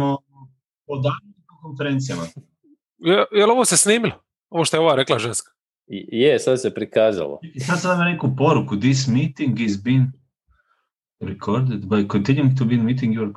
[0.00, 1.02] o
[1.62, 2.22] konferencijama.
[2.98, 4.22] Je, je li ovo se snimilo?
[4.50, 5.52] Ovo što je ova rekla ženska?
[5.86, 7.38] Je, sad se prikazalo.
[7.54, 8.76] I sad sam vam neku poruku.
[8.76, 10.12] This meeting is been
[11.20, 13.32] recorded by continuing to be in meeting you are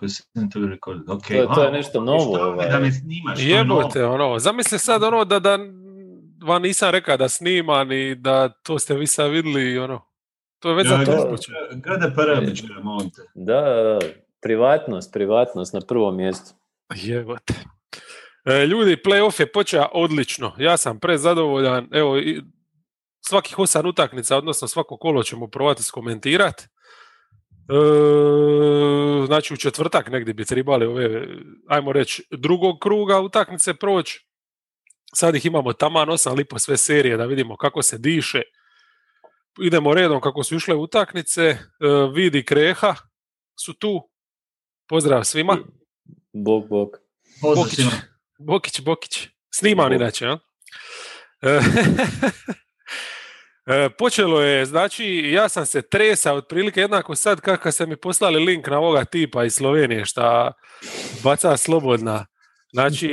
[0.53, 1.05] to be recorded.
[1.07, 1.47] Okay.
[1.47, 2.39] To, to je nešto novo.
[2.39, 2.69] Ovaj.
[2.69, 3.39] Da me snimaš.
[3.41, 5.59] Jebote, ono, zamisli sad ono da, da
[6.43, 10.01] vam nisam rekao da snima ni da to ste vi sad vidjeli ono.
[10.59, 11.35] To je već za to.
[11.71, 13.21] GDPR, molim te.
[13.35, 13.99] Da, da,
[14.45, 16.53] privatnost, privatnost na prvom mjestu.
[16.95, 17.53] Jebote.
[18.45, 20.53] E, ljudi, playoff je počeo odlično.
[20.57, 21.87] Ja sam prezadovoljan.
[21.91, 22.15] Evo,
[23.21, 26.63] svakih osam utakmica, odnosno svako kolo ćemo probati skomentirati.
[26.63, 26.67] E,
[29.25, 31.27] znači u četvrtak negdje bi trebali ove,
[31.67, 34.27] ajmo reći, drugog kruga utakmice proći.
[35.13, 38.41] Sad ih imamo taman osam lipo sve serije da vidimo kako se diše.
[39.61, 41.41] Idemo redom kako su išle utakmice.
[41.41, 41.57] E,
[42.13, 42.95] vidi Kreha
[43.65, 44.14] su tu.
[44.87, 45.57] Pozdrav svima.
[46.33, 46.89] Bog, bog.
[47.41, 47.91] Pozdrav svima.
[48.39, 49.27] Bokić, Bokić.
[49.53, 50.39] Sniman inače, ja?
[51.41, 51.59] E,
[53.85, 58.45] e, počelo je, znači, ja sam se tresa otprilike jednako sad kako ste mi poslali
[58.45, 60.51] link na ovoga tipa iz Slovenije šta
[61.23, 62.25] baca slobodna.
[62.73, 63.09] Znači,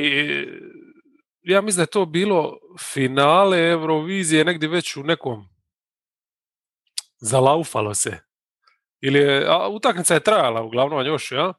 [1.42, 2.58] ja mislim da je to bilo
[2.92, 5.48] finale Eurovizije negdje već u nekom
[7.20, 8.31] zalaufalo se.
[9.02, 11.52] Ili je, a utakmica je trajala uglavnom još, ja?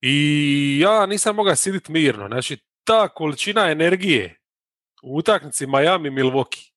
[0.00, 2.28] I ja nisam mogao siditi mirno.
[2.28, 4.40] Znači, ta količina energije
[5.02, 6.72] u utakmici Miami-Milwaukee,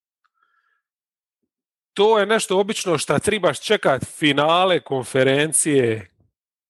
[1.94, 6.12] to je nešto obično što trebaš čekati finale konferencije,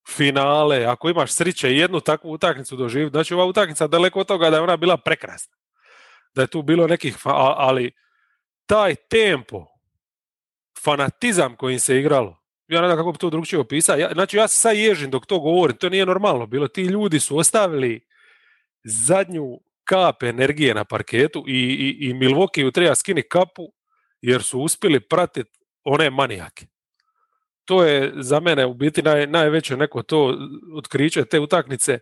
[0.09, 3.13] finale, ako imaš sriće jednu takvu utakmicu doživjeti.
[3.13, 5.57] Znači ova utakmica daleko od toga da je ona bila prekrasna.
[6.33, 7.91] Da je tu bilo nekih, ali
[8.65, 9.65] taj tempo,
[10.83, 12.40] fanatizam kojim se igralo,
[12.71, 13.97] ja ne znam kako bi to drugčije opisao.
[13.97, 16.67] Ja, znači ja se sad ježim dok to govorim, to nije normalno bilo.
[16.67, 18.07] Ti ljudi su ostavili
[18.83, 23.73] zadnju kap energije na parketu i, i, i Milwaukee treba skini kapu
[24.21, 25.51] jer su uspjeli pratiti
[25.83, 26.65] one manijake.
[27.65, 30.37] To je za mene u biti naj, najveće neko to
[30.77, 31.99] otkriće te utakmice.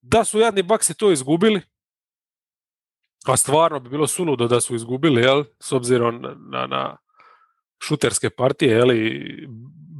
[0.00, 1.60] Da su jadni baksi to izgubili,
[3.26, 6.96] a stvarno bi bilo suludo da su izgubili, jel, s obzirom na, na
[7.82, 8.88] šuterske partije, jel,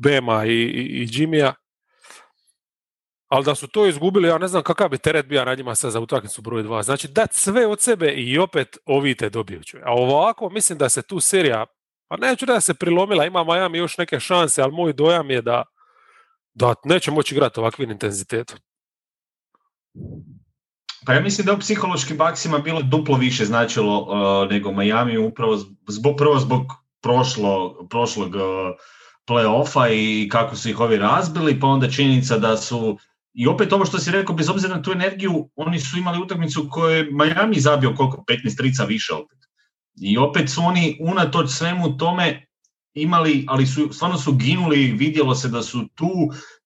[0.02, 1.52] Bema i, i, i Jimmya,
[3.28, 5.92] ali da su to izgubili, ja ne znam kakav bi teret bio na njima sad
[5.92, 6.82] za utakmicu broj 2.
[6.82, 9.60] Znači, dat sve od sebe i opet ovi te dobiju.
[9.84, 11.66] A ovako, mislim da se tu serija,
[12.08, 15.64] pa neću da se prilomila, ima Miami još neke šanse, ali moj dojam je da,
[16.54, 18.58] da neće moći igrati ovakvim intenzitetom.
[21.06, 25.56] Pa ja mislim da u psihološkim baksima bilo duplo više značilo uh, nego Miami upravo
[25.88, 26.62] zbog, prvo zbog
[27.02, 28.42] prošlo, prošlog uh,
[29.28, 32.98] play-offa i kako su ih ovi razbili, pa onda činjenica da su
[33.34, 36.68] i opet ovo što si rekao, bez obzira na tu energiju, oni su imali utakmicu
[36.70, 39.38] koju je Miami zabio koliko, 15 trica više opet.
[40.00, 42.46] I opet su oni unatoč svemu tome
[42.94, 46.08] imali, ali su, stvarno su ginuli, vidjelo se da su tu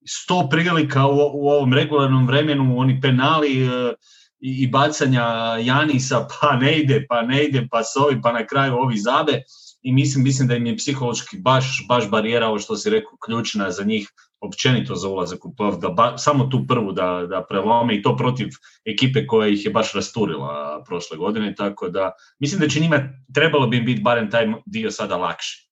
[0.07, 3.95] sto prilika u, u ovom regularnom vremenu, oni penali e,
[4.41, 5.25] i, bacanja
[5.61, 9.43] Janisa, pa ne ide, pa ne ide, pa s ovi, pa na kraju ovi zabe.
[9.83, 13.71] I mislim, mislim da im je psihološki baš, baš barijera, ovo što si rekao, ključna
[13.71, 14.09] za njih,
[14.41, 18.49] općenito za ulazak u plov, da samo tu prvu da, da prelome i to protiv
[18.85, 23.67] ekipe koja ih je baš rasturila prošle godine, tako da mislim da će njima trebalo
[23.67, 25.71] bi biti barem taj dio sada lakši.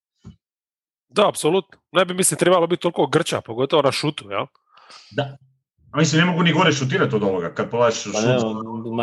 [1.09, 1.79] Da, apsolutno.
[1.93, 4.47] Ne bi mislim trebalo biti toliko grča, pogotovo na šutu, jel?
[5.11, 5.37] Da,
[5.91, 8.37] a mislim, ne mogu ni gore šutirati od ovoga, kad polaš pa ne,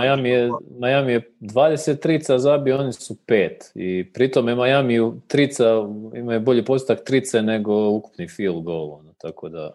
[0.01, 0.51] Miami, je,
[0.81, 3.71] Miami je 20 trica zabio, oni su pet.
[3.75, 5.63] I pritom je Miami trica,
[6.15, 8.93] imaju bolji postak trice nego ukupni field goal.
[8.93, 9.71] Ono, tako da...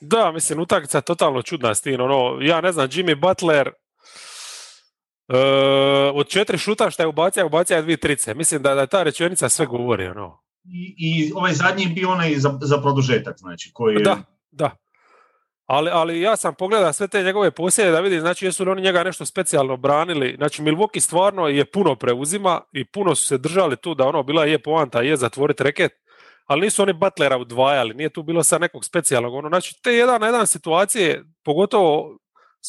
[0.00, 2.00] Da, mislim, utakmica je totalno čudna s tim.
[2.00, 5.34] Ono, ja ne znam, Jimmy Butler uh,
[6.14, 8.34] od četiri šuta što je ubacio, ubacio je dvije trice.
[8.34, 10.06] Mislim da, da ta rečenica sve govori.
[10.06, 10.42] Ono.
[10.64, 14.02] I, I ovaj zadnji je bio onaj za, za produžetak, znači, koji je...
[14.02, 14.18] Da,
[14.50, 14.76] da.
[15.72, 18.82] Ali, ali ja sam pogledao sve te njegove posjede da vidim, znači jesu li oni
[18.82, 20.34] njega nešto specijalno branili.
[20.36, 24.44] Znači Milwaukee stvarno je puno preuzima i puno su se držali tu da ono bila
[24.44, 25.92] je poanta, je zatvoriti reket,
[26.46, 29.34] ali nisu oni Butlera udvajali, nije tu bilo sa nekog specijalnog.
[29.34, 32.18] Ono, znači te jedan na jedan situacije, pogotovo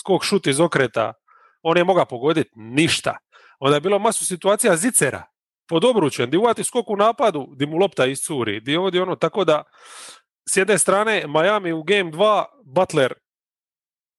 [0.02, 1.14] skok šut iz okreta,
[1.62, 3.18] on je mogao pogoditi ništa.
[3.60, 5.24] Onda je bilo masu situacija zicera,
[5.68, 9.46] pod obručen, di uvati skok u napadu, di mu lopta iscuri, di ovdje ono, tako
[9.46, 9.64] da
[10.50, 13.14] s jedne strane Miami u game 2, Butler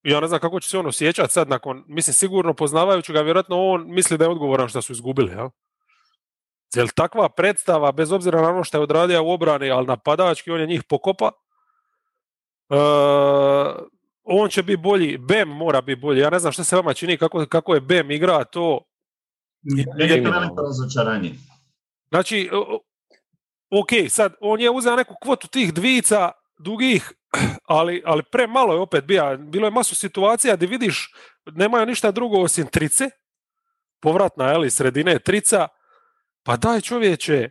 [0.03, 3.69] ja ne znam kako će se on osjećati sad nakon, mislim sigurno poznavajući ga, vjerojatno
[3.69, 5.49] on misli da je odgovoran što su izgubili, jel?
[6.75, 10.61] Jel takva predstava, bez obzira na ono što je odradio u obrani, ali napadački on
[10.61, 11.31] je njih pokopa,
[12.71, 12.77] e,
[14.23, 16.21] on će biti bolji, Bem mora biti bolji.
[16.21, 18.81] Ja ne znam što se vama čini, kako, kako je Bem igra, to...
[19.99, 21.35] Meni je to veliko razočaranje.
[22.09, 22.51] Znači,
[23.73, 27.13] ok, sad, on je uzeo neku kvotu tih dvica dugih,
[27.65, 29.37] ali, ali premalo je opet bija.
[29.37, 31.15] Bilo je masu situacija gdje vidiš,
[31.47, 33.11] nemaju ništa drugo osim trice,
[34.01, 35.69] povratna, je sredine trica,
[36.43, 37.51] pa daj čovječe, e,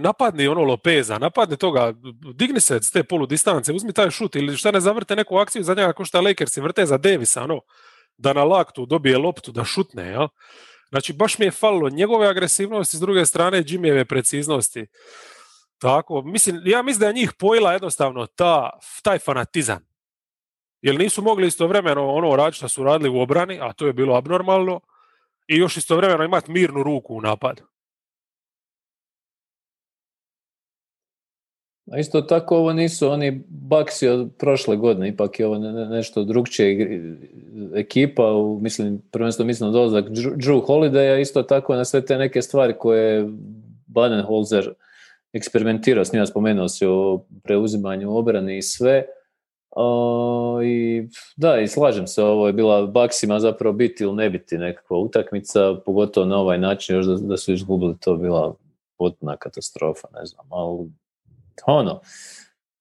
[0.00, 1.92] napadni ono Lopeza, napadni toga,
[2.34, 5.62] digni se s te polu distance, uzmi taj šut ili šta ne zavrte neku akciju
[5.62, 7.60] za njega ko šta Lakersi vrte za Davisa, ono,
[8.16, 10.28] da na laktu dobije loptu, da šutne, jel?
[10.88, 14.86] Znači, baš mi je falilo njegove agresivnosti, s druge strane Jimmyjeve preciznosti.
[15.78, 18.70] Tako, mislim, ja mislim da je njih pojila jednostavno ta,
[19.02, 19.86] taj fanatizam.
[20.80, 24.16] Jer nisu mogli istovremeno ono raditi što su radili u obrani, a to je bilo
[24.16, 24.80] abnormalno,
[25.46, 27.62] i još istovremeno imati mirnu ruku u napadu.
[31.90, 35.88] A isto tako ovo nisu oni baksi od prošle godine, ipak je ovo ne- ne-
[35.88, 37.00] nešto drugčije
[37.74, 42.42] ekipa, u, mislim, prvenstveno mislim dolazak Drew Drew Holidaya, isto tako na sve te neke
[42.42, 43.28] stvari koje je
[43.86, 44.74] Badenholzer
[45.32, 49.06] eksperimentirao s njima, spomenuo se o preuzimanju obrane i sve.
[49.70, 54.58] O, I da, i slažem se, ovo je bila baksima zapravo biti ili ne biti
[54.58, 58.54] nekakva utakmica, pogotovo na ovaj način, još da, da su izgubili, to bila
[58.98, 60.88] potpuna katastrofa, ne znam, ali
[61.66, 62.00] ono,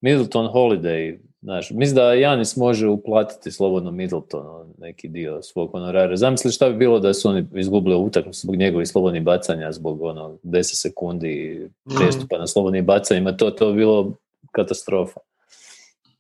[0.02, 6.18] Middleton Holiday, znaš, mislim da Janis može uplatiti slobodno Middletonu neki dio svog honorara.
[6.18, 10.38] Zamisli šta bi bilo da su oni izgubili utakmicu zbog njegovih slobodnih bacanja, zbog ono
[10.44, 11.68] 10 sekundi
[11.98, 14.14] prestupa na slobodnim bacanjima, to, to bi bilo
[14.52, 15.20] katastrofa.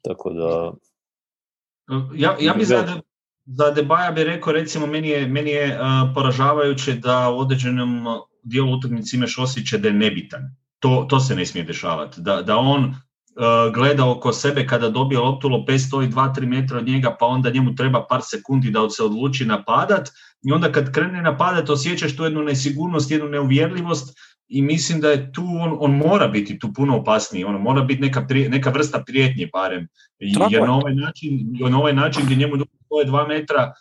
[0.01, 0.71] Tako da,
[2.15, 3.01] Ja, ja bi za,
[3.45, 5.85] za Debaja bi rekao, recimo, meni je, meni je uh,
[6.15, 8.05] poražavajuće da u određenom
[8.43, 10.55] dijelu utakmice imaš osjećaj da je nebitan.
[10.85, 12.21] To, to se ne smije dešavati.
[12.21, 16.87] Da, da on uh, gleda oko sebe kada dobije loptu, Lopez stoji 2-3 metra od
[16.87, 20.09] njega, pa onda njemu treba par sekundi da se odluči napadat
[20.43, 24.17] i onda kad krene napadat osjećaš tu jednu nesigurnost, jednu neuvjerljivost
[24.47, 28.01] i mislim da je tu, on, on mora biti tu puno opasniji, ono mora biti
[28.01, 29.87] neka, prije- neka vrsta prijetnje barem,
[30.19, 30.61] jer je.
[30.61, 31.39] na ovaj način,
[31.69, 32.55] na ovaj način gdje njemu
[32.85, 33.73] stoje dva metra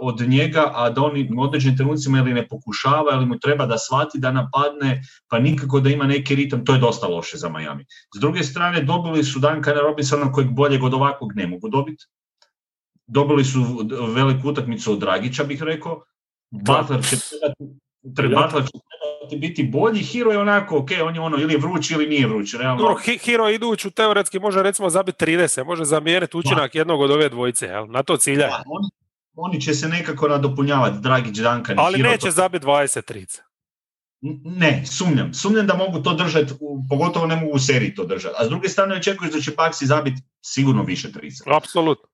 [0.00, 3.78] od njega, a da oni u određenim trenucima ili ne pokušava ili mu treba da
[3.78, 7.84] shvati da napadne, pa nikako da ima neki ritam, to je dosta loše za Miami.
[8.16, 12.04] S druge strane, dobili su Duncana Robinsona kojeg boljeg od ovakvog ne mogu dobiti.
[13.06, 13.60] Dobili su
[14.14, 16.02] veliku utakmicu od Dragića, bih rekao.
[16.50, 17.16] Butler će
[18.16, 21.90] trebati, će trebati biti bolji, Hero je onako, ok, on je ono ili je vruć
[21.90, 22.82] ili nije vruć, realno.
[22.82, 27.28] Dobro, Hi- Hiro iduću teoretski može recimo zabiti 30, može zamijeniti učinak jednog od ove
[27.28, 27.86] dvojice, jel?
[27.90, 28.16] na to.
[28.16, 28.88] Da, oni,
[29.36, 33.40] oni će se nekako nadopunjavati, Dragić, Duncan i Ali neće to- zabiti 20 30.
[34.22, 35.34] N- Ne, sumnjam.
[35.34, 36.52] Sumnjam da mogu to držati,
[36.90, 38.34] pogotovo ne mogu u seriji to držati.
[38.38, 41.44] A s druge strane očekuješ da će Paxi zabiti sigurno više trica.
[41.46, 42.08] Apsolutno.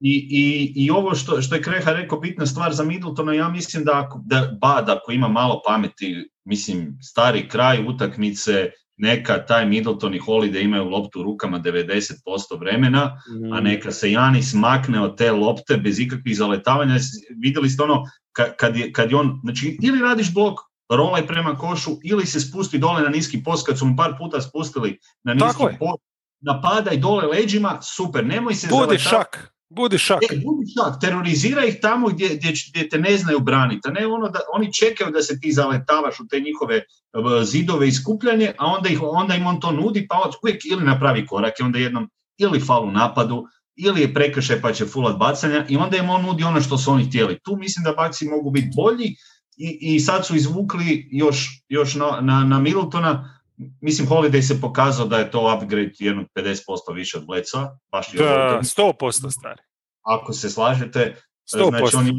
[0.00, 0.44] I, i,
[0.76, 4.20] I ovo što, što je Kreha rekao, bitna stvar za Middletona, ja mislim da, ako,
[4.24, 8.70] da Bad, ako ima malo pameti, mislim, stari kraj utakmice,
[9.02, 13.22] neka taj Middleton i Holiday imaju loptu u rukama 90% vremena,
[13.52, 16.96] a neka se Janis makne od te lopte bez ikakvih zaletavanja.
[17.42, 18.04] Vidjeli ste ono,
[18.38, 20.58] ka- kad je, kad je on, znači ili radiš blok,
[20.88, 24.40] rolaj prema košu, ili se spusti dole na niski post, kad su mu par puta
[24.40, 26.02] spustili na niski Tako post,
[26.40, 29.02] napadaj dole leđima, super, nemoj se Budi zaletavati.
[29.02, 30.22] šak, budi šak.
[30.22, 34.06] E, budi šak, terorizira ih tamo gdje, gdje, gdje te ne znaju braniti, a ne
[34.06, 38.52] ono da oni čekaju da se ti zaletavaš u te njihove e, zidove i skupljanje,
[38.58, 41.78] a onda, ih, onda im on to nudi, pa uvijek ili napravi korak i onda
[41.78, 43.46] jednom ili fal u napadu,
[43.76, 46.90] ili je prekršaj pa će fulat bacanja i onda im on nudi ono što su
[46.90, 47.38] oni htjeli.
[47.42, 49.16] Tu mislim da Baxi mogu biti bolji
[49.56, 53.40] i, i sad su izvukli još, još na, na, na Middletona,
[53.80, 58.48] mislim Holiday se pokazao da je to upgrade jednog 50% više od Bledsoa, baš Da,
[58.48, 59.62] utakmici 100% stari.
[60.02, 61.16] Ako se slažete,
[61.54, 61.78] 100%.
[61.78, 62.12] znači on je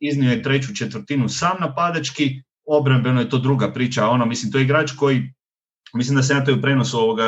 [0.00, 4.58] iznio, je treću četvrtinu sam napadački, obrambeno je to druga priča, a ono, mislim, to
[4.58, 5.34] je igrač koji,
[5.94, 7.26] mislim da se na to u prenosu ovoga,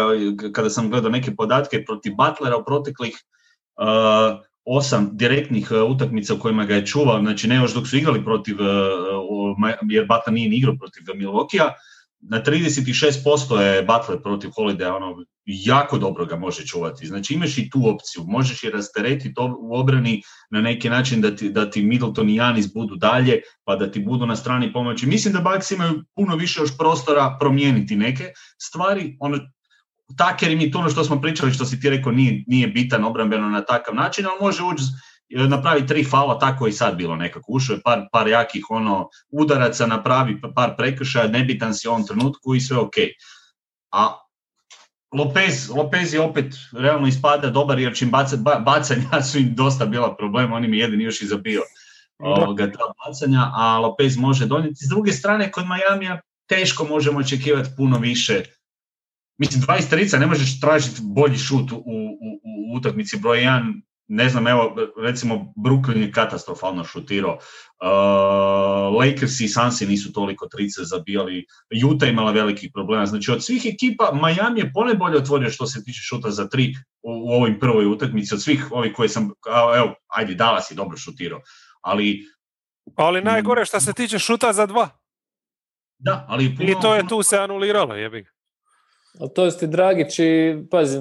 [0.52, 6.38] kada sam gledao neke podatke protiv Butlera u proteklih uh, osam direktnih uh, utakmica u
[6.38, 8.57] kojima ga je čuvao, znači ne još dok su igrali protiv,
[9.90, 11.73] jer Butler nije ni igrao protiv Milwaukee-a,
[12.20, 17.06] na 36% je Butler protiv Holidaya, ono, jako dobro ga može čuvati.
[17.06, 21.50] Znači imaš i tu opciju, možeš i rasteretiti u obrani na neki način da ti,
[21.50, 25.06] da ti Middleton i Janis budu dalje, pa da ti budu na strani pomoći.
[25.06, 29.16] Mislim da Bucks imaju puno više još prostora promijeniti neke stvari.
[29.20, 29.38] Ono,
[30.16, 33.04] Taker im je to ono što smo pričali, što si ti rekao, nije, nije bitan
[33.04, 34.82] obrambeno na takav način, ali može ući
[35.30, 37.52] napravi tri fala, tako je i sad bilo nekako.
[37.52, 42.06] Ušao je par, par jakih ono, udaraca, napravi pa- par prekršaja, nebitan si u ovom
[42.06, 42.94] trenutku i sve ok.
[43.92, 44.18] A
[45.14, 50.16] Lopez, Lopez je opet realno ispada dobar jer čim baca, bacanja su im dosta bila
[50.16, 51.62] problem, on im je jedini još i zabio
[52.18, 54.84] ovoga, ta bacanja, a Lopez može donijeti.
[54.84, 58.42] S druge strane, kod Majamija teško možemo očekivati puno više.
[59.38, 63.82] Mislim, 23 ne možeš tražiti bolji šut u, u, u utakmici broj 1
[64.12, 70.81] ne znam, evo, recimo Brooklyn je katastrofalno šutirao, uh, Lakers i Sansi nisu toliko trice
[70.85, 71.47] zabijali,
[71.90, 76.00] Utah imala velikih problema, znači od svih ekipa Miami je ponajbolje otvorio što se tiče
[76.02, 79.31] šuta za tri u, u ovoj prvoj utakmici, od svih ovih koje sam,
[79.76, 81.40] evo, ajde, Dallas je dobro šutirao,
[81.81, 82.21] ali...
[82.97, 84.88] Ali najgore što se tiče šuta za dva.
[85.99, 86.57] Da, ali...
[86.57, 88.31] Puno, I to je tu se anuliralo, jebi ga.
[89.35, 90.99] To je Dragić i, pazi,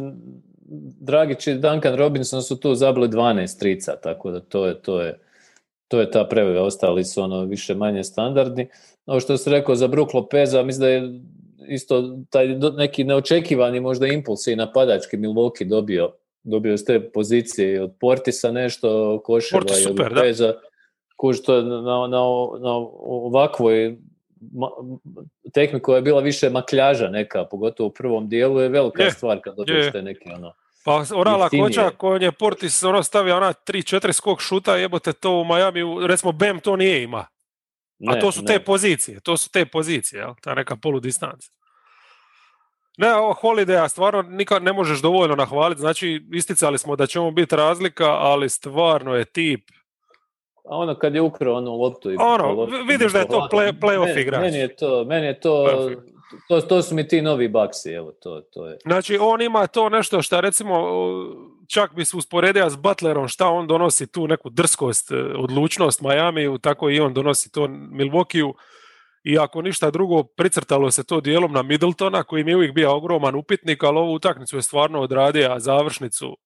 [1.00, 5.20] Dragić i Duncan Robinson su tu zabili 12 trica, tako da to je, to je,
[5.88, 8.68] to je ta prevega, ostali su ono više manje standardni.
[9.06, 11.20] Ovo što se rekao za Brook Lopeza, mislim da je
[11.68, 12.48] isto taj
[12.78, 16.12] neki neočekivani možda impuls i napadački Milwaukee dobio,
[16.44, 20.54] dobio s te pozicije od Portisa nešto, Koševa i od Lopeza.
[21.18, 22.08] Kuž to na, na,
[22.60, 22.72] na
[23.02, 23.98] ovakvoj
[25.54, 29.40] tekmi koja je bila više makljaža neka, pogotovo u prvom dijelu, je velika je, stvar
[29.42, 30.54] kad dobiješ te neke ono...
[30.86, 35.46] Pa orala koča koji je Portis ono stavio ona 3-4 skok šuta, jebote to u
[35.46, 37.26] Miami, recimo Bem to nije ima.
[38.08, 38.48] A ne, to su ne.
[38.48, 40.34] te pozicije, to su te pozicije, jel?
[40.42, 41.52] ta neka poludistanca.
[42.98, 47.56] Ne, ovo Holidaya stvarno nikad ne možeš dovoljno nahvaliti, znači isticali smo da će biti
[47.56, 49.70] razlika, ali stvarno je tip
[50.66, 53.80] a ono kad je ukrao onu loptu i ono, loptu, vidiš da je to play,
[53.80, 54.42] playoff igrač.
[54.42, 55.66] Meni je to, meni je to,
[56.48, 58.78] to, to su mi ti novi baksi, evo, to, to je.
[58.84, 60.88] Znači, on ima to nešto što recimo,
[61.68, 66.62] čak bi se usporedio s Butlerom, šta on donosi tu neku drskost, e, odlučnost Miami,
[66.62, 68.54] tako i on donosi to Milwaukee
[69.24, 72.96] i ako ništa drugo, pricrtalo se to dijelom na Middletona, koji mi je uvijek bio
[72.96, 76.38] ogroman upitnik, ali ovu utakmicu je stvarno odradio završnicu.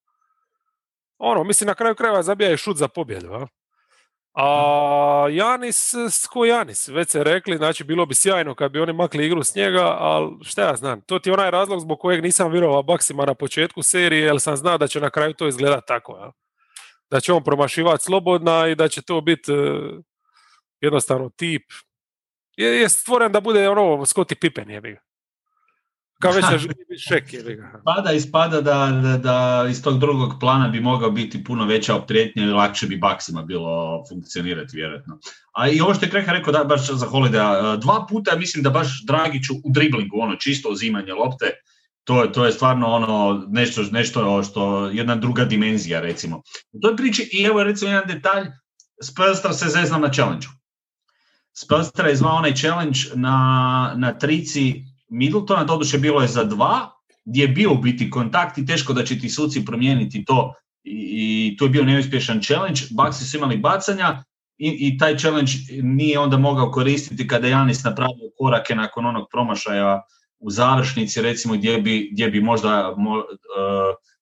[1.17, 3.47] Ono, mislim, na kraju krajeva zabija je šut za pobjedu, a?
[4.33, 5.93] A Janis,
[6.29, 9.55] ko Janis, već se rekli, znači bilo bi sjajno kad bi oni makli igru s
[9.55, 13.25] njega, ali šta ja znam, to ti je onaj razlog zbog kojeg nisam vjerovao Baksima
[13.25, 16.31] na početku serije, jer sam znao da će na kraju to izgledati tako, ja?
[17.09, 20.03] da će on promašivati slobodna i da će to biti uh,
[20.81, 21.63] jednostavno tip.
[22.57, 25.01] Je, je stvoren da bude ono Scottie Pippen, je ga.
[26.19, 26.45] Kao već
[27.07, 31.65] šek je Pada ispada da, da, da, iz tog drugog plana bi mogao biti puno
[31.65, 35.19] veća optrijetnja i lakše bi baksima bilo funkcionirati vjerojatno.
[35.53, 38.69] A i ovo što je Kreha rekao da baš za Holiday, dva puta mislim da
[38.69, 41.51] baš Dragiću u driblingu, ono čisto uzimanje lopte,
[42.03, 46.41] to je, to je stvarno ono nešto, nešto što jedna druga dimenzija recimo.
[46.71, 48.47] U toj priči i evo recimo jedan detalj,
[49.03, 50.47] Spelstra se zeznam na challenge
[51.53, 56.91] Spelstra je zvao onaj challenge na, na trici Middletona, doduše bilo je za dva,
[57.25, 60.53] gdje je bio u biti kontakt i teško da će ti suci promijeniti to
[60.83, 64.23] i, i to je bio neuspješan challenge, Baxi su imali bacanja
[64.57, 65.51] i, i taj challenge
[65.83, 70.01] nije onda mogao koristiti kada Janis napravio korake nakon onog promašaja
[70.39, 73.23] u završnici recimo gdje bi, gdje bi možda mo, uh,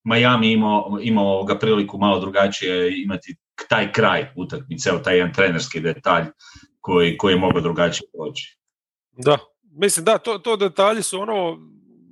[0.03, 3.35] Miami imao, imao ga priliku malo drugačije imati
[3.69, 6.25] taj kraj utakmice, taj jedan trenerski detalj
[6.79, 8.57] koji, koji je mogao drugačije proći.
[9.11, 9.37] Da,
[9.71, 11.59] mislim da, to, to detalji su ono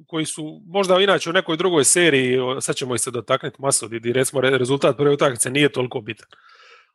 [0.08, 4.13] koji su možda inače u nekoj drugoj seriji, sad ćemo ih se dotaknuti maso, gdje
[4.13, 6.28] recimo rezultat prve utakmice nije toliko bitan.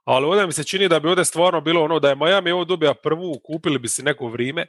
[0.04, 2.64] Ali ovdje mi se čini da bi ovdje stvarno bilo ono da je Miami ovo
[2.64, 4.66] dobija prvu, kupili bi si neko vrijeme,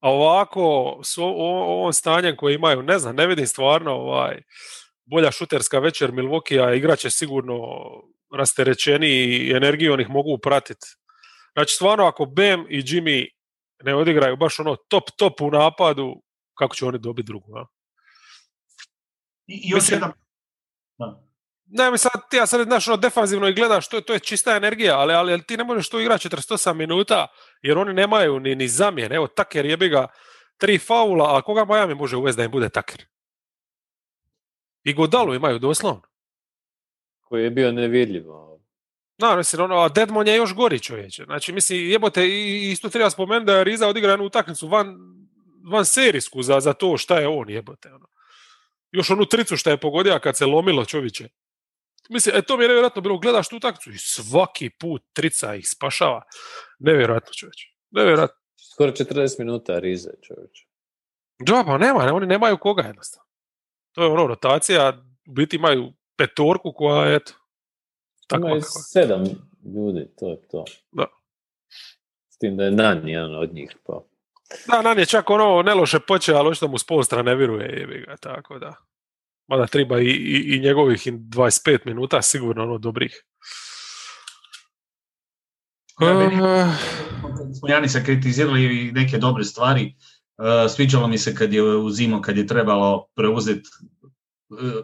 [0.00, 4.42] a ovako s ovom stanjem koje imaju, ne znam, ne vidim stvarno ovaj,
[5.04, 7.56] bolja šuterska večer Milwaukee, a igraće sigurno
[8.36, 10.86] rasterećeni i energiju ih mogu pratiti.
[11.52, 13.28] Znači stvarno ako Bam i Jimmy
[13.84, 16.22] ne odigraju baš ono top top u napadu,
[16.58, 17.66] kako će oni dobiti drugu, a?
[19.46, 20.12] I, još jedan...
[20.98, 21.22] Da.
[21.74, 24.56] Ne, mi sad, ti ja sad znaš, ono, defanzivno i gledaš, to, to je čista
[24.56, 27.26] energija, ali, ali, ali ti ne možeš to igrati 48 minuta,
[27.62, 29.16] jer oni nemaju ni, ni zamjene.
[29.16, 30.06] Evo, Taker jebi ga
[30.56, 33.04] tri faula, a koga Miami može uvesti da im bude Taker?
[34.84, 36.02] I Godalu imaju doslovno.
[37.20, 38.51] Koji je bio nevidljivo.
[39.18, 41.24] Da, mislim, ono, a Deadmon je još gori čovječe.
[41.24, 42.28] Znači, mislim, jebote,
[42.70, 44.96] isto treba spomenuti da je Riza odigra jednu utakmicu van,
[45.72, 47.88] van serijsku za, za to šta je on, jebote.
[47.92, 48.06] Ono.
[48.90, 51.28] Još onu tricu šta je pogodio kad se lomilo čovječe.
[52.10, 55.68] Mislim, e, to mi je nevjerojatno bilo, gledaš tu utakmicu i svaki put trica ih
[55.68, 56.22] spašava.
[56.78, 57.68] Nevjerojatno čovječe.
[57.90, 58.36] Nevjerojatno.
[58.72, 60.66] Skoro 40 minuta Rize čovječe.
[61.38, 63.30] Da, pa nema, oni nemaju koga jednostavno.
[63.92, 67.32] To je ono, rotacija, u biti imaju petorku koja, eto,
[68.32, 69.24] tako Ima sedam
[69.74, 70.64] ljudi, to je to.
[70.92, 71.06] Da.
[72.28, 73.76] S tim da je Nan jedan od njih.
[73.86, 74.02] Pa.
[74.66, 78.16] Da, nam je čak ono neloše počeo, ali očito mu Spolstra ne viruje, jebi ga,
[78.16, 78.74] tako da.
[79.48, 83.24] Mada treba i, i, i njegovih 25 minuta, sigurno ono dobrih.
[86.00, 86.08] Uh,
[87.36, 89.94] Kad smo Janisa kritizirali i neke dobre stvari,
[90.38, 93.68] uh, sviđalo mi se kad je uzimao, kad je trebalo preuzeti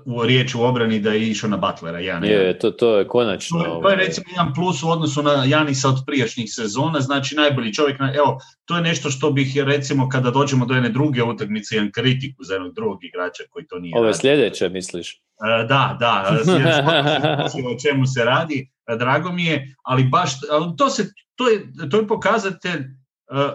[0.04, 2.00] u riječ u obrani da je išao na Butlera.
[2.00, 2.28] Ja ne.
[2.28, 3.58] Je, to, to je konačno.
[3.58, 7.00] To je, to je ovaj, recimo jedan plus u odnosu na Janisa od prijašnjih sezona,
[7.00, 10.88] znači najbolji čovjek, na, evo, to je nešto što bih recimo kada dođemo do jedne
[10.88, 14.20] druge utakmice imam kritiku za jednog drugog igrača koji to nije Ove radio.
[14.20, 15.14] sljedeće, misliš?
[15.14, 16.38] E, Da, da,
[17.42, 20.30] potpuno o čemu se radi, e, drago mi je, ali baš,
[20.78, 22.86] to, se, to, je, to je pokazatelj, e,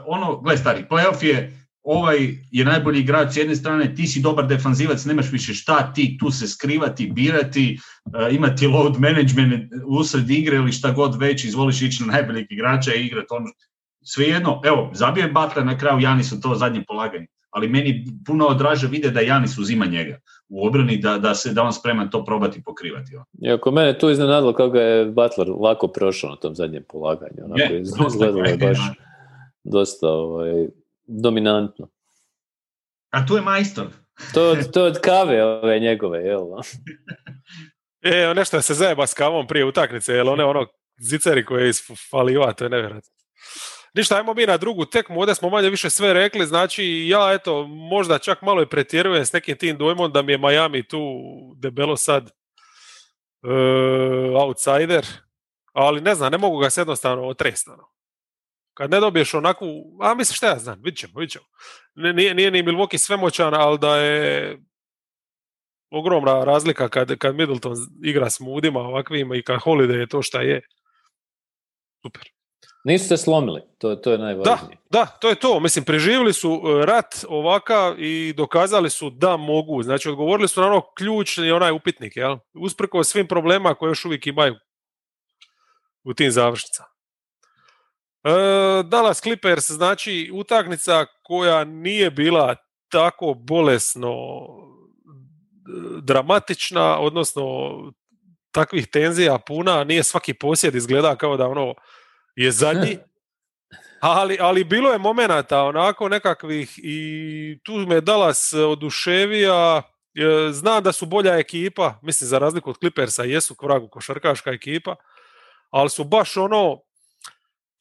[0.05, 2.17] ono, gle stari, playoff je, ovaj
[2.51, 6.31] je najbolji igrač s jedne strane, ti si dobar defanzivac, nemaš više šta ti tu
[6.31, 12.03] se skrivati, birati, e, imati load management usred igre ili šta god već, izvoliš ići
[12.03, 13.45] na najboljeg igrača i igrati ono,
[14.03, 18.87] svejedno, evo, zabio je Butler na kraju Janisu to zadnje polaganje, ali meni puno odraže
[18.87, 22.63] vide da Janis uzima njega u obrani, da, da, se, da on spreman to probati
[22.63, 23.15] pokrivati.
[23.15, 23.25] ono.
[23.41, 27.45] Iako mene tu iznenadilo kako ga je Butler lako prošao na tom zadnjem polaganju.
[27.45, 28.77] Onako, Je, izgledalo je baš
[29.63, 30.67] dosta ovaj,
[31.05, 31.89] dominantno.
[33.11, 33.87] A tu je majstor.
[34.33, 36.41] To, od- to od kave ove njegove, jel?
[38.05, 40.67] E, nešto se zajeba s kavom prije utakmice, jer one ono
[40.97, 43.11] ziceri koje je isfaliva, to je nevjerojatno.
[43.93, 47.67] Ništa, ajmo mi na drugu tekmu, ovdje smo manje više sve rekli, znači ja eto,
[47.67, 50.99] možda čak malo i pretjerujem s nekim tim dojmom da mi je Miami tu
[51.57, 52.31] debelo sad e,
[54.35, 55.05] outsider,
[55.73, 57.69] ali ne znam, ne mogu ga se jednostavno otresti.
[58.73, 59.67] Kad ne dobiješ onakvu,
[60.01, 61.45] a mislim šta ja znam, vidit ćemo, vidit ćemo.
[61.95, 64.57] Ne- Nije, nije ni Milwaukee svemoćan, ali da je
[65.91, 70.41] ogromna razlika kad, kad Middleton igra s mudima ovakvim i kad Holiday je to šta
[70.41, 70.61] je.
[72.01, 72.21] Super.
[72.85, 74.77] Nisu se slomili, to, to je Da, najvažnije.
[74.89, 75.59] da, to je to.
[75.59, 79.83] Mislim, preživjeli su e, rat ovakav i dokazali su da mogu.
[79.83, 82.37] Znači, odgovorili su na ono ključni onaj upitnik, jel?
[82.53, 84.55] Usprko svim problema koje još uvijek imaju
[86.03, 86.89] u tim završnicama.
[88.23, 88.29] E,
[88.83, 92.55] Dallas Clippers, znači, utakmica koja nije bila
[92.89, 94.13] tako bolesno
[96.01, 97.43] dramatična, odnosno
[98.51, 101.73] takvih tenzija puna, nije svaki posjed izgleda kao da ono
[102.35, 102.97] je zadnji,
[103.99, 109.81] ali, ali bilo je momenata onako nekakvih i tu me Dallas oduševija,
[110.15, 114.51] e, znam da su bolja ekipa, mislim za razliku od Clippersa jesu k vragu košarkaška
[114.51, 114.95] ekipa,
[115.69, 116.79] ali su baš ono,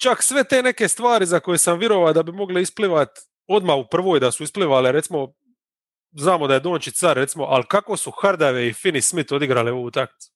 [0.03, 3.09] čak sve te neke stvari za koje sam vjerovao da bi mogle isplivat
[3.47, 5.33] odmah u prvoj da su isplivale, recimo
[6.13, 9.85] znamo da je Dončić car, recimo, ali kako su Hardave i Finney Smith odigrali ovu
[9.85, 10.31] utakmicu?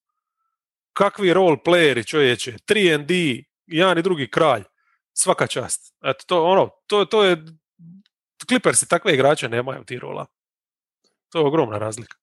[0.92, 4.62] Kakvi role playeri čovječe, 3D, jedan i drugi kralj,
[5.12, 5.94] svaka čast.
[6.05, 7.44] Eto, to, ono, to, to je,
[8.48, 10.26] Clippersi takve igrače nemaju ti rola.
[11.33, 12.16] To je ogromna razlika.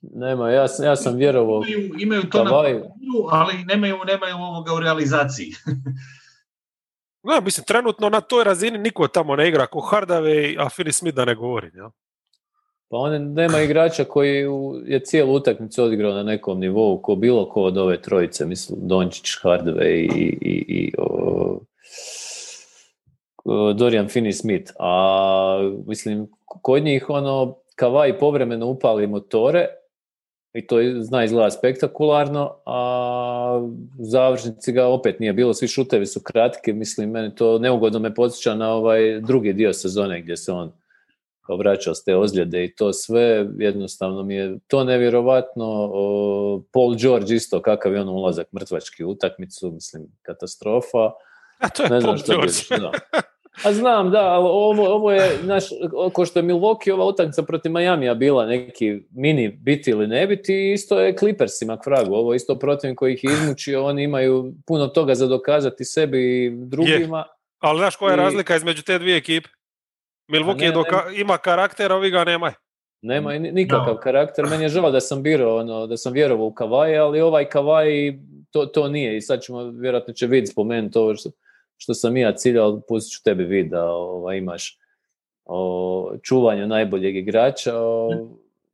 [0.00, 4.74] Nema, ja, sam- ja sam vjerovao Imaju, imaju to na papiru, ali nemaju, nemaju ovoga
[4.74, 5.52] u realizaciji.
[7.22, 11.16] Ne, mislim, trenutno na toj razini niko tamo ne igra ko Hardave, a Finney Smith
[11.16, 11.70] da ne govorim.
[11.74, 11.90] Jel?
[12.90, 14.46] Pa on nema igrača koji
[14.84, 19.26] je cijelu utakmicu odigrao na nekom nivou, ko bilo ko od ove trojice, mislim, Dončić,
[19.42, 21.60] Hardaway i, i, i o,
[23.44, 24.72] o, Dorian Finney-Smith.
[24.78, 29.66] A mislim, kod njih ono, Kavaj povremeno upali motore
[30.54, 33.60] i to zna izgleda spektakularno, a
[33.98, 38.14] u završnici ga opet nije bilo, svi šutevi su kratki, mislim, meni to neugodno me
[38.14, 40.72] podsjeća na ovaj drugi dio sezone gdje se on
[41.58, 45.92] vraćao s te ozljede i to sve, jednostavno mi je to nevjerovatno.
[46.72, 51.10] Paul George isto, kakav je on ulazak mrtvački utakmicu, mislim, katastrofa.
[51.58, 52.52] A to je Ne Paul znam što George.
[52.70, 52.92] bi, da.
[53.64, 55.64] A znam, da, ali ovo, ovo je, znaš,
[56.12, 60.72] ko što je Milwaukee, ova utakmica protiv Majamija bila neki mini biti ili ne biti,
[60.72, 62.14] isto je Clippersima k vragu.
[62.14, 66.44] Ovo je isto protiv koji ih je izmučio, oni imaju puno toga za dokazati sebi
[66.44, 67.24] i drugima.
[67.58, 69.48] Ali znaš koja je I- razlika između te dvije ekipe?
[70.28, 72.52] Milwaukee ne, je doka- ima karakter, a ovi ga nemaju.
[73.02, 74.46] Nema nikakav karakter.
[74.46, 77.86] Meni je žao da sam birao, ono, da sam vjerovao u Kavaje, ali ovaj Kavaj
[78.50, 79.16] to, to nije.
[79.16, 81.30] I sad ćemo, vjerojatno će vid spomenuti ovo što,
[81.78, 84.78] što sam ja ciljao, pustit ću tebi vid da ovaj, imaš
[85.44, 87.72] o čuvanju najboljeg igrača.
[87.76, 88.10] O,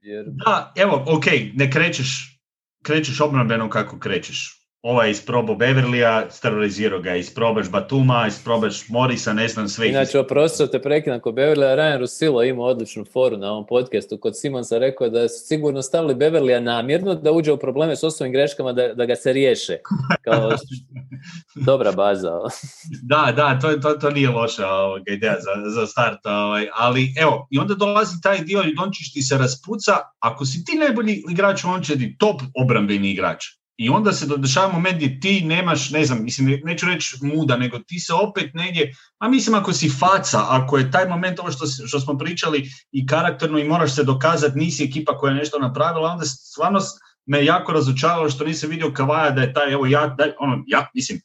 [0.01, 2.40] jer Da, evo, ok, ne krećeš,
[2.83, 4.63] krećeš obrambeno kako krećeš.
[4.85, 9.87] Ovaj je isprobao Beverlija, sterorizirao ga, isprobaš Batuma, isprobaš Morisa, ne znam sve.
[9.87, 14.18] ih Inače, oprosti te prekidam kod Beverlya, Ryan Russillo ima odličnu foru na ovom podcastu.
[14.18, 18.33] Kod Simonsa rekao da su sigurno stavili Beverlya namjerno da uđe u probleme s osnovnim
[18.33, 19.79] greškama da, da ga se riješe.
[20.23, 20.51] Kao,
[21.66, 22.31] Dobra baza.
[23.03, 26.27] da, da, to, to, to nije loša ovoga, ideja za, za start.
[26.27, 26.68] Ovaj.
[26.75, 29.92] Ali evo, i onda dolazi taj dio i Dončić ti se raspuca.
[30.18, 33.44] Ako si ti najbolji igrač u momčadi, top obrambeni igrač,
[33.77, 37.79] i onda se dešava moment gdje ti nemaš, ne znam, mislim, neću reći muda, nego
[37.79, 41.67] ti se opet negdje, a mislim ako si faca, ako je taj moment ovo što,
[41.87, 46.11] što smo pričali i karakterno i moraš se dokazati, nisi ekipa koja je nešto napravila,
[46.11, 46.81] onda stvarno
[47.27, 50.91] me jako razočaralo što nisam vidio Kavaja da je taj, evo ja, da, ono, ja,
[50.95, 51.21] mislim,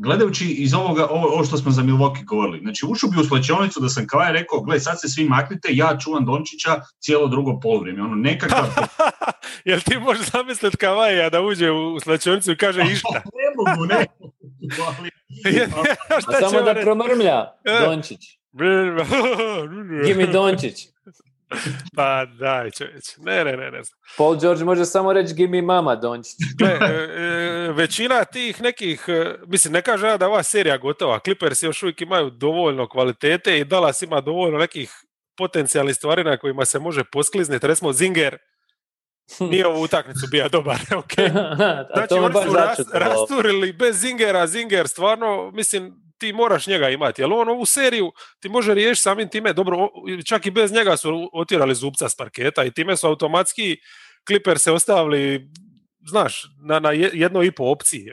[0.00, 3.80] gledajući iz ovoga, ovo, ovo što smo za Milwaukee govorili, znači ušao bi u slačionicu
[3.80, 8.02] da sam Kavaj rekao, gle, sad se svi maknite, ja čuvam Dončića cijelo drugo poluvrijeme,
[8.02, 8.64] ono nekakav...
[9.64, 13.08] Jel ti možeš zamisliti Kavaja da uđe u slačionicu i kaže išta?
[13.12, 14.34] ne mogu, ne mogu,
[16.40, 17.86] samo da promrmlja e.
[17.86, 18.20] Dončić.
[20.06, 20.86] Give me Dončić.
[21.96, 23.98] Pa daj čovječ, ne, ne, ne, ne znam.
[24.16, 26.34] Paul George može samo reći give me mama Dončić.
[26.60, 31.62] Ne, e, e, većina tih nekih, e, mislim ne kaže da ova serija gotova, Clippers
[31.62, 34.92] još uvijek imaju dovoljno kvalitete i Dallas ima dovoljno nekih
[35.36, 38.38] potencijalnih stvari na kojima se može posklizniti, recimo Zinger,
[39.50, 41.14] nije ovu utakmicu bio dobar, ok.
[41.94, 42.34] Znači oni
[42.76, 48.12] su rasturili bez Zingera, Zinger stvarno, mislim, ti moraš njega imati, jer on ovu seriju
[48.40, 49.88] ti može riješiti samim time, dobro,
[50.26, 53.76] čak i bez njega su otjerali zubca s parketa i time su automatski
[54.28, 55.50] Clipper se ostavili,
[56.08, 58.06] znaš, na, na jednoj i po opciji.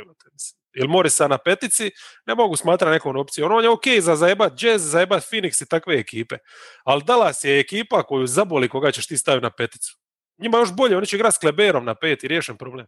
[0.74, 1.92] Jer Morisa na petici
[2.26, 3.52] ne mogu smatrati nekom opcijom.
[3.52, 6.38] On je ok za zajebat Jazz, zajebat Phoenix i takve ekipe.
[6.84, 9.98] Ali Dallas je ekipa koju zaboli koga ćeš ti staviti na peticu.
[10.38, 12.88] Njima još bolje, oni će igrati s Kleberom na pet i riješen problem.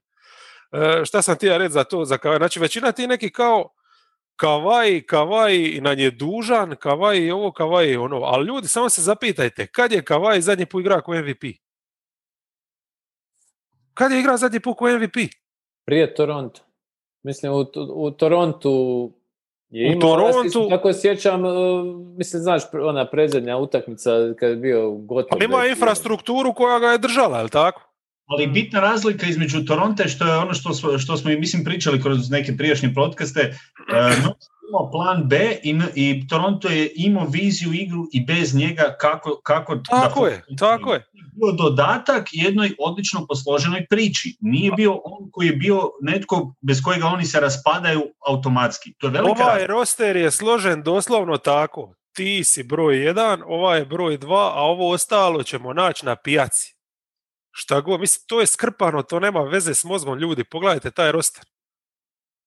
[0.71, 2.06] E, šta sam ti ja reći za to?
[2.06, 3.69] Za, znači većina ti neki kao
[4.38, 8.17] kavaj, kavaj nam je dužan, kavaj ovo, kavaj ono.
[8.17, 11.43] Ali ljudi, samo se zapitajte, kad je kavaj zadnji put igra kao MVP?
[13.93, 15.17] Kad je igra zadnji put kao MVP?
[15.86, 16.62] Prije Toronto.
[17.23, 19.12] Mislim, u, u Torontu
[19.69, 20.69] je u imao, Torontu...
[20.69, 21.50] Tako sjećam, e,
[22.17, 25.30] mislim, znaš, ona predzadnja utakmica kad je bio gotov.
[25.32, 27.87] Ali ima infrastrukturu koja ga je držala, je li tako?
[28.27, 32.29] Ali bitna razlika između Toronte, što je ono što, što smo i mislim pričali kroz
[32.29, 34.35] neke prijašnje podcaste, uh,
[34.69, 39.75] imao plan B i, i Toronto je imao viziju igru i bez njega kako, kako
[39.75, 41.05] tako da je, tako je.
[41.13, 44.37] Bio dodatak jednoj odlično posloženoj priči.
[44.41, 48.93] Nije bio on koji je bio netko bez kojega oni se raspadaju automatski.
[48.97, 51.93] To je velika ovaj roster je složen doslovno tako.
[52.13, 56.76] Ti si broj jedan, ovaj je broj dva, a ovo ostalo ćemo naći na pijaci
[57.59, 61.45] šta god, mislim, to je skrpano, to nema veze s mozgom ljudi, pogledajte taj roster.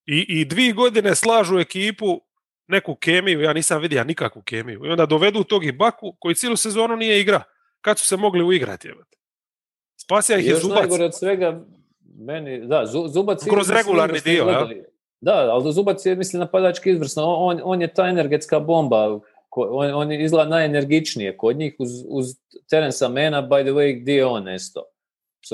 [0.06, 2.20] I, i dvije godine slažu ekipu
[2.68, 4.86] neku kemiju, ja nisam vidio nikakvu kemiju.
[4.86, 7.42] I onda dovedu tog i Baku koji cijelu sezonu nije igra.
[7.80, 8.90] Kad su se mogli uigrati?
[9.96, 10.78] Spasija ih je Zubac.
[10.78, 11.64] najgore od svega,
[12.18, 13.44] meni, da, Zubac...
[13.50, 14.68] Kroz regularni dio, ja?
[15.20, 17.24] Da, ali Zubac je, mislim, napadački izvrsno.
[17.24, 19.20] On, on je ta energetska bomba
[19.56, 22.26] on, on izgleda najenergičnije kod njih uz, uz
[22.70, 24.84] Terensa Mena, by the way, gdje je on nesto?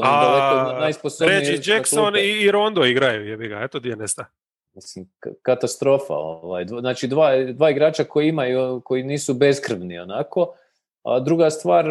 [0.02, 4.24] A, Reggie Jackson i, i Rondo igraju, jebi ga, eto je nesta.
[4.74, 5.08] Mislim,
[5.42, 6.14] katastrofa.
[6.14, 6.66] Ovaj.
[6.66, 10.54] Znači, dva, dva igrača koji imaju, koji nisu beskrvni onako.
[11.02, 11.86] A druga stvar,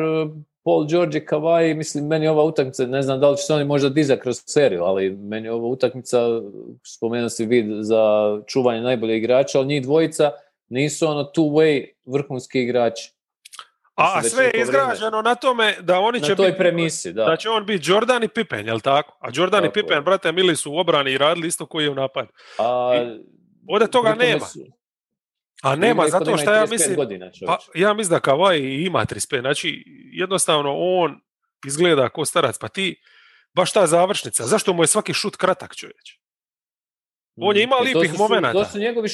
[0.64, 3.66] Paul George i Kawhi, mislim, meni ova utakmica, ne znam da li će se oni
[3.66, 6.18] možda dizati kroz seriju, ali meni ova utakmica,
[6.84, 8.02] spomenuo si vid za
[8.48, 10.32] čuvanje najbolje igrača, ali njih dvojica
[10.70, 13.15] nisu ono two-way vrhunski igrači.
[13.96, 17.26] A sve je izgrađeno na tome da oni će biti, premisi, da.
[17.26, 19.18] da će on biti Jordan i Pippen, jel tako?
[19.22, 21.96] A Jordan i Pippen, brate, mili su u obrani i radili isto koji je u
[21.96, 22.28] napad.
[22.58, 23.06] A,
[23.70, 24.46] ovdje toga nema.
[25.64, 26.96] A nema, zato što ja mislim,
[27.46, 31.22] pa, ja mislim da Kavaj ima 35, znači jednostavno on
[31.66, 33.02] izgleda kao starac, pa ti,
[33.54, 36.20] baš ta završnica, zašto mu je svaki šut kratak čovječ?
[37.36, 38.64] On je mm, ima lipih momenata.
[38.64, 39.10] To su njegovi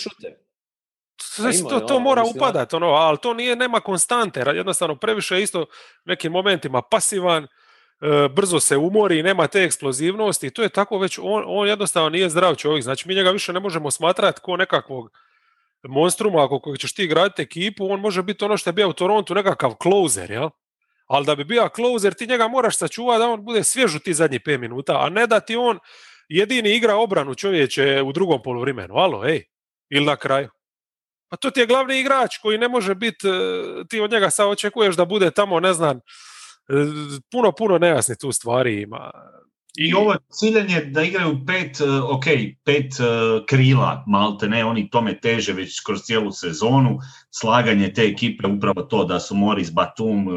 [1.36, 5.66] šutevi to, to mora upadati, ono, ali to nije, nema konstante, jednostavno previše je isto
[6.06, 7.48] nekim momentima pasivan, e,
[8.30, 12.56] brzo se umori, nema te eksplozivnosti to je tako već, on, on jednostavno nije zdrav
[12.56, 15.12] čovjek, znači mi njega više ne možemo smatrati kao nekakvog
[15.84, 18.94] monstruma ako kojeg ćeš ti graditi ekipu, on može biti ono što je bio u
[18.94, 20.50] Torontu, nekakav closer, jel?
[21.08, 24.40] Ali da bi bio closer, ti njega moraš sačuvati da on bude svježu ti zadnji
[24.40, 25.80] 5 minuta, a ne da ti on
[26.30, 28.96] jedini igra obranu čovječe u drugom poluvremenu.
[28.96, 29.44] Alo, ej,
[29.90, 30.50] ili na kraju.
[31.32, 33.32] Pa to ti je glavni igrač koji ne može biti, e,
[33.90, 36.02] ti od njega sad očekuješ da bude tamo, ne znam, e,
[37.32, 39.12] puno, puno nejasni tu stvari ima.
[39.78, 42.26] I ovo ciljanje da igraju pet, e, ok,
[42.66, 42.94] pet
[43.48, 49.04] krila, malte ne, oni tome teže već kroz cijelu sezonu, slaganje te ekipe upravo to
[49.04, 50.28] da su Morris Batum,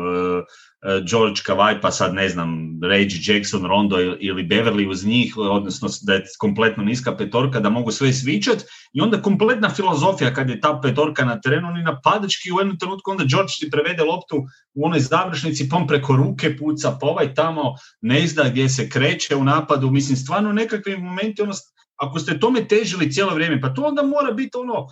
[0.84, 6.14] George Kawhi, pa sad ne znam, Reggie Jackson, Rondo ili Beverly uz njih, odnosno da
[6.14, 10.80] je kompletno niska petorka, da mogu sve svičat i onda kompletna filozofija kad je ta
[10.82, 14.36] petorka na terenu, oni napadački u jednom trenutku onda George ti prevede loptu
[14.74, 19.36] u onoj završnici, pom preko ruke puca, pa ovaj tamo ne zna gdje se kreće
[19.36, 21.52] u napadu, mislim stvarno nekakvi momenti, ono,
[21.96, 24.86] ako ste tome težili cijelo vrijeme, pa to onda mora biti ono,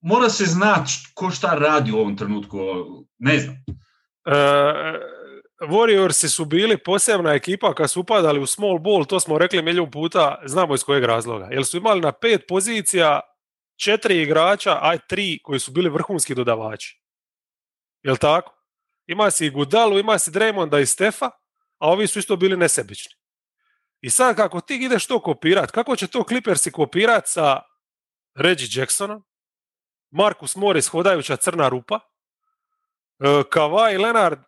[0.00, 2.58] mora se znati ko šta radi u ovom trenutku,
[3.18, 3.56] ne znam.
[4.24, 4.32] Uh,
[5.60, 9.90] Warriorsi su bili posebna ekipa kad su upadali u small ball, to smo rekli milijun
[9.90, 11.48] puta, znamo iz kojeg razloga.
[11.50, 13.20] Jer su imali na pet pozicija
[13.84, 17.02] četiri igrača, aj tri koji su bili vrhunski dodavači.
[18.02, 18.54] Jel tako?
[19.06, 21.30] Ima si i Gudalu, ima si Draymonda i Stefa,
[21.78, 23.12] a ovi su isto bili nesebični.
[24.00, 27.60] I sad kako ti ideš to kopirat, kako će to Clippersi kopirat sa
[28.34, 29.24] Reggie Jacksonom,
[30.10, 32.00] Marcus Morris hodajuća crna rupa,
[33.20, 34.38] E, Kawhi Leonard,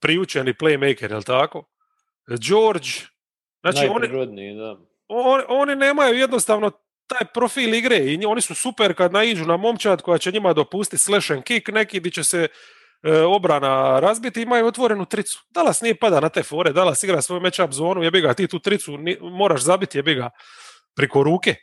[0.00, 1.64] priučeni playmaker, jel tako?
[2.40, 2.88] George,
[3.62, 4.08] znači oni,
[4.56, 4.76] da.
[5.48, 6.70] oni nemaju jednostavno
[7.06, 11.02] taj profil igre i oni su super kad naiđu na momčad koja će njima dopustiti
[11.02, 12.48] slash and kick, neki di će se
[13.02, 15.44] e, obrana razbiti, imaju otvorenu tricu.
[15.50, 18.58] Dalas nije pada na te fore, Dalas igra svoju matchup zonu, jebi ga, ti tu
[18.58, 20.30] tricu moraš zabiti, jebi ga,
[20.96, 21.54] priko ruke.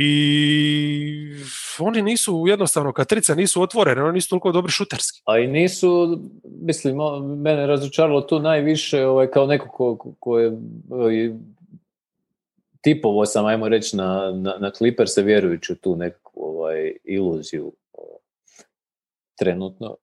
[0.00, 1.34] I
[1.78, 3.06] oni nisu jednostavno, kad
[3.36, 5.22] nisu otvorene, oni nisu toliko dobri šuterski.
[5.24, 6.96] A i nisu, mislim,
[7.42, 10.52] mene razočaralo tu najviše ovaj, kao neko ko, ko je
[10.90, 11.30] ovaj,
[12.80, 17.72] tipovo sam, ajmo reći, na, na, na Clippers vjerujući u tu nekakvu ovaj, iluziju
[19.38, 19.96] trenutno.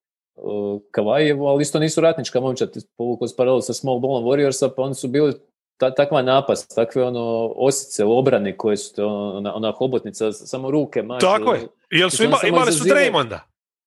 [0.91, 4.95] Kavajevo, ali isto nisu ratnička momčad, povukao s paralelu sa Small Ballom Warriorsa, pa oni
[4.95, 5.33] su bili
[5.77, 11.03] ta, takva napast, takve ono osice u obrani koje su ona, ona hobotnica, samo ruke
[11.03, 11.25] mače.
[11.25, 11.67] Tako je.
[11.91, 13.39] Jel su ima, imali su Draymonda?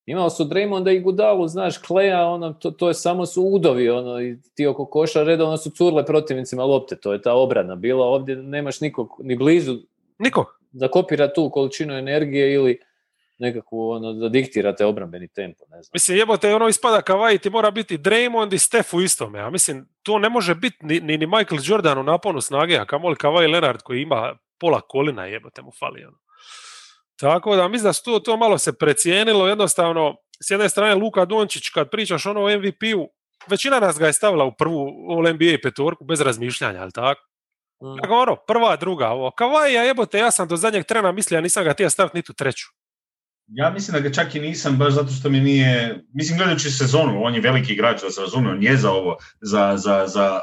[0.07, 4.21] Imali su Draymonda i Gudalu, znaš, Kleja, ono, to, to je samo su udovi, ono,
[4.21, 8.37] i ti oko koša redovno su curle protivnicima lopte, to je ta obrana bila, ovdje
[8.37, 9.79] nemaš nikog, ni blizu.
[10.19, 10.47] Nikog.
[10.73, 12.81] Da kopira tu količinu energije ili
[13.39, 15.65] nekako ono, da diktirate obrambeni tempo.
[15.71, 15.91] Ne znam.
[15.93, 19.41] Mislim, jebote, ono ispada Kavaj ti mora biti Draymond i Steph u istome.
[19.41, 23.17] A mislim, to ne može biti ni, ni, Michael Jordan u naponu snage, a kamoli
[23.17, 26.05] Kavaj Leonard koji ima pola kolina, jebote mu fali.
[26.05, 26.19] Ono.
[27.21, 31.25] Tako da, mislim da su to, to malo se precijenilo, jednostavno, s jedne strane Luka
[31.25, 33.09] Dončić, kad pričaš ono o MVP-u,
[33.47, 37.21] većina nas ga je stavila u prvu All NBA petorku bez razmišljanja, ali tako?
[37.83, 38.13] Mm.
[38.13, 39.31] ono, prva, druga, ovo.
[39.31, 42.35] Kavaj, ja jebote, ja sam do zadnjeg trena mislio, nisam ga htio staviti niti u
[42.35, 42.67] treću.
[43.49, 47.23] Ja mislim da ga čak i nisam, baš zato što mi nije, mislim gledajući sezonu,
[47.23, 50.41] on je veliki igrač, da se razumije, on je za ovo, za, za, za,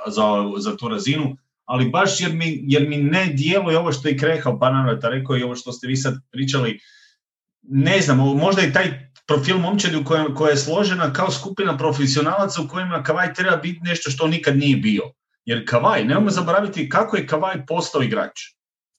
[0.58, 4.60] za, tu razinu, ali baš jer mi, jer mi ne djeluje ovo što je Krehal
[4.60, 6.80] par navrata rekao i ovo što ste vi sad pričali,
[7.62, 12.62] ne znam, možda i taj profil momčadi u kojem, koja je složena kao skupina profesionalaca
[12.62, 15.04] u kojima Kavaj treba biti nešto što nikad nije bio.
[15.46, 18.40] Jer Kavaj, nemojmo zaboraviti kako je Kavaj postao igrač.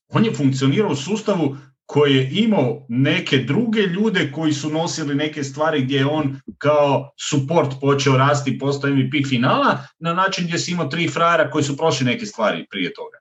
[0.09, 5.43] On je funkcionirao u sustavu koji je imao neke druge ljude koji su nosili neke
[5.43, 10.71] stvari gdje je on kao support počeo rasti postao MVP finala na način gdje si
[10.71, 13.17] imao tri frajera koji su prošli neke stvari prije toga.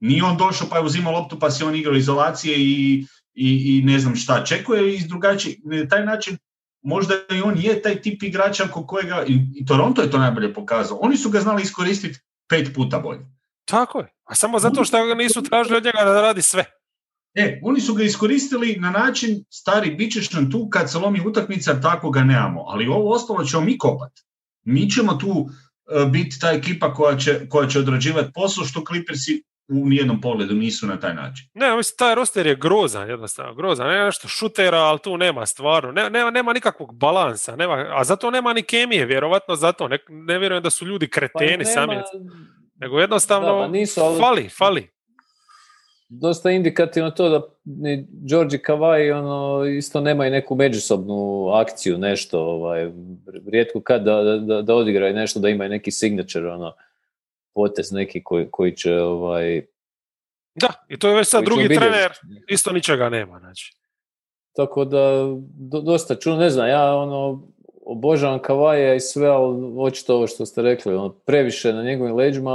[0.00, 3.82] Nije on došao pa je uzimao loptu pa se on igrao izolacije i, i, i
[3.84, 4.44] ne znam šta.
[4.44, 6.38] Čekuje je iz drugačije, na taj način
[6.82, 10.54] možda i on je taj tip igrača ko kojega, i, i Toronto je to najbolje
[10.54, 13.20] pokazao, oni su ga znali iskoristiti pet puta bolje.
[13.64, 16.64] Tako je, a samo zato što ga nisu tražili od njega da radi sve.
[17.34, 21.20] E, oni su ga iskoristili na način, stari, bit ćeš nam tu kad se lomi
[21.26, 22.64] utakmica, tako ga nemamo.
[22.66, 24.22] Ali ovo ostalo ćemo mi kopati.
[24.64, 25.48] Mi ćemo tu
[26.02, 30.54] e, biti ta ekipa koja će, koja će odrađivati posao, što Clippersi u nijednom pogledu
[30.54, 31.48] nisu na taj način.
[31.54, 33.88] Ne, mislim, taj roster je grozan, jednostavno, grozan.
[33.88, 35.92] Nema nešto šutera, ali tu nema stvarno.
[35.92, 39.88] Ne, nema, nema nikakvog balansa, nema, a zato nema ni kemije, vjerovatno zato.
[39.88, 41.96] Ne, ne vjerujem da su ljudi kreteni pa sami.
[42.74, 44.20] Nego jednostavno, pa nisu, ali...
[44.20, 44.93] fali, fali
[46.20, 52.90] dosta indikativno to da ni George Kavaj ono, isto nemaju neku međusobnu akciju, nešto, ovaj,
[53.46, 56.74] rijetko kad da, da, da odigraju nešto, da imaju neki signature, ono,
[57.54, 59.66] potez neki koji, koji će ovaj,
[60.54, 62.12] da, i to je već sad drugi trener,
[62.48, 63.76] isto ničega nema, znači.
[64.56, 65.26] Tako da,
[65.82, 67.42] dosta čuno, ne znam, ja ono,
[67.86, 72.50] obožavam Kavaja i sve, ali očito ovo što ste rekli, ono, previše na njegovim leđima,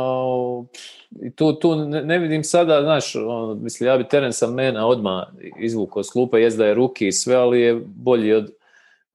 [1.24, 5.28] i tu, tu ne, vidim sada, znaš, ono, mislim, ja bi Terence Mena odmah
[5.60, 8.52] izvukao s klupa, jest da je ruki i sve, ali je bolji od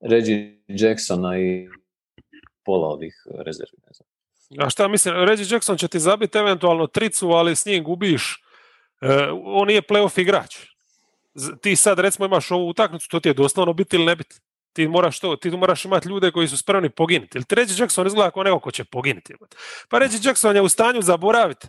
[0.01, 1.67] Reggie Jacksona i
[2.65, 3.13] pola ovih
[3.45, 3.77] rezervi.
[3.87, 4.07] Ne znam.
[4.65, 8.43] A šta mislim, Reggie Jackson će ti zabiti eventualno tricu, ali s njim gubiš.
[9.01, 9.07] E,
[9.43, 10.55] on nije playoff igrač.
[11.61, 14.35] Ti sad recimo imaš ovu utakmicu, to ti je doslovno biti ili ne biti.
[14.75, 17.37] Ti moraš to, ti moraš imati ljude koji su spremni poginuti.
[17.37, 19.33] Ili treći Jackson izgleda kao neko ko će poginuti.
[19.89, 21.67] Pa reći Jackson je u stanju zaboraviti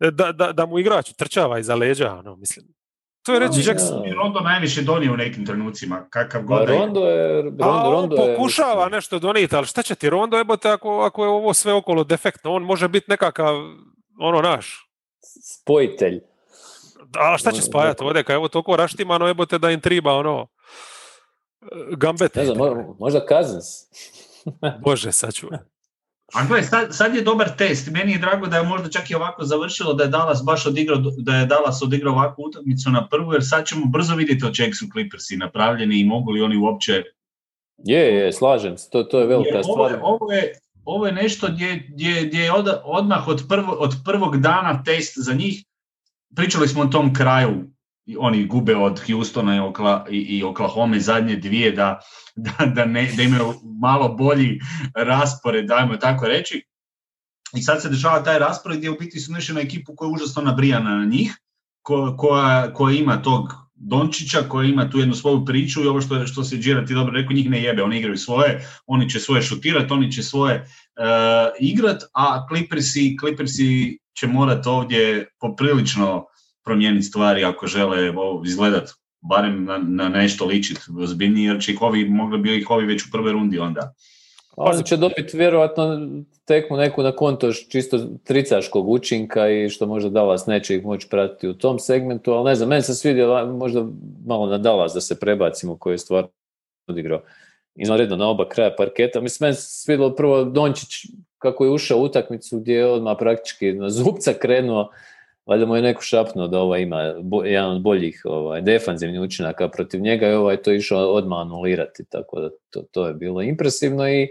[0.00, 2.66] da, da, da mu igrač trčava iza leđa, ono, mislim.
[3.22, 4.06] To je reći Jackson.
[4.06, 6.78] i Rondo najviše donio u nekim trenucima, kakav Pa god da je.
[6.78, 7.42] Rondo je...
[7.42, 11.00] Rondo, A on Rondo je- pokušava nešto donijeti, ali šta će ti Rondo jebote ako,
[11.00, 12.52] ako je ovo sve okolo defektno?
[12.52, 13.54] On može biti nekakav,
[14.20, 14.88] ono naš,
[15.44, 16.20] Spojitelj.
[17.16, 20.12] a šta će On- spajati ovdje, kad je ovo toliko raštimano jebote da im triba
[20.12, 20.46] ono,
[21.96, 22.40] gambete.
[22.40, 23.66] Ne znam, mo- možda Cousins.
[24.84, 25.58] Bože, sačuvaj.
[26.34, 27.90] A gle, sad, sad je dobar test.
[27.90, 30.98] Meni je drago da je možda čak i ovako završilo, da je Dallas baš odigrao,
[31.18, 34.74] da je Dallas odigrao ovakvu utakmicu na prvu, jer sad ćemo brzo vidjeti od čeg
[34.74, 37.02] su Clippersi napravljeni i mogu li oni uopće...
[37.84, 40.00] Je, je, slažem se, to, to je velika Jer ovo, je, stvar.
[40.02, 40.52] ovo, je,
[40.84, 45.14] ovo je nešto gdje, gdje, gdje je od, odmah od, prvo, od prvog dana test
[45.16, 45.64] za njih.
[46.36, 47.50] Pričali smo o tom kraju,
[48.18, 52.00] oni gube od Houstona i, Okla, i, Oklahoma zadnje dvije, da,
[52.36, 54.60] da, da, ne, da imaju malo bolji
[54.94, 56.62] raspored, dajmo tako reći.
[57.56, 60.12] I sad se dešava taj raspored gdje u biti su nešli na ekipu koja je
[60.12, 61.36] užasno nabrijana na njih,
[61.82, 66.26] ko, koja, koja ima tog Dončića, koja ima tu jednu svoju priču i ovo što,
[66.26, 69.42] što se Džira ti dobro rekao, njih ne jebe, oni igraju svoje, oni će svoje
[69.42, 70.64] šutirati, oni će svoje uh,
[71.60, 76.24] igrat, a Clippersi, Clippersi će morati ovdje poprilično
[76.64, 78.12] promijeniti stvari ako žele
[78.44, 82.86] izgledat barem na, na nešto ličit ozbiljnije, jer će ih ovi, mogli bi ih ovi
[82.86, 83.94] već u prvoj rundi onda.
[84.56, 86.08] On će dobiti vjerojatno
[86.44, 91.48] tekmu neku na konto čisto tricaškog učinka i što možda Dallas neće ih moći pratiti
[91.48, 93.86] u tom segmentu, ali ne znam, meni se svidio možda
[94.26, 96.28] malo na Dallas da se prebacimo koji je stvarno
[96.88, 97.22] odigrao
[97.74, 99.20] izvanredno na oba kraja parketa.
[99.20, 100.88] Mislim, meni se svidjelo prvo Dončić
[101.38, 104.90] kako je ušao u utakmicu gdje je odmah praktički na zubca krenuo,
[105.46, 109.68] valjda mu je neko šapnuo da ovaj ima bo, jedan od boljih ovaj, defanzivnih učinaka
[109.68, 114.08] protiv njega i ovaj to išao odmah anulirati, tako da to, to je bilo impresivno
[114.08, 114.28] i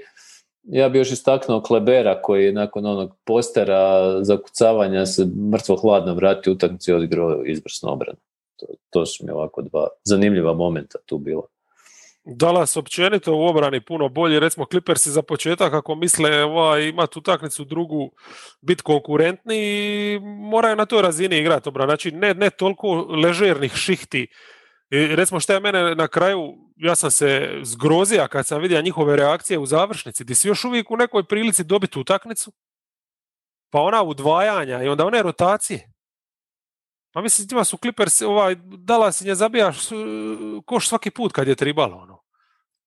[0.63, 6.53] ja bi još istaknuo Klebera koji je nakon onog postera zakucavanja se mrtvo hladno vratio
[6.53, 8.17] u utakmicu i odigrao izvrsno obranu.
[8.55, 11.43] To, to su mi ovako dva zanimljiva momenta tu bila.
[12.23, 17.65] Dallas općenito u obrani puno bolji, recimo Clippersi za početak ako misle ovaj, imati utakmicu
[17.65, 18.11] drugu,
[18.61, 21.89] biti konkurentni i moraju na toj razini igrati obrana.
[21.89, 22.87] Znači ne, ne toliko
[23.23, 24.27] ležernih šihti.
[24.89, 29.15] I recimo što je mene na kraju, ja sam se zgrozio kad sam vidio njihove
[29.15, 32.51] reakcije u završnici, di si još uvijek u nekoj prilici dobiti utakmicu,
[33.69, 35.90] pa ona udvajanja i onda one rotacije.
[37.13, 39.77] Pa mislim, tima su Clippers, ovaj, Dallas nje zabijaš
[40.65, 42.21] koš svaki put kad je tribalo, ono.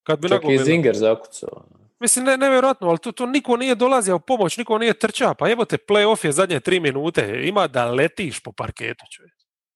[0.02, 0.58] Kad bi Čak i.
[0.58, 1.64] Zinger zakucao.
[2.00, 5.34] Mislim, ne, nevjerojatno, ali to, to niko nije dolazio u pomoć, niko nije trčao.
[5.34, 9.32] Pa jebote, play-off je zadnje tri minute, ima da letiš po parketu, čovječ.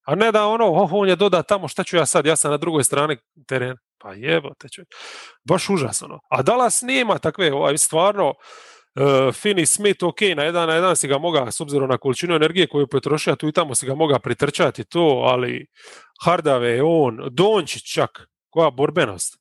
[0.07, 2.51] A ne da ono, oh, on je doda tamo, šta ću ja sad, ja sam
[2.51, 3.77] na drugoj strani terena.
[3.99, 4.89] Pa jebote, čovječ.
[5.49, 6.07] Baš užasno.
[6.07, 6.21] ono.
[6.31, 8.35] A Dallas nije ima takve, ovaj, stvarno,
[8.95, 9.03] uh,
[9.35, 12.67] Finney Smith, ok, na jedan na jedan si ga moga, s obzirom na količinu energije
[12.67, 15.67] koju je potrošio, tu i tamo si ga moga pritrčati to, ali
[16.25, 19.35] Hardave, on, Dončić čak, koja borbenost.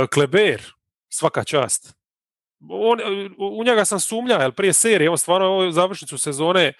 [0.00, 0.62] Uh, Kleber,
[1.08, 1.94] svaka čast.
[2.70, 2.98] On,
[3.38, 6.72] u njega sam sumnja, jer prije serije, on stvarno ovo završnicu sezone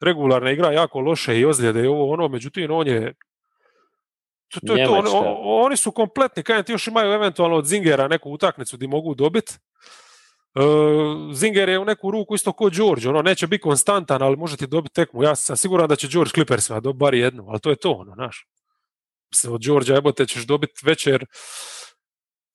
[0.00, 3.14] regularne igra jako loše i ozljede i ovo ono, međutim on je
[4.48, 4.92] to, to, je to.
[4.92, 8.88] On, on- oni su kompletni, kajem ti još imaju eventualno od Zingera neku utakmicu gdje
[8.88, 9.54] mogu dobiti.
[10.54, 14.56] Uh, Zinger je u neku ruku isto ko George, ono neće biti konstantan, ali može
[14.56, 15.22] ti dobiti tekmu.
[15.22, 18.14] Ja sam siguran da će George Clippersima dobiti bar jednu, ali to je to, ono,
[18.14, 18.46] znaš.
[19.48, 21.26] Od Georgia jebote ćeš dobiti večer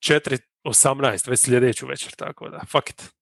[0.05, 3.13] 4.18, već sljedeću večer, tako da, fuck it.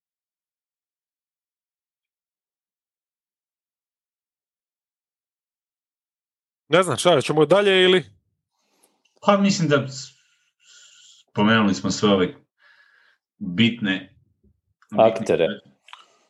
[6.70, 8.06] Ne znam, šta, ćemo dalje ili?
[9.22, 9.88] Pa mislim da
[11.30, 12.36] spomenuli smo sve ove
[13.38, 14.14] bitne
[14.98, 15.48] Aktere.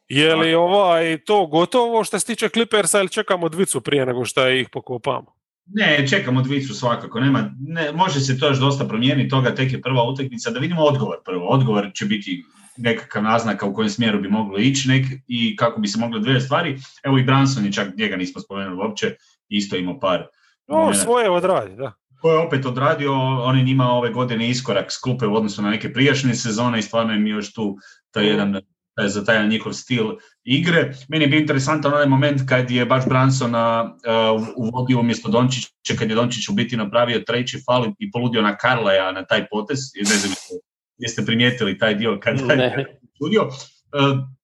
[0.08, 4.49] Je li ovaj, to gotovo što se tiče Clippersa ili čekamo dvicu prije nego što
[4.49, 5.36] ih pokopamo?
[5.65, 7.19] Ne, čekamo dvicu svakako.
[7.19, 10.51] Nema, ne, može se to još dosta promijeniti, toga tek je prva utakmica.
[10.51, 11.47] Da vidimo odgovor prvo.
[11.47, 12.43] Odgovor će biti
[12.78, 16.39] nekakav naznaka u kojem smjeru bi moglo ići nek, i kako bi se moglo dvije
[16.39, 16.78] stvari.
[17.04, 19.15] Evo i Branson je čak, njega nismo spomenuli uopće,
[19.49, 20.28] isto imao par.
[20.67, 20.99] Momenata.
[20.99, 21.93] svoje odradi, da.
[22.25, 25.69] Ko je opet odradio, on je njima ove godine iskorak s klupe u odnosu na
[25.69, 27.77] neke prijašnje sezone i stvarno im je još tu
[28.11, 28.61] taj jedan
[28.95, 30.05] taj, za taj njihov stil
[30.43, 30.93] igre.
[31.09, 33.61] Meni je bio interesantan onaj moment kad je baš Branson uh,
[34.57, 39.11] uvodio umjesto Dončića, kad je Dončić u biti napravio treći fal i poludio na Karlaja
[39.11, 39.80] na taj potez.
[39.95, 40.34] Ne znam
[40.97, 43.41] jeste, primijetili taj dio kad je sudio.
[43.43, 44.34] Uh,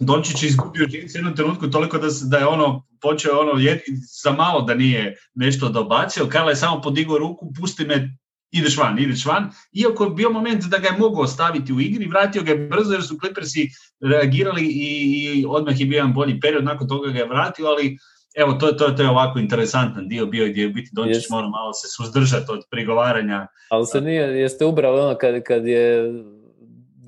[0.00, 3.78] Dončić je izgubio u jednom trenutku toliko da, se- da je ono počeo ono jed,
[4.22, 6.26] za malo da nije nešto dobacio.
[6.26, 8.16] Karla je samo podigao ruku, pusti me
[8.50, 9.50] ideš van, ideš van.
[9.72, 12.92] Iako je bio moment da ga je mogao staviti u igri, vratio ga je brzo
[12.92, 13.68] jer su Clippersi
[14.02, 17.98] reagirali i odmah je bio jedan bolji period, nakon toga ga je vratio, ali
[18.36, 21.72] evo, to, to, to je ovako interesantan dio bio gdje je biti Dončić mora malo
[21.72, 23.46] se suzdržati od prigovaranja.
[23.70, 26.12] Ali se nije, jeste ubrali ono kad, kad je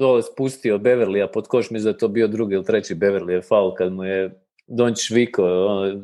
[0.00, 3.42] dole spustio Beverlija pod koš, mi da je to bio drugi ili treći Beverly je
[3.42, 6.02] faul kad mu je Dončić vikao, ono,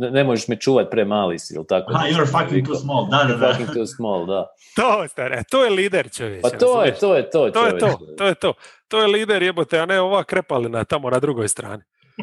[0.00, 1.92] ne, ne možeš me čuvat premali si, ili tako?
[1.92, 3.52] Ha, you're fucking too small, da, da, da.
[3.52, 4.46] fucking too small, da.
[4.76, 6.42] to, stare, to je lider čovječ.
[6.42, 8.52] Pa to je, to je to, to je to, to je to.
[8.88, 11.82] To je lider jebote, a ne ova krepalina tamo na drugoj strani.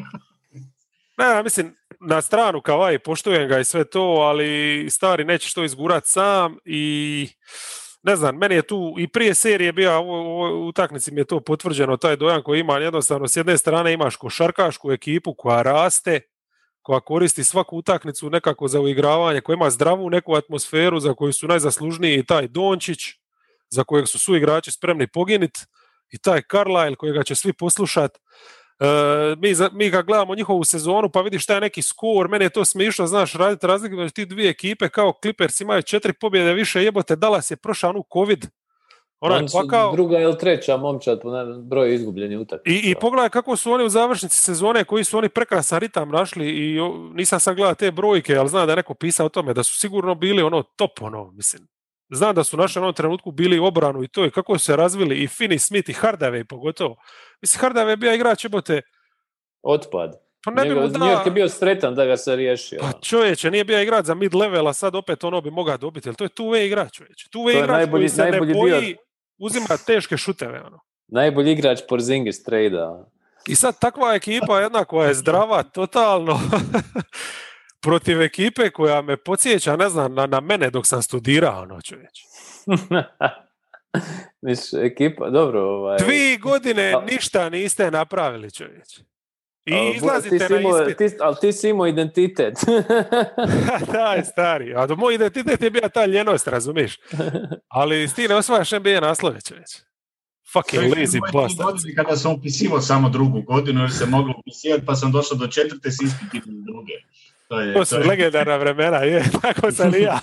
[1.18, 6.04] Ne, mislim, na stranu Kavaj, poštujem ga i sve to, ali stari nećeš to izgurat
[6.06, 7.28] sam i
[8.04, 11.98] ne znam, meni je tu i prije serije bio, u utaknici mi je to potvrđeno,
[11.98, 16.22] taj dojam koji ima jednostavno, s jedne strane imaš košarkašku ekipu koja raste,
[16.82, 21.48] koja koristi svaku utaknicu nekako za uigravanje, koja ima zdravu neku atmosferu za koju su
[21.48, 23.00] najzaslužniji i taj Dončić,
[23.70, 25.58] za kojeg su su igrači spremni poginit
[26.10, 28.20] i taj Carlisle kojega će svi poslušati
[29.38, 32.66] mi, mi ga gledamo njihovu sezonu pa vidiš šta je neki skor, meni je to
[32.66, 37.16] smišno, znaš, raditi razliku među ti dvije ekipe kao Clippers imaju četiri pobjede više jebote,
[37.16, 38.46] Dallas je prošao onu covid,
[39.26, 39.92] ona je pakao...
[39.92, 41.30] druga ili treća momčad po
[41.62, 42.88] broju izgubljenih utakmica.
[42.88, 46.50] I, I pogledaj kako su oni u završnici sezone, koji su oni prekrasan ritam našli
[46.50, 46.80] i
[47.14, 49.78] nisam sad gledao te brojke, ali znam da je neko pisao o tome, da su
[49.78, 51.68] sigurno bili ono top, ono, mislim,
[52.16, 54.66] Znam da su naši u onom trenutku bili u obranu i to i kako su
[54.66, 56.96] se razvili i Finney Smith i Hardaway pogotovo.
[57.42, 58.82] Mislim, Hardaway je bio igrač, jebote...
[59.62, 60.24] Otpad.
[60.46, 61.24] Pa ne bi mu da...
[61.26, 62.80] je bio sretan da ga se riješio.
[62.82, 66.10] Pa čovječe, nije bio igrač za mid level, a sad opet ono bi mogao dobiti.
[66.10, 67.30] Jer to je tu igrač, čovječe.
[67.30, 68.96] Tu igrač najbolji, koji se ne boji, bio...
[69.38, 70.62] uzima teške šuteve.
[70.66, 70.80] Ono.
[71.08, 72.78] Najbolji igrač Porzingis trade
[73.48, 76.40] I sad takva ekipa jedna koja je zdrava, totalno,
[77.84, 82.20] protiv ekipe koja me podsjeća, ne znam, na, na mene dok sam studirao, ono čovječ.
[84.42, 85.62] Miš, ekipa, dobro.
[85.62, 85.98] Ovaj...
[85.98, 89.00] Dvi godine ništa niste napravili, čovječ.
[89.66, 90.98] I izlazite na ispit.
[90.98, 92.54] Ti, ali ti si imao identitet.
[93.94, 94.74] da, je stari.
[94.76, 97.00] A moj identitet je bio ta ljenost, razumiš?
[97.68, 99.70] Ali ti ne osvajaš NBA naslove, čovječ.
[100.54, 101.78] Fucking lazy bastard.
[101.96, 105.92] Kada sam upisivo samo drugu godinu, jer se moglo upisivati, pa sam došao do četvrte
[105.92, 106.94] s ispitima druge.
[107.54, 110.20] To, je, to su to legendarna vremena, je, tako sam i ja.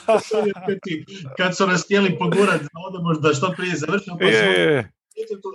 [1.37, 4.93] kad su nas htjeli pogurati da odemo da što prije završimo, pa je, je.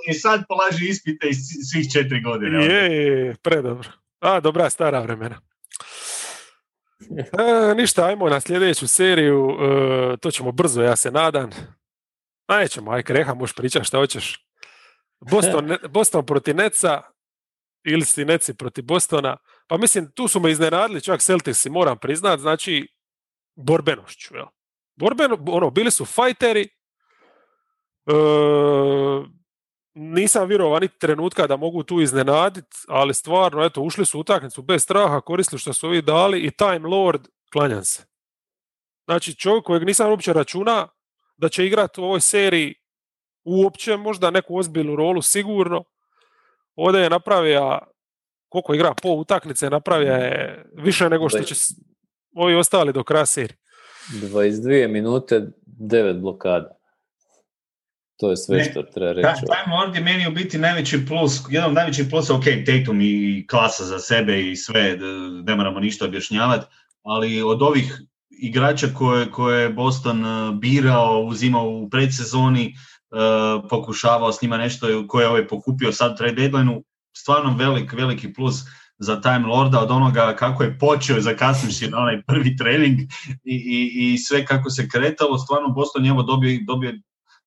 [0.09, 1.37] i sad polaži ispite iz
[1.71, 2.65] svih četiri godine.
[2.65, 3.89] Je, je, predobro.
[4.19, 5.41] A, dobra stara vremena.
[7.17, 11.49] E, ništa, ajmo na sljedeću seriju, e, to ćemo brzo, ja se nadam.
[12.47, 14.45] A nećemo, aj kreha, možeš pričati šta hoćeš.
[15.31, 17.01] Boston, Boston protiv Neca,
[17.83, 19.37] ili si Neci protiv Bostona.
[19.67, 22.87] Pa mislim, tu su me iznenadili čak Celticsi, moram priznat, znači
[23.55, 24.35] borbenošću.
[24.35, 24.45] Jel?
[24.95, 26.61] Borbeno, ono, bili su fajteri,
[28.05, 28.13] e,
[29.93, 34.61] nisam vjerovao ni trenutka da mogu tu iznenaditi, ali stvarno, eto, ušli su u utakmicu
[34.61, 38.05] bez straha, koristili što su ovi dali i Time Lord, klanjam se.
[39.05, 40.87] Znači, čovjek kojeg nisam uopće računa
[41.37, 42.75] da će igrati u ovoj seriji
[43.43, 45.83] uopće možda neku ozbiljnu rolu sigurno.
[46.75, 47.79] Ovdje je napravio
[48.61, 51.55] koliko igra po utakmice napravio je više nego što će
[52.35, 53.57] ovi ostali do kraja serije.
[54.09, 55.47] 22 minute,
[55.79, 56.69] 9 blokada.
[58.17, 59.41] To je sve što treba reći.
[59.41, 63.45] Time Lord je meni u biti najveći plus, jedan od najvećih plusa, ok, Tatum i
[63.49, 64.97] klasa za sebe i sve,
[65.45, 66.65] ne moramo ništa objašnjavati,
[67.03, 72.73] ali od ovih igrača koje, koje je Boston e, birao, uzimao u predsezoni,
[73.11, 76.81] uh, pokušavao s njima nešto koje je ovaj pokupio sad trade deadline
[77.17, 78.55] stvarno velik, veliki plus
[78.97, 82.99] za Time Lorda od onoga kako je počeo zakasnivši na onaj prvi trening
[83.43, 86.93] i, i, i, sve kako se kretalo, stvarno Boston je evo dobio, dobio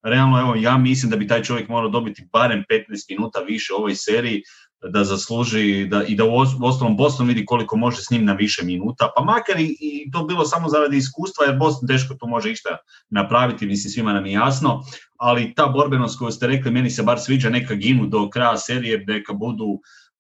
[0.02, 3.76] realno, evo ja mislim da bi taj čovjek morao dobiti barem 15 minuta više u
[3.76, 4.42] ovoj seriji
[4.82, 8.64] da zasluži da, i da u ostalom Boston vidi koliko može s njim na više
[8.64, 12.50] minuta, pa makar i, i to bilo samo zaradi iskustva, jer Boston teško to može
[12.50, 12.76] išta
[13.10, 14.82] napraviti, mislim svima nam je jasno,
[15.16, 19.04] ali ta borbenost koju ste rekli, meni se bar sviđa, neka ginu do kraja serije,
[19.06, 19.64] neka budu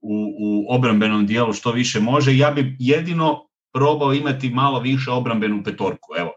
[0.00, 2.36] u, u obrambenom dijelu što više može.
[2.36, 6.14] Ja bi jedino probao imati malo više obrambenu petorku.
[6.18, 6.30] Evo,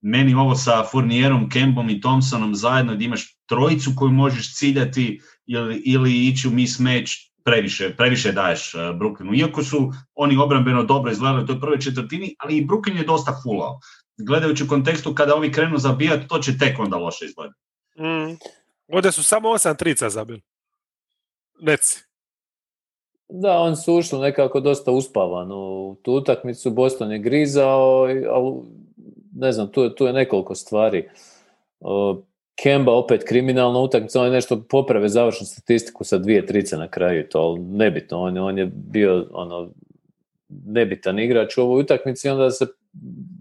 [0.00, 5.82] meni ovo sa Furnierom, Kembom i Thompsonom zajedno da imaš trojicu koju možeš ciljati ili,
[5.84, 9.34] ili ići u mismatch previše, previše daješ uh, Brooklynu.
[9.38, 13.40] Iako su oni obrambeno dobro izgledali u toj prvoj četvrtini, ali i Brooklyn je dosta
[13.42, 13.80] fulao.
[14.18, 17.60] Gledajući u kontekstu kada ovi krenu zabijati, to će tek onda loše izgledati.
[17.98, 18.36] Mm.
[18.92, 20.40] Ovdje su samo osam trica zabili.
[21.60, 22.04] Neci.
[23.28, 26.70] Da, on su ušli nekako dosta uspavano u tu utakmicu.
[26.70, 28.52] Boston je grizao, ali
[29.34, 31.08] ne znam, tu, je- tu je nekoliko stvari.
[31.80, 32.22] O,
[32.62, 37.28] Kemba opet kriminalna utakmica, on je nešto poprave završnu statistiku sa dvije trice na kraju,
[37.28, 39.70] to nebitno, on, on je bio ono,
[40.48, 42.66] nebitan igrač u ovoj utakmici, onda se,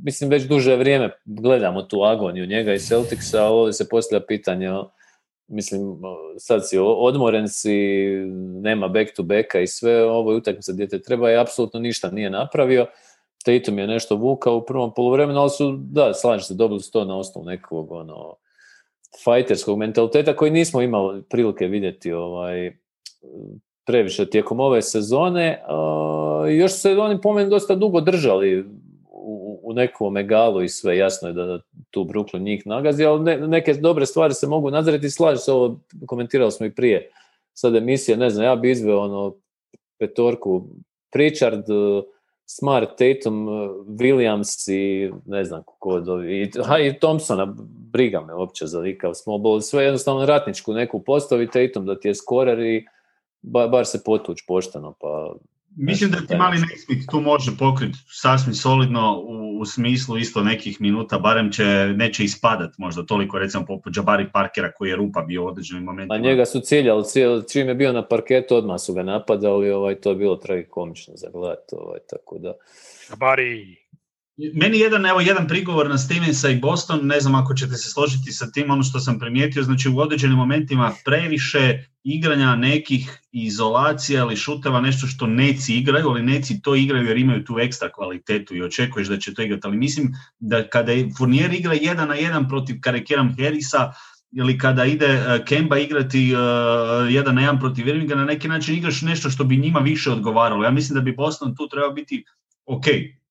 [0.03, 4.69] mislim, već duže vrijeme gledamo tu agoniju njega i Celticsa, a ovdje se postavlja pitanje,
[5.47, 5.97] mislim,
[6.37, 7.75] sad si odmoren si,
[8.61, 12.11] nema back to backa i sve, ovo je utakmica gdje te treba i apsolutno ništa
[12.11, 12.85] nije napravio.
[13.45, 17.05] Tatum je nešto vukao u prvom poluvremenu, ali su, da, slažem se, dobili su to
[17.05, 18.35] na osnovu nekog, ono,
[19.23, 22.77] fajterskog mentaliteta koji nismo imali prilike vidjeti ovaj,
[23.85, 25.61] previše tijekom ove sezone.
[26.57, 28.65] Još se oni po meni dosta dugo držali
[29.11, 30.97] u, u nekom egalu i sve.
[30.97, 35.09] Jasno je da tu Brooklyn njih nagazi, ali ne- neke dobre stvari se mogu nadzirati.
[35.09, 37.11] Slažem se, ovo komentirali smo i prije
[37.53, 39.35] sad emisije, ne znam, ja bi izveo ono
[39.99, 40.67] petorku
[41.11, 41.63] Pritchard,
[42.49, 46.47] Smart, Tatum, eh, Williams i ne znam ko od ovih,
[46.81, 47.55] i, Thompsona,
[47.93, 52.07] briga me uopće za likav small ball, sve jednostavno ratničku neku postavi, Tatum da ti
[52.07, 52.85] je skorer i
[53.41, 55.33] ba, bar se potuć pošteno, pa
[55.79, 60.81] Mislim da ti mali Nesmith tu može pokriti sasvim solidno u, u smislu isto nekih
[60.81, 61.63] minuta, barem će,
[61.95, 66.15] neće ispadat možda toliko recimo poput Jabari Parkera koji je rupa bio u određenim momentima.
[66.15, 69.95] A njega su ciljali, cijel, čim je bio na parketu, odmah su ga napadali, ovaj,
[69.95, 72.53] to je bilo tragikomično za gledat, ovaj, tako da...
[73.17, 73.86] Bari.
[74.37, 78.31] Meni jedan, evo, jedan prigovor na Stevensa i Boston, ne znam ako ćete se složiti
[78.31, 84.35] sa tim, ono što sam primijetio, znači u određenim momentima previše igranja nekih izolacija ili
[84.35, 88.63] šuteva, nešto što neci igraju, ali neci to igraju jer imaju tu ekstra kvalitetu i
[88.63, 92.49] očekuješ da će to igrati, ali mislim da kada je Fournier igra jedan na jedan
[92.49, 93.91] protiv Karekiram Harrisa,
[94.31, 98.75] ili kada ide uh, Kemba igrati uh, jedan na jedan protiv Irvinga, na neki način
[98.75, 100.63] igraš nešto što bi njima više odgovaralo.
[100.63, 102.23] Ja mislim da bi Boston tu trebao biti
[102.65, 102.85] ok,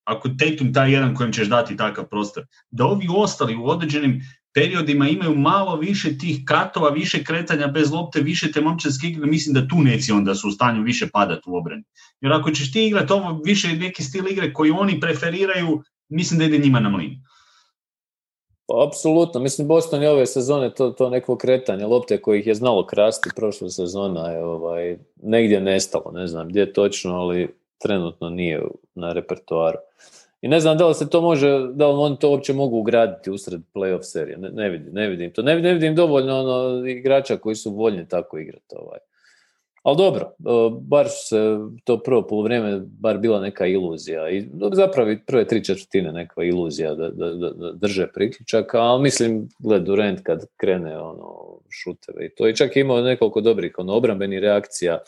[0.06, 4.22] ako Tatum taj jedan kojem ćeš dati takav prostor, da ovi ostali u određenim
[4.54, 9.54] periodima imaju malo više tih katova, više kretanja bez lopte, više te momčanske igre, mislim
[9.54, 11.82] da tu neci onda su u stanju više padati u obrani.
[12.20, 16.44] Jer ako ćeš ti igrati ovo više neki stil igre koji oni preferiraju, mislim da
[16.44, 17.20] ide njima na mlin.
[18.66, 22.86] Pa, apsolutno, mislim Boston je ove sezone to, to neko kretanje lopte kojih je znalo
[22.86, 27.48] krasti prošle sezona je ovaj, negdje nestalo, ne znam gdje točno, ali
[27.78, 28.62] trenutno nije
[28.94, 29.78] na repertoaru.
[30.40, 33.30] I ne znam da li se to može, da li oni to uopće mogu ugraditi
[33.30, 35.42] usred playoff serije, ne, ne, vidim, ne vidim to.
[35.42, 38.74] Ne, ne vidim dovoljno ono, igrača koji su voljni tako igrati.
[38.76, 38.98] Ovaj.
[39.86, 40.42] Ali dobro, e,
[40.80, 46.42] bar se to prvo polovreme bar bila neka iluzija i zapravo prve tri četvrtine neka
[46.42, 52.26] iluzija da, da, da, da drže priključak, ali mislim, gled Durant kad krene ono šuteve
[52.26, 54.98] i to i čak je imao nekoliko dobrih ono, obrambenih reakcija,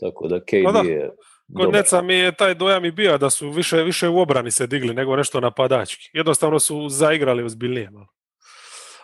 [0.00, 0.88] tako da KD Pa da.
[0.88, 1.10] je
[1.54, 1.80] Kod dobar.
[1.80, 4.94] Neca mi je taj dojam i bio da su više, više u obrani se digli
[4.94, 6.10] nego nešto napadački.
[6.12, 8.06] Jednostavno su zaigrali ozbiljnije malo.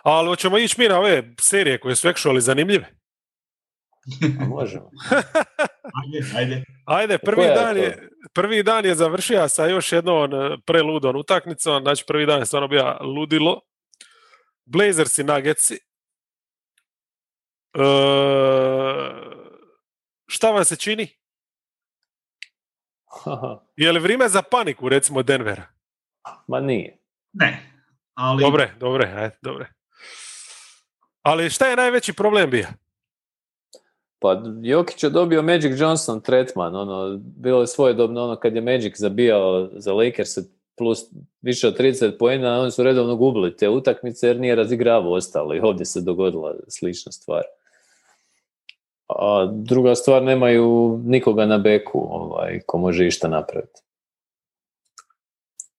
[0.03, 2.93] Ali hoćemo ići mi na ove serije koje su actually zanimljive.
[4.41, 4.89] A možemo.
[6.01, 6.63] Ajde, ajde.
[6.85, 7.81] Ajde, prvi Koja je dan, to?
[7.81, 12.45] je, prvi dan je završio sa još jednom eh, preludom utakmicom, znači prvi dan je
[12.45, 13.61] stvarno bio ludilo.
[14.65, 15.73] Blazers i Nuggetsi.
[17.73, 17.83] E,
[20.27, 21.18] šta vam se čini?
[23.75, 25.63] Je li vrijeme za paniku, recimo Denvera?
[26.47, 26.97] Ma nije.
[27.33, 27.71] Ne,
[28.13, 29.67] ali Dobre, dobre, ajde, dobre.
[31.21, 32.67] Ali šta je najveći problem bio?
[34.19, 38.97] Pa Jokić je dobio Magic Johnson tretman, ono, bilo je svojedobno ono kad je Magic
[38.97, 40.37] zabijao za Lakers
[40.77, 40.99] plus
[41.41, 45.59] više od 30 poena, oni su redovno gubili te utakmice jer nije razigravao ostalo i
[45.59, 47.43] ovdje se dogodila slična stvar.
[49.09, 53.81] A druga stvar, nemaju nikoga na beku ovaj, ko može išta napraviti.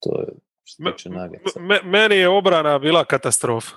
[0.00, 0.26] To je
[0.64, 1.10] što
[1.60, 3.76] Me- meni je obrana bila katastrofa.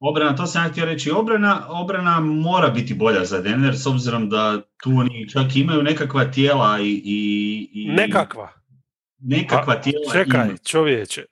[0.00, 4.28] Obrana, to sam ja htio reći, obrana, obrana mora biti bolja za Denver s obzirom
[4.28, 7.02] da tu oni čak imaju nekakva tijela i...
[7.04, 8.48] i, i Nekakva.
[9.18, 10.58] Nekakva tijela Čekaj, imaju.
[10.58, 11.24] čovječe.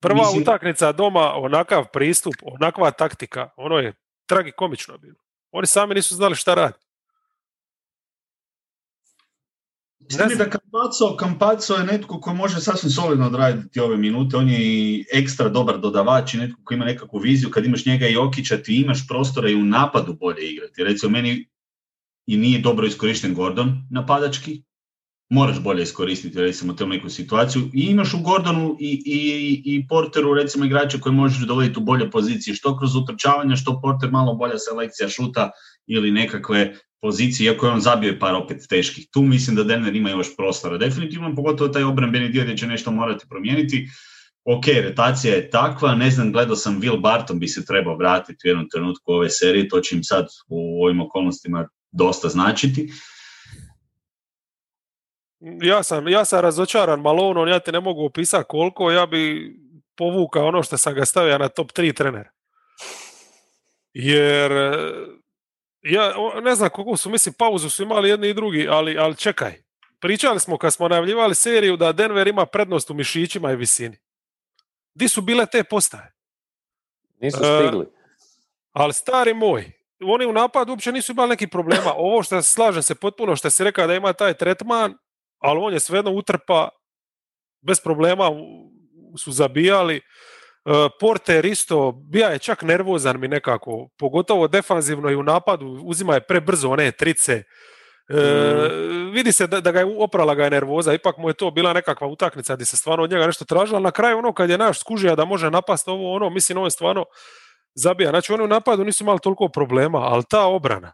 [0.00, 3.92] Prva Mislim- utakmica doma, onakav pristup, onakva taktika, ono je
[4.26, 5.16] tragikomično bilo.
[5.52, 6.83] Oni sami nisu znali šta radi.
[10.10, 14.58] Ne da Campazzo, Campazzo je netko ko može sasvim solidno odraditi ove minute, on je
[14.60, 18.56] i ekstra dobar dodavač i netko ko ima nekakvu viziju, kad imaš njega i Jokića
[18.56, 20.84] ti imaš prostora i u napadu bolje igrati.
[20.84, 21.48] Recimo meni
[22.26, 24.62] i nije dobro iskorišten Gordon napadački,
[25.30, 27.62] moraš bolje iskoristiti recimo tu neku situaciju.
[27.74, 32.10] I imaš u Gordonu i, i, i Porteru recimo igrače koje možeš dovoditi u bolje
[32.10, 35.50] pozicije, što kroz utrčavanje, što Porter malo bolja selekcija šuta
[35.86, 36.74] ili nekakve
[37.04, 39.08] pozicije, iako je on zabio par opet teških.
[39.12, 40.78] Tu mislim da Denver ima još prostora.
[40.78, 43.88] Definitivno, pogotovo taj obrambeni dio gdje će nešto morati promijeniti.
[44.44, 48.48] ok, retacija je takva, ne znam, gledao sam Will Barton bi se trebao vratiti u
[48.48, 52.92] jednom trenutku ove serije, to će im sad u ovim okolnostima dosta značiti.
[55.62, 59.52] Ja sam, ja sam razočaran Malonom, ja ti ne mogu opisati koliko, ja bi
[59.96, 62.28] povukao ono što sam ga stavio na top 3 trener.
[63.92, 64.52] Jer
[65.84, 69.62] ja ne znam koliko su, mislim, pauzu su imali jedni i drugi, ali, ali čekaj.
[70.00, 73.98] Pričali smo kad smo najavljivali seriju da Denver ima prednost u mišićima i visini.
[74.94, 76.14] Di su bile te postaje?
[77.20, 77.86] Nisu stigli.
[78.72, 81.92] ali stari moj, oni u napadu uopće nisu imali nekih problema.
[81.96, 84.98] Ovo što slažem se potpuno što si rekao da ima taj tretman,
[85.38, 86.68] ali on je svejedno utrpa
[87.60, 88.30] bez problema
[89.18, 90.00] su zabijali.
[91.00, 96.26] Porter isto, bija je čak nervozan mi nekako, pogotovo defanzivno i u napadu, uzima je
[96.26, 97.42] prebrzo one trice.
[98.08, 99.10] E, mm.
[99.12, 101.72] Vidi se da, da ga je oprala ga je nervoza, ipak mu je to bila
[101.72, 104.58] nekakva utakmica gdje se stvarno od njega nešto tražilo, ali na kraju ono kad je
[104.58, 107.04] naš skužija da može napast ovo ono, mislim on je stvarno
[107.74, 108.10] zabija.
[108.10, 110.92] Znači oni u napadu nisu imali toliko problema, ali ta obrana,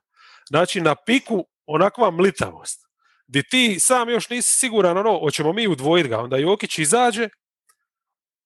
[0.48, 2.86] znači na piku onakva mlitavost,
[3.26, 7.28] gdje ti sam još nisi siguran ono, hoćemo mi udvojiti ga, onda Jokić izađe,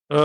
[0.09, 0.17] uh,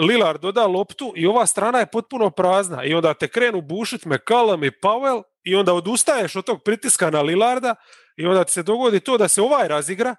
[0.00, 4.64] Lillard doda loptu i ova strana je potpuno prazna i onda te krenu bušit McCallum
[4.64, 7.74] i Powell i onda odustaješ od tog pritiska na Lillarda
[8.16, 10.14] i onda ti se dogodi to da se ovaj razigra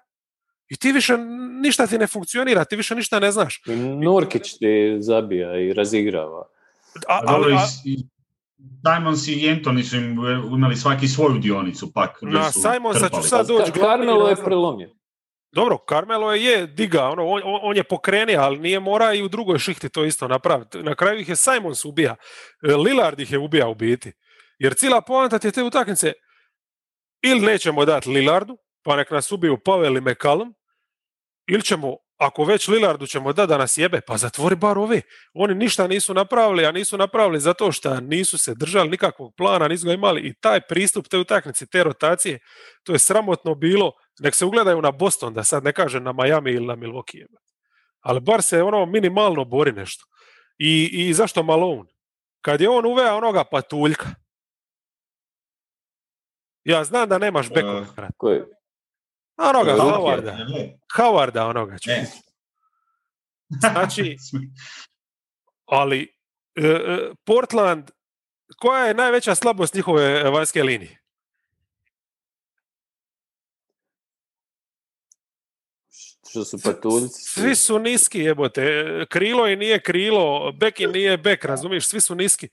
[0.68, 1.18] i ti više
[1.62, 3.62] ništa ti ne funkcionira, ti više ništa ne znaš.
[3.66, 6.46] I Nurkić ti zabija i razigrava.
[7.08, 7.66] A, ali, a,
[8.86, 9.96] Simons i Anthony su
[10.56, 12.18] imali svaki svoju dionicu pak.
[12.22, 13.72] Na Simonsa ću sad doći.
[13.72, 14.90] Carmelo je prelomio.
[15.52, 19.58] Dobro, Carmelo je diga, ono, on, on je pokrenio, ali nije mora i u drugoj
[19.58, 20.82] šihti to isto napraviti.
[20.82, 22.16] Na kraju ih je Simons ubija.
[22.62, 24.12] E, Lillard ih je ubija u biti.
[24.58, 26.12] Jer cijela poanta je te utakmice
[27.22, 30.54] ili nećemo dati Lillardu, pa nek nas ubiju Pavel i McCallum,
[31.46, 35.00] ili ćemo, ako već Lillardu ćemo da da nas jebe, pa zatvori bar ove.
[35.34, 39.86] Oni ništa nisu napravili, a nisu napravili zato što nisu se držali nikakvog plana, nisu
[39.86, 42.38] ga imali i taj pristup te utakmice, te rotacije,
[42.82, 46.50] to je sramotno bilo nek se ugledaju na Boston, da sad ne kažem na Miami
[46.50, 47.26] ili na Milwaukee.
[48.00, 50.04] Ali bar se ono minimalno bori nešto.
[50.58, 51.90] I, i zašto Malone?
[52.40, 54.08] Kad je on uveo onoga patuljka,
[56.64, 57.80] ja znam da nemaš bekova.
[57.80, 57.86] Uh,
[58.16, 58.40] koji?
[59.36, 60.46] Onoga, Howarda.
[60.96, 61.76] Howarda onoga.
[61.86, 62.06] Ne.
[63.48, 64.16] Znači,
[65.80, 66.08] ali
[66.58, 67.90] uh, Portland,
[68.56, 71.01] koja je najveća slabost njihove vanjske linije?
[76.32, 77.22] Što su patuljci?
[77.22, 78.84] Svi su niski, jebote.
[79.08, 81.88] Krilo i nije krilo, bek i nije bek, razumiješ?
[81.88, 82.48] Svi su niski.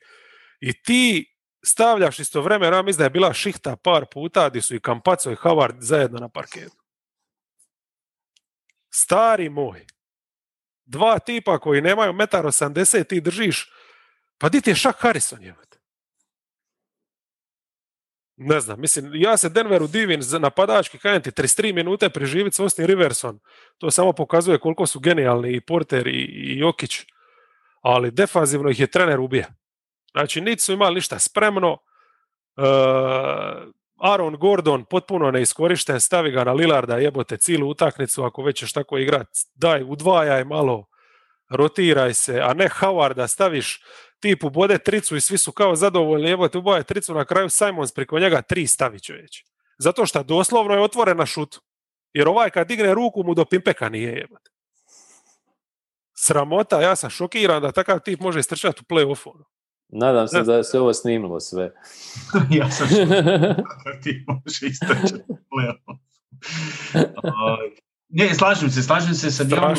[0.60, 4.80] I ti stavljaš istovremeno, ja mislim da je bila šihta par puta gdje su i
[4.80, 6.78] Kampaco i Havard zajedno na parketu.
[8.90, 9.86] Stari moj.
[10.86, 13.72] Dva tipa koji nemaju 1,80 m ti držiš,
[14.38, 15.69] pa di ti je Shaq Harrison, jebote?
[18.42, 23.40] Ne znam, mislim, ja se Denveru divim napadački kajenti 33 minute preživiti s Austin Riverson.
[23.78, 27.06] To samo pokazuje koliko su genijalni i Porter i, i Jokić.
[27.82, 29.48] Ali defanzivno ih je trener ubija.
[30.12, 31.72] Znači, niti su imali ništa spremno.
[31.72, 32.66] Uh,
[33.98, 38.98] Aaron Gordon potpuno neiskorišten, stavi ga na Lillarda, jebote cilu utakmicu, ako već ćeš tako
[38.98, 40.86] igrat, daj, udvajaj malo,
[41.50, 43.82] rotiraj se, a ne Howarda staviš
[44.20, 47.92] tipu bode tricu i svi su kao zadovoljni, evo te uboje tricu na kraju Simons
[47.92, 49.44] preko njega tri stavi čovječ.
[49.78, 51.62] Zato što doslovno je otvoren na šutu.
[52.14, 54.52] Jer ovaj kad digne ruku mu do pimpeka nije jebate.
[56.14, 59.32] Sramota, ja sam šokiran da takav tip može istrčati u play-offu.
[59.36, 59.46] Ono.
[59.88, 61.72] Nadam se da se ovo snimilo sve.
[62.60, 65.98] ja sam šokiran da tip može istrčati u play-offu.
[68.10, 69.76] Ne, slažem se, slažem se sa dijelom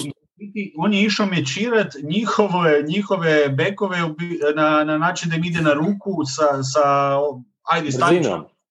[0.76, 3.98] on je išao mečirat njihove, njihove bekove
[4.54, 7.16] na, na način da im ide na ruku sa, sa
[7.62, 8.26] ajde stavit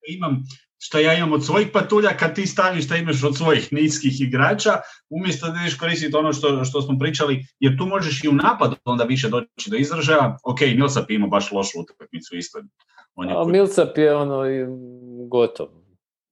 [0.07, 0.43] imam
[0.81, 4.71] što ja imam od svojih patulja, kad ti staviš što imaš od svojih niskih igrača,
[5.09, 8.75] umjesto da ideš koristiti ono što, što smo pričali, jer tu možeš i u napadu
[8.85, 10.37] onda više doći do izražaja.
[10.43, 12.59] Ok, Milsap ima baš lošu utakmicu isto.
[13.15, 14.43] On je A Milsap je ono
[15.29, 15.67] gotov.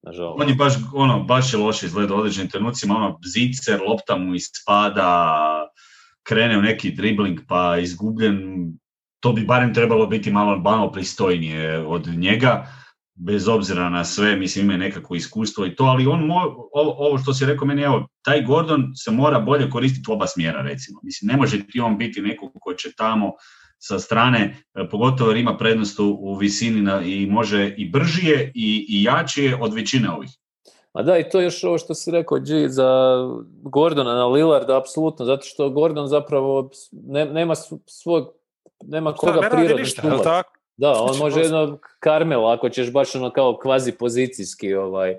[0.07, 0.41] Nažalost.
[0.41, 4.35] On je baš, ono, baš je loše izgleda u određenim trenucima, ono, zicer, lopta mu
[4.35, 5.67] ispada,
[6.23, 8.37] krene u neki dribling pa izgubljen,
[9.19, 12.67] to bi barem trebalo biti malo, malo pristojnije od njega,
[13.15, 16.41] bez obzira na sve, mislim ima nekako iskustvo i to, ali on, mo,
[16.73, 20.61] ovo što si rekao meni, evo, taj Gordon se mora bolje koristiti u oba smjera,
[20.61, 20.99] recimo.
[21.03, 23.31] Mislim, ne može ti on biti neko ko će tamo
[23.79, 28.85] sa strane, e, pogotovo jer ima prednost u, visini na, i može i bržije i,
[28.89, 30.29] i jačije od većine ovih.
[30.93, 33.17] A da, i to je još ovo što si rekao, G, za
[33.61, 37.55] Gordona na Lillarda, apsolutno, zato što Gordon zapravo ne, nema
[37.85, 38.29] svog,
[38.83, 40.53] nema koga ne prirodno ništa, tako?
[40.77, 45.15] Da, on Znači, može jedno Carmelo, ako ćeš baš ono kao kvazi pozicijski ovaj,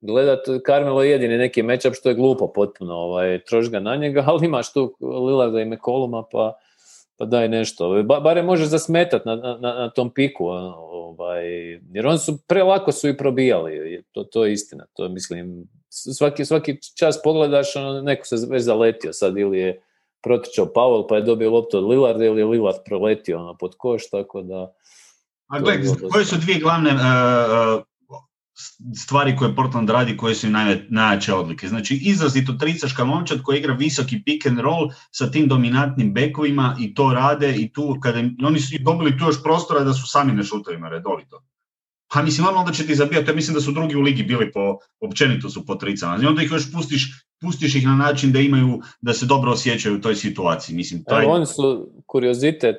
[0.00, 4.24] gledat, Carmelo je jedini neki matchup što je glupo potpuno, ovaj, troš ga na njega,
[4.28, 6.54] ali imaš tu Lillarda i McColluma, pa,
[7.16, 8.02] pa daj nešto.
[8.02, 11.44] Ba, barem može zasmetat na, na, na tom piku, ono, ovaj,
[11.92, 16.44] jer oni su, prelako su i probijali, to, to je istina, to je, mislim, svaki,
[16.44, 19.82] svaki čas pogledaš, ono, neko se već zaletio sad, ili je
[20.22, 24.10] protičao Powell pa je dobio loptu od Lillarda ili je Lillard proletio ono, pod koš,
[24.10, 24.72] tako da...
[25.46, 26.94] A gledaj, koje su dvije glavne e,
[28.96, 30.52] stvari koje Portland radi, koje su im
[30.88, 31.68] najjače odlike.
[31.68, 36.94] Znači, izrazito tricaška momčad koja igra visoki pick and roll sa tim dominantnim bekovima i
[36.94, 40.42] to rade i tu, kada oni su dobili tu još prostora da su sami na
[40.42, 41.42] šutovima redovito.
[42.14, 44.52] Pa mislim, normalno da će ti zabijati, ja mislim da su drugi u ligi bili
[44.52, 46.18] po, općenito su po tricama.
[46.22, 49.96] I onda ih još pustiš, pustiš ih na način da imaju, da se dobro osjećaju
[49.96, 50.76] u toj situaciji.
[50.76, 52.76] Mislim, taj, oni su, kuriozitet,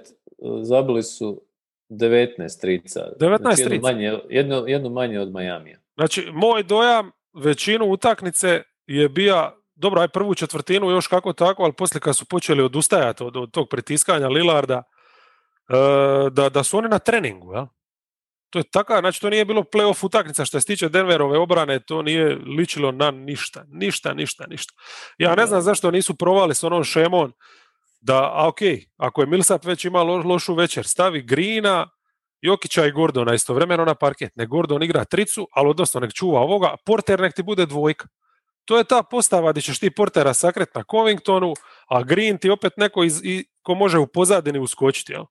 [0.61, 1.41] zabili su
[1.89, 2.99] 19 trica.
[3.19, 3.81] 19 Znači, jednu trica.
[3.81, 5.77] manje, jednu, jednu manje od Majamija.
[5.95, 7.11] Znači, moj dojam
[7.43, 12.25] većinu utakmice je bio, dobro, aj prvu četvrtinu još kako tako, ali poslije kad su
[12.25, 14.83] počeli odustajati od, od tog pritiskanja Lillarda,
[15.69, 17.65] e, da, da su oni na treningu, jel?
[18.49, 22.01] To je taka, znači to nije bilo playoff utakmica što se tiče Denverove obrane, to
[22.01, 24.73] nije ličilo na ništa, ništa, ništa, ništa.
[25.17, 27.33] Ja ne znam zašto nisu provali s onom šemom
[28.05, 28.59] da, a ok,
[28.97, 31.89] ako je Millsap već ima lo- lošu večer, stavi Grina,
[32.41, 34.31] Jokića i Gordona istovremeno na parket.
[34.35, 38.07] Nek Gordon igra tricu, ali odnosno nek čuva ovoga, Porter nek ti bude dvojka.
[38.65, 41.53] To je ta postava gdje ćeš ti Portera sakret na Covingtonu,
[41.89, 45.11] a Green ti opet neko iz, i, ko može u pozadini uskočiti.
[45.11, 45.25] Jel?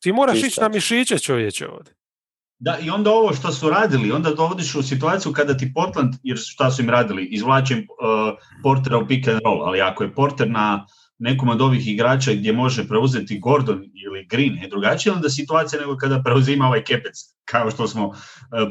[0.00, 1.94] Ti moraš ići na mišiće čovječe ovdje.
[2.58, 6.38] Da, i onda ovo što su radili, onda dovodiš u situaciju kada ti Portland, jer
[6.40, 10.50] šta su im radili, izvlačim uh, Portera u pick and roll, ali ako je Porter
[10.50, 10.86] na
[11.18, 14.54] nekom od ovih igrača gdje može preuzeti Gordon ili Green.
[14.62, 17.14] Je drugačija onda situacija nego kada preuzima ovaj kepec,
[17.44, 18.16] kao što smo uh,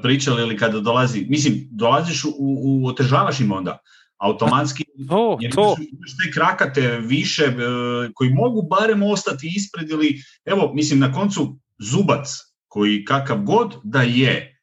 [0.01, 3.77] pričali ili kada dolazi, mislim, dolaziš u, u otežavaš im onda.
[4.17, 5.75] Automatski To, jer to.
[5.79, 7.55] imaš- te krakate više e,
[8.13, 12.27] koji mogu barem ostati ispred ili, evo, mislim, na koncu Zubac,
[12.67, 14.61] koji kakav god da je,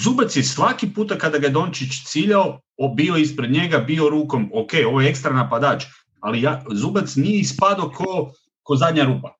[0.00, 2.60] Zubac je svaki puta kada ga je Dončić ciljao,
[2.96, 5.84] bio ispred njega, bio rukom, ok, ovo je ekstra napadač,
[6.24, 9.34] ali ja, Zubac nije ispadao ko, ko zadnja rupa.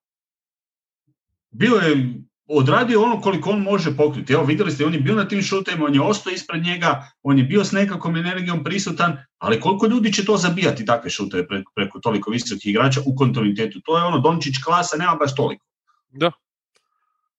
[1.51, 2.15] Bio je,
[2.47, 4.33] odradio ono koliko on može pokriti.
[4.33, 7.39] Evo, vidjeli ste, on je bio na tim šutovima, on je ostao ispred njega, on
[7.39, 11.73] je bio s nekakvom energijom prisutan, ali koliko ljudi će to zabijati takve šuteve preko,
[11.75, 13.81] preko toliko visokih igrača u kontinuitetu?
[13.81, 15.67] To je ono, Dončić klasa, nema baš toliko.
[16.11, 16.33] Da.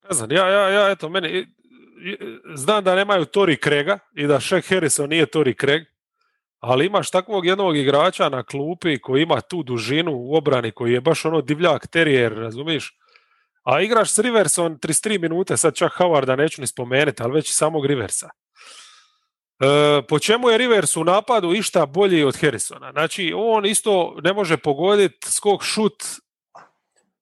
[0.09, 1.47] Ne znam, ja, ja, ja eto, meni,
[2.55, 5.83] znam da nemaju Tori Krega i da Shaq Harrison nije Tori Kreg,
[6.65, 11.01] ali imaš takvog jednog igrača na klupi koji ima tu dužinu u obrani, koji je
[11.01, 12.97] baš ono divljak terijer, razumiješ?
[13.63, 17.85] A igraš s Riversom 33 minute, sad čak Howarda neću ni spomenuti, ali već samog
[17.85, 18.29] Riversa.
[19.59, 22.91] E, po čemu je Rivers u napadu išta bolji od Harrisona?
[22.91, 26.03] Znači, on isto ne može pogoditi skok šut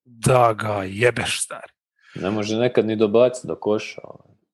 [0.05, 1.73] da ga jebeš, stari.
[2.15, 4.01] Ne može nekad ni dobaciti do koša.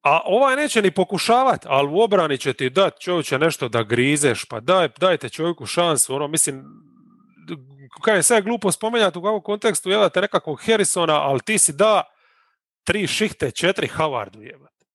[0.09, 4.45] A ovaj neće ni pokušavat, ali u obrani će ti dat čovječe nešto da grizeš,
[4.45, 6.63] pa daj, dajte čovjeku šansu, ono, mislim,
[8.01, 12.03] kaj je sve glupo spomenjati u kakvom kontekstu, jevate nekakvog Harrisona, ali ti si da
[12.83, 14.85] tri šihte, četiri Howardu jebate.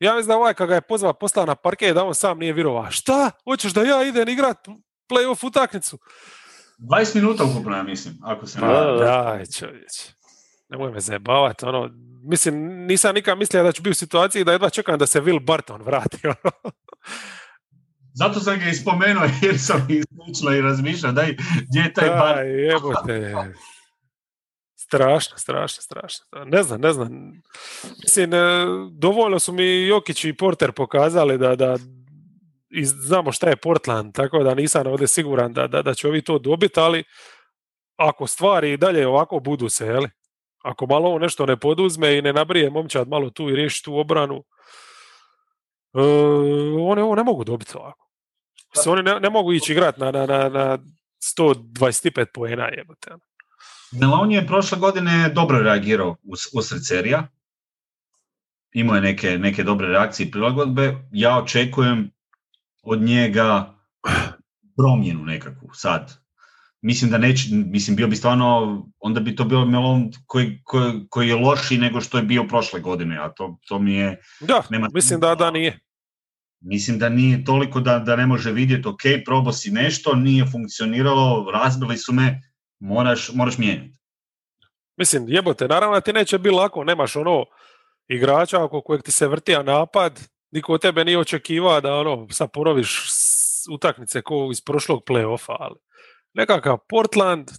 [0.00, 2.52] Ja mislim da ovaj kad ga je pozva poslao na parket da on sam nije
[2.52, 2.90] vjerovao.
[2.90, 3.30] Šta?
[3.44, 4.68] Hoćeš da ja idem igrat
[5.10, 5.98] playoff utakmicu?
[6.78, 8.98] 20 minuta ukupno, ja mislim, ako se ne Da, varam.
[8.98, 9.04] da.
[9.04, 10.17] Daj, čovječe.
[10.68, 11.90] Nemoj me zajebavati, ono,
[12.22, 15.44] mislim, nisam nikad mislio da ću biti u situaciji da jedva čekam da se Will
[15.44, 16.18] Barton vrati.
[16.28, 16.72] ono.
[18.14, 21.36] Zato sam ga i spomenuo jer sam i slično i razmišljao, daj,
[21.68, 22.46] gdje je taj bar?
[22.46, 23.34] Jebote.
[24.76, 26.26] Strašno, strašno, strašno.
[26.46, 27.08] Ne znam, ne znam.
[28.02, 31.76] Mislim, e, dovoljno su mi Jokić i Porter pokazali da, da
[32.70, 36.22] i znamo šta je Portland, tako da nisam ovdje siguran da, da, da će ovi
[36.22, 37.04] to dobiti, ali
[37.96, 40.08] ako stvari i dalje ovako budu se, jeli?
[40.64, 43.98] Ako malo ovo nešto ne poduzme i ne nabrije momčad malo tu i riješi tu
[43.98, 44.44] obranu,
[45.94, 46.00] e,
[46.80, 48.08] oni ovo ne mogu dobiti ovako.
[48.76, 50.78] Mislim, oni ne, ne mogu ići igrat na, na, na, na
[51.38, 53.10] 125 poena jebote.
[53.10, 53.20] ono.
[53.92, 57.28] Melon je prošle godine dobro reagirao us, usred serija.
[58.72, 61.08] Imao je neke, neke dobre reakcije i prilagodbe.
[61.12, 62.10] Ja očekujem
[62.82, 63.74] od njega
[64.76, 66.27] promjenu nekakvu sad.
[66.80, 71.28] Mislim da neće, mislim bio bi stvarno, onda bi to bio Melon koji, koji, koji
[71.28, 74.88] je loši nego što je bio prošle godine, a to, to mi je, Da, Nema-
[74.94, 75.78] mislim da da nije.
[76.60, 81.50] Mislim da nije toliko da, da ne može vidjeti, ok, probao si nešto, nije funkcioniralo,
[81.50, 82.40] razbili su me,
[82.80, 83.98] moraš, moraš mijenjati.
[84.96, 87.44] Mislim, jebote, naravno da ti neće biti lako, nemaš ono
[88.08, 92.50] igrača oko kojeg ti se vrtija napad, niko od tebe nije očekivao da ono, sad
[92.52, 93.04] ponoviš
[93.70, 95.74] utakmice ko iz prošlog play-offa, ali
[96.34, 97.50] nekakav Portland,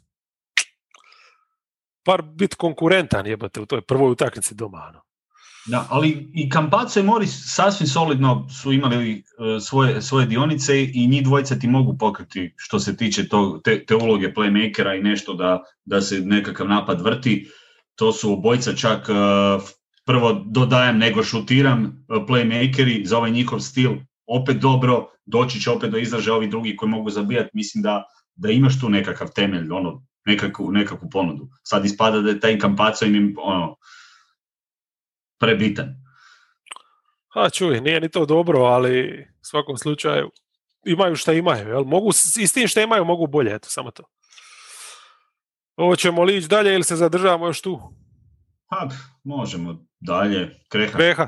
[2.05, 4.85] par bit konkurentan jebote u toj prvoj utakmici doma.
[4.89, 5.01] Ono.
[5.65, 11.07] Da, ali i Campazzo i Morris sasvim solidno su imali uh, svoje, svoje dionice i
[11.07, 15.33] njih dvojica ti mogu pokriti što se tiče to, te, te uloge playmakera i nešto
[15.33, 17.49] da, da se nekakav napad vrti.
[17.95, 19.63] To su obojica čak uh,
[20.05, 23.91] prvo dodajem nego šutiram uh, playmakeri za ovaj njihov stil
[24.27, 28.03] opet dobro, doći će opet do izražaja ovi drugi koji mogu zabijati, mislim da,
[28.39, 31.49] da imaš tu nekakav temelj, ono, nekakvu, nekakvu ponudu.
[31.63, 33.75] Sad ispada da je taj Campazzo im ono,
[35.39, 35.95] prebitan.
[37.33, 40.31] Ha, čuj, nije ni to dobro, ali u svakom slučaju
[40.85, 41.67] imaju šta imaju.
[41.67, 41.83] Jel?
[41.83, 42.09] Mogu,
[42.39, 44.03] I s tim što imaju mogu bolje, eto, samo to.
[45.75, 47.79] Ovo ćemo li ići dalje ili se zadržavamo još tu?
[48.69, 48.89] Pa,
[49.23, 50.59] možemo dalje.
[50.69, 50.97] Kreha.
[50.97, 51.27] Kreha.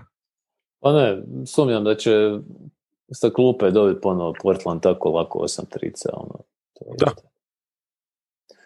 [0.80, 2.12] Pa ne, sumnjam da će
[3.12, 6.09] sa klupe dobiti ponovo Portland tako lako 8 trica.
[6.14, 6.39] Ono,
[6.82, 7.11] to je Da.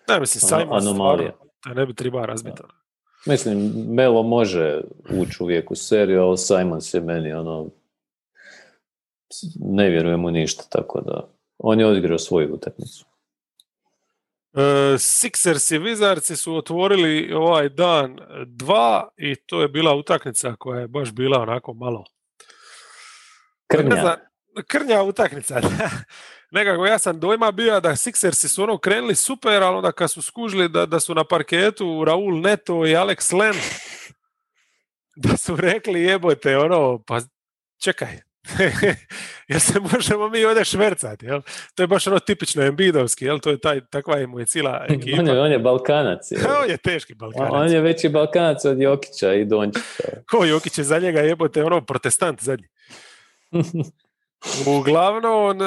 [0.07, 1.31] Ne, mislim, Ono, Simon anomalija.
[1.31, 2.61] stvarno, da ne bi treba razbiti.
[2.63, 2.73] ono.
[3.25, 7.69] Mislim, Melo može ući uvijek u seriju, ali Simon se meni ono
[9.55, 13.05] ne vjerujem mu ništa, tako da on je odigrao svoju utakmicu.
[14.53, 14.61] E,
[14.93, 20.87] Sixers i Wizardsi su otvorili ovaj dan dva i to je bila utakmica koja je
[20.87, 22.03] baš bila onako malo
[23.67, 24.17] Krnja.
[24.67, 25.61] krnja utakmica.
[26.55, 30.21] Nekako ja sam dojma bio da Sixersi su ono krenuli super, ali onda kad su
[30.21, 33.55] skužili da, da su na parketu Raul Neto i Alex Len,
[35.25, 37.19] da su rekli jebote, ono, pa
[37.83, 38.07] čekaj,
[39.49, 41.41] jel se možemo mi ovdje švercati, jel?
[41.75, 43.39] To je baš ono tipično Embidovski, jel?
[43.39, 45.21] To je taj, takva je mu je cijela ekipa.
[45.21, 46.31] On je, on je Balkanac.
[46.31, 46.37] Je.
[46.63, 47.51] on je teški Balkanac.
[47.51, 50.03] On je veći Balkanac od Jokića i Dončića.
[50.31, 52.67] Ko Jokić je za njega jebote ono protestant zadnji.
[54.67, 55.65] Uglavnom, e,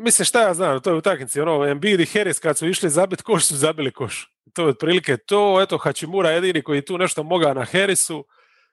[0.00, 3.22] mislim šta ja znam, to je utakmici, ono, Embiid i Harris kad su išli zabiti
[3.22, 4.32] koš, su zabili koš.
[4.52, 8.24] To je otprilike to, eto, Hačimura jedini koji tu nešto moga na Harrisu,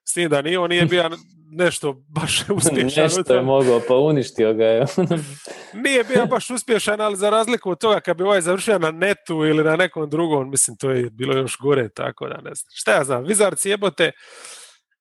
[0.03, 1.09] s tim da nije on nije bio
[1.51, 3.03] nešto baš uspješan.
[3.03, 4.85] u Nešto je mogao, pa uništio ga je.
[5.85, 9.45] Nije bio baš uspješan, ali za razliku od toga kad bi ovaj završio na netu
[9.45, 12.71] ili na nekom drugom, mislim, to je bilo još gore, tako da ne znam.
[12.73, 14.11] Šta ja znam, Vizarci jebote,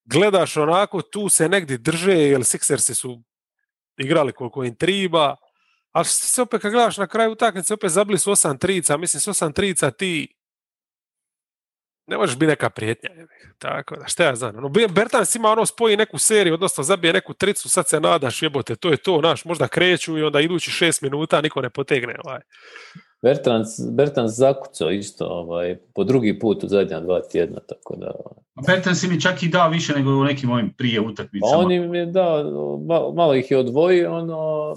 [0.05, 3.23] gledaš onako, tu se negdje drže, jer Sixersi su
[3.97, 5.37] igrali koliko im triba,
[5.93, 9.29] ali se opet kad gledaš na kraju utakmice, opet zabili su osam trica, mislim, s
[9.29, 10.35] osam trica ti
[12.07, 13.11] ne možeš biti neka prijetnja.
[13.59, 14.57] Tako da, šta ja znam.
[14.57, 18.77] Ono, Bertans ima ono spoji neku seriju, odnosno zabije neku tricu, sad se nadaš, jebote,
[18.77, 22.17] to je to, naš, možda kreću i onda idući šest minuta niko ne potegne.
[22.25, 22.41] Ovaj.
[23.25, 28.11] Bertrand, Bertrand zakucao isto ovaj, po drugi put u zadnja dva tjedna, tako da...
[28.67, 31.59] Bertan si mi čak i dao više nego u nekim ovim prije Pa utakmicama.
[31.59, 34.75] on im je dao, malo, malo ih je odvojio, ono,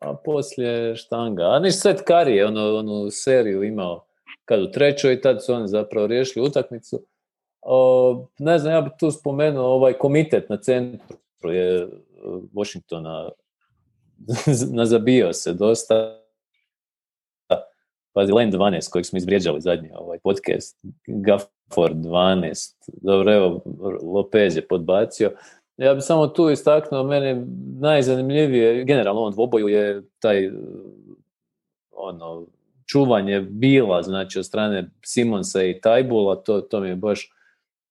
[0.00, 1.42] a poslije štanga.
[1.42, 4.04] A niš Svet Kari je ono, onu seriju imao
[4.44, 7.06] kad u trećoj i tad su oni zapravo riješili utakmicu.
[7.62, 11.88] O, ne znam, ja bih tu spomenuo ovaj komitet na centru je
[12.52, 13.30] Washingtona
[14.78, 16.23] nazabio se dosta.
[18.14, 23.62] Pazi, Lane 12 kojeg smo izvrijeđali zadnji ovaj podcast, Gafford 12, dobro evo,
[24.02, 25.30] Lopez je podbacio.
[25.76, 27.46] Ja bih samo tu istaknuo, mene
[27.80, 30.50] najzanimljivije, generalno ovom dvoboju je taj
[31.90, 32.46] ono,
[32.86, 37.30] čuvanje bila, znači od strane Simonsa i Tajbula, to, to mi je baš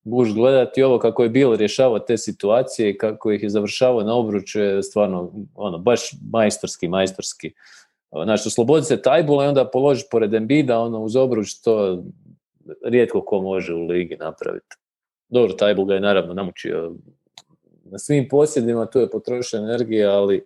[0.03, 4.15] guž gledati ovo kako je bilo rješavao te situacije i kako ih je završavao na
[4.15, 7.53] obruču je stvarno ono, baš majstorski, majstorski.
[8.23, 12.03] Znači, oslobodi se Tajbula i onda položiš pored Embida, ono, uz obruč, to
[12.85, 14.75] rijetko ko može u ligi napraviti.
[15.29, 16.93] Dobro, Tajbul ga je naravno namučio
[17.83, 20.45] na svim posjedima, tu je potrošio energije, ali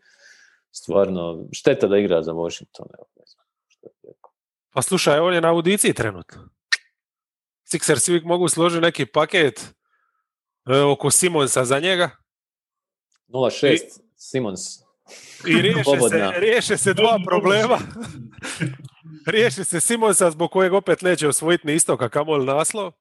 [0.72, 2.88] stvarno, šteta da igra za Washington.
[2.93, 4.32] Evo, ne znam što bih rekao.
[4.74, 6.49] Pa slušaj, on je na audiciji trenutno.
[7.72, 9.61] Sixers uvijek mogu složiti neki paket
[10.70, 12.09] e, oko Simonsa za njega
[13.28, 13.80] 0-6,
[14.15, 14.86] Simons.
[15.47, 17.80] I riješe se, riješe se dva problema.
[19.34, 22.91] riješi se Simonsa zbog kojeg opet neće osvojiti ni istoka kamol naslov.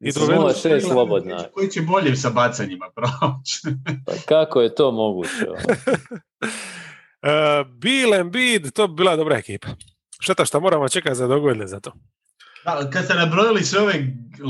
[0.00, 1.44] I dovedu 0-6 slobodna.
[1.54, 3.60] Koji će bolje sa bacanjima proći.
[4.06, 5.46] Pa kako je to moguće?
[5.50, 5.58] Uh,
[7.80, 9.68] Bill Embiid, to bi bila dobra ekipa.
[10.20, 11.92] Šteta što moramo čekati za dogodine za to.
[12.64, 13.94] Da, kad ste nabrojili sve ove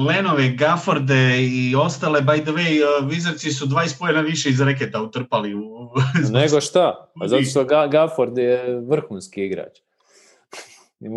[0.07, 5.03] Lenove, Gafforde i ostale, by the way, uh, Wizardsi su 20 pojena više iz reketa
[5.03, 5.55] utrpali.
[5.55, 5.91] U...
[6.31, 7.13] Nego šta?
[7.23, 9.79] A zato što Ga- Gafford je vrhunski igrač.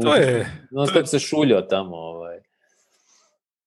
[0.02, 1.96] To je, Non to stop se šuljao tamo.
[1.96, 2.40] Ovaj.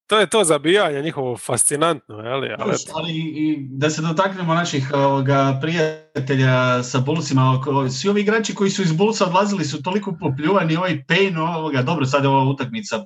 [0.09, 2.49] To je to zabijanje njihovo fascinantno, je li?
[2.59, 2.75] Ali.
[2.95, 8.83] Ali i da se dotaknemo naših ovoga, prijatelja sa Bullsima, svi ovi igrači koji su
[8.83, 13.05] iz Bullsa odlazili su toliko popljuvani, ovaj Payne, ovoga, dobro sad je ova utakmica uh,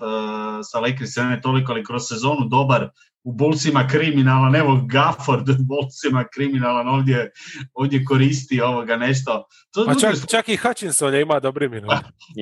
[0.63, 2.89] sa Lakersima ne toliko, ali kroz sezonu dobar,
[3.25, 7.31] u Bullsima kriminalan, evo Gafford u Bullsima kriminalan, ovdje,
[7.75, 9.45] ovdje koristi ovoga nešto.
[9.75, 11.93] To Pa čak, su- čak i Hutchinson je ima dobri minut.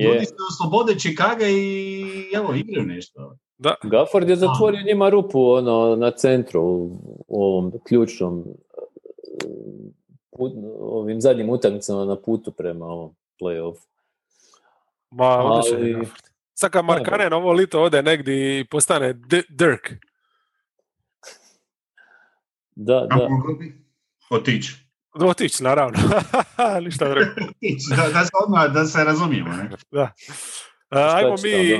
[0.04, 0.26] Ljudi Je.
[0.26, 2.04] se oslobode Chicaga i
[2.34, 3.36] evo, igraju nešto.
[3.62, 3.74] Da.
[3.82, 6.96] Gafford je zatvorio njima rupu ono, na centru u,
[7.28, 8.44] ovom ključnom
[10.36, 13.86] put, ovim zadnjim utakmicama na putu prema ovom play-offu.
[15.10, 16.08] Ma, Ali- Gafford.
[16.54, 19.90] Sad kad Markanen ovo lito ode negdje i postane D- Dirk.
[22.74, 23.28] Da, da.
[24.30, 24.76] otići.
[25.14, 25.98] Otić, naravno.
[26.84, 27.30] Ništa drugo.
[27.96, 29.52] Da, da, se odmah, da se razumijemo.
[29.52, 29.70] Ne?
[29.90, 30.12] Da.
[30.90, 31.78] A, ajmo mi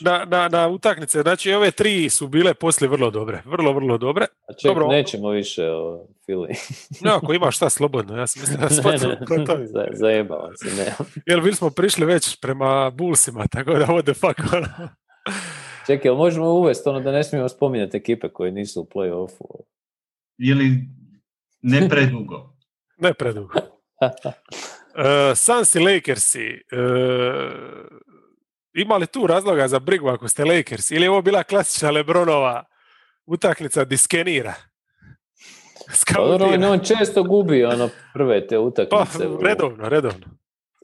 [0.00, 1.22] na, na, na utakmice.
[1.22, 3.42] Znači, ove tri su bile poslije vrlo dobre.
[3.44, 4.26] Vrlo, vrlo dobre.
[4.48, 4.86] A ček, dobro.
[4.86, 6.48] nećemo više o Fili.
[7.04, 8.68] No, ako imaš šta slobodno, ja sam mislio da
[9.66, 10.94] za- zajebavam se, ne.
[11.26, 14.88] Jer bili smo prišli već prema Bullsima, tako da what the fuck, ono.
[15.86, 19.60] Čekaj, jel možemo uvesti ono da ne smijemo spominjati ekipe koje nisu u play-offu?
[20.38, 20.70] Ili
[21.62, 22.56] ne predugo.
[22.98, 23.54] Ne predugo.
[24.98, 25.04] Uh,
[25.36, 26.46] Suns i Lakersi.
[26.72, 26.78] Uh,
[28.74, 30.90] ima li tu razloga za brigu ako ste Lakers?
[30.90, 32.64] Ili je ovo bila klasična Lebronova
[33.26, 34.54] utakmica diskenira?
[36.14, 39.28] Pa dobro, on, često gubi ono prve te Pa, utakmice.
[39.28, 40.26] u- redovno, redovno.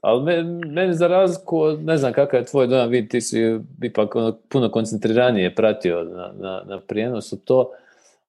[0.03, 4.17] Ali me, meni za razliku, ne znam kakav je tvoj dojam, vidi ti si ipak
[4.17, 7.71] ono, puno koncentriranije pratio na, na, na prijenosu to,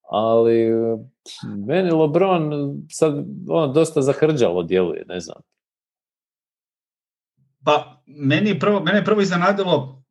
[0.09, 0.69] ali
[1.67, 2.51] meni LeBron
[2.89, 3.13] sad
[3.49, 5.37] ono dosta zahrđalo djeluje, ne znam.
[7.65, 10.01] Pa, meni je prvo, mene je prvo iznenadilo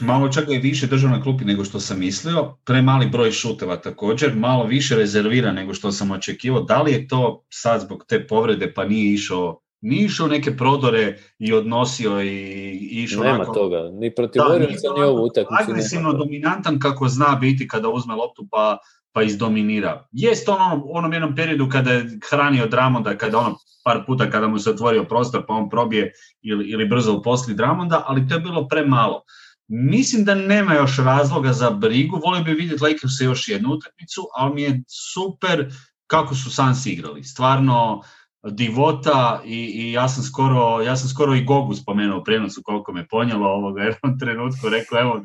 [0.00, 4.34] malo čak i više držao na klupi nego što sam mislio, premali broj šuteva također,
[4.36, 6.62] malo više rezervira nego što sam očekivao.
[6.62, 11.18] Da li je to sad zbog te povrede pa nije išao nije išao neke prodore
[11.38, 12.28] i odnosio i,
[12.72, 15.62] i išao Nema onako- toga, ni protiv Da, ni ovu utakmicu.
[15.62, 18.78] agresivno dominantan kako zna biti kada uzme loptu pa,
[19.18, 20.06] pa izdominira.
[20.12, 24.48] Jest on ono, onom jednom periodu kada je hranio Dramonda, kada ono par puta kada
[24.48, 26.12] mu se otvorio prostor pa on probije
[26.42, 29.22] ili, ili brzo uposli Dramonda, ali to je bilo premalo.
[29.68, 34.54] Mislim da nema još razloga za brigu, volio bi vidjeti Lakers još jednu utakmicu, ali
[34.54, 35.66] mi je super
[36.06, 37.24] kako su Suns igrali.
[37.24, 38.02] Stvarno,
[38.50, 42.92] divota i, i ja sam skoro ja sam skoro i Gogu spomenuo u prijenosu koliko
[42.92, 45.20] me ponijelo ovoga u trenutku rekao evo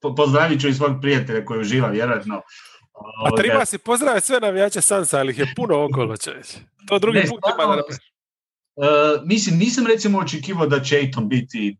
[0.00, 2.42] po- pozdravit ću i svog prijatelja koji uživa vjerojatno
[3.26, 6.46] A treba si pozdraviti sve navijače Sansa, ali ih je puno okolo, čovječ.
[6.86, 11.76] To drugi Ne, put ima da e, mislim nisam recimo očekivao da će Aiton biti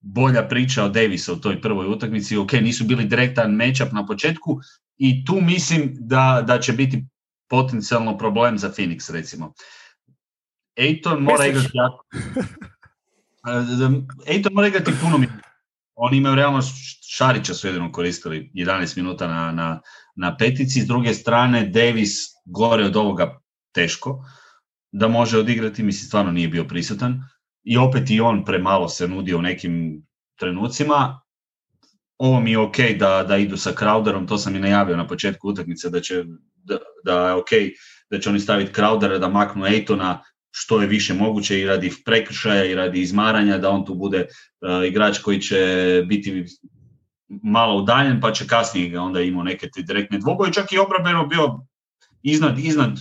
[0.00, 2.36] bolja priča od Davisa u toj prvoj utakmici.
[2.36, 4.60] Ok, nisu bili direktan matchup na početku
[4.98, 7.04] i tu mislim da, da će biti
[7.48, 9.52] potencijalno problem za Phoenix recimo.
[10.78, 12.04] Aiton mora igrati jako.
[13.46, 15.48] E, Aiton mora igrati puno minuta.
[15.94, 16.60] Oni imaju realno
[17.08, 19.80] Šarića su jedino koristili 11 minuta na, na,
[20.16, 20.80] na petici.
[20.80, 22.10] S druge strane, Davis
[22.44, 23.40] gore od ovoga
[23.74, 24.24] teško
[24.92, 27.22] da može odigrati, mislim stvarno nije bio prisutan.
[27.64, 30.06] I opet i on premalo se nudio u nekim
[30.38, 31.20] trenucima.
[32.18, 35.48] Ovo mi je ok da, da idu sa Crowderom, to sam i najavio na početku
[35.48, 37.50] utakmice da će da, da je ok
[38.10, 40.22] da će oni staviti Crowdera da maknu Ejtona
[40.58, 44.86] što je više moguće i radi prekršaja i radi izmaranja, da on tu bude uh,
[44.86, 46.44] igrač koji će biti
[47.28, 51.26] malo udaljen, pa će kasnije ga onda imao neke te direktne dvoboje, čak i obrambeno
[51.26, 51.60] bio
[52.22, 53.00] iznad, iznad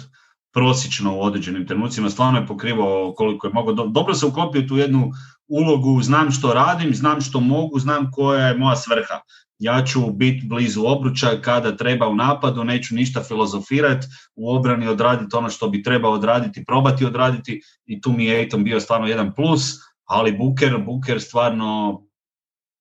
[0.53, 4.77] prosječno u određenim trenucima, stvarno je pokrivao koliko je mogao, Do- dobro se uklopio tu
[4.77, 5.11] jednu
[5.47, 9.19] ulogu, znam što radim, znam što mogu, znam koja je moja svrha.
[9.59, 15.35] Ja ću biti blizu obruča kada treba u napadu, neću ništa filozofirati, u obrani odraditi
[15.35, 19.33] ono što bi trebao odraditi, probati odraditi i tu mi je Ejton bio stvarno jedan
[19.33, 19.71] plus,
[20.05, 22.01] ali Buker, Buker stvarno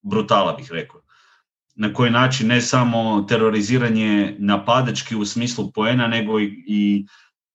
[0.03, 1.04] brutala bih rekao.
[1.75, 7.07] Na koji način ne samo teroriziranje napadački u smislu poena, nego i,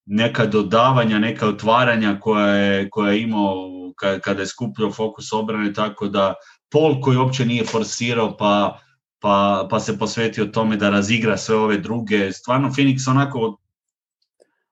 [0.05, 3.55] neka dodavanja, neka otvaranja koja je, koja je imao
[4.01, 6.33] ka- kada je skupljao fokus obrane, tako da
[6.71, 8.79] Pol koji uopće nije forsirao pa,
[9.19, 12.31] pa, pa se posvetio tome da razigra sve ove druge.
[12.31, 13.55] Stvarno Phoenix onako od,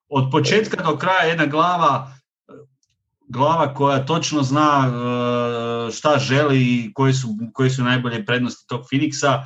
[0.10, 2.17] od početka do kraja jedna glava
[3.28, 8.82] glava koja točno zna e, šta želi i koje su, koje su najbolje prednosti tog
[8.92, 9.34] Phoenixa.
[9.34, 9.44] E,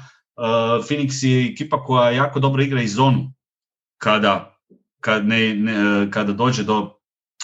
[0.88, 3.34] Phoenix je ekipa koja jako dobro igra i zonu
[3.98, 4.58] kada,
[5.00, 6.92] kad ne, ne, kada dođe do,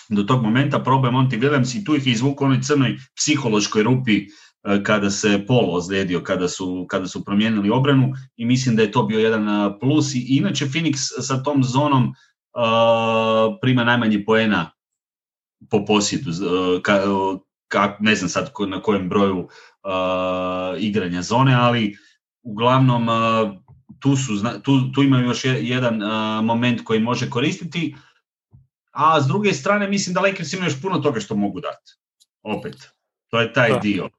[0.10, 0.80] do tog momenta.
[0.80, 5.74] Problem Monty Williams i tu ih izvuku onoj crnoj psihološkoj rupi e, kada se polo
[5.74, 10.16] ozlijedio, kada su, kada su promijenili obranu i mislim da je to bio jedan plus.
[10.16, 12.14] I inače Phoenix sa tom zonom
[13.62, 14.72] prima najmanje poena
[15.70, 16.32] po posjedu,
[16.82, 17.02] ka,
[17.68, 19.50] ka, ne znam sad na kojem broju uh,
[20.80, 21.98] igranja zone, ali
[22.44, 23.16] uglavnom uh,
[24.00, 24.34] tu, su,
[24.64, 27.96] tu, tu imaju još jedan uh, moment koji može koristiti,
[28.92, 31.94] a s druge strane mislim da Lakers imaju još puno toga što mogu dati.
[32.42, 32.76] Opet,
[33.30, 33.80] to je taj da.
[33.80, 34.10] dio.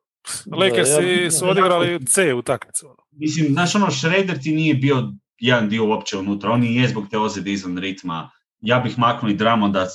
[0.46, 2.96] Lakers ja, su odigrali C utakmicu.
[3.10, 7.04] Mislim, znaš ono, Schroeder ti nije bio jedan dio uopće unutra, on i je zbog
[7.10, 8.30] te ozljede izvan ritma.
[8.60, 9.86] Ja bih maknuo i da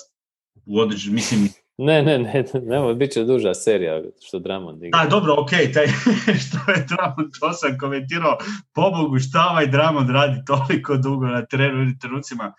[0.66, 1.49] u određu, mislim...
[1.78, 5.03] Ne, ne, ne, nemoj, bit će duža serija što Dramond igra.
[5.03, 5.88] Da, dobro, ok, taj,
[6.43, 8.38] što je Dramond, to sam komentirao,
[8.74, 12.53] pobogu šta ovaj Dramond radi toliko dugo na terenu i trenucima.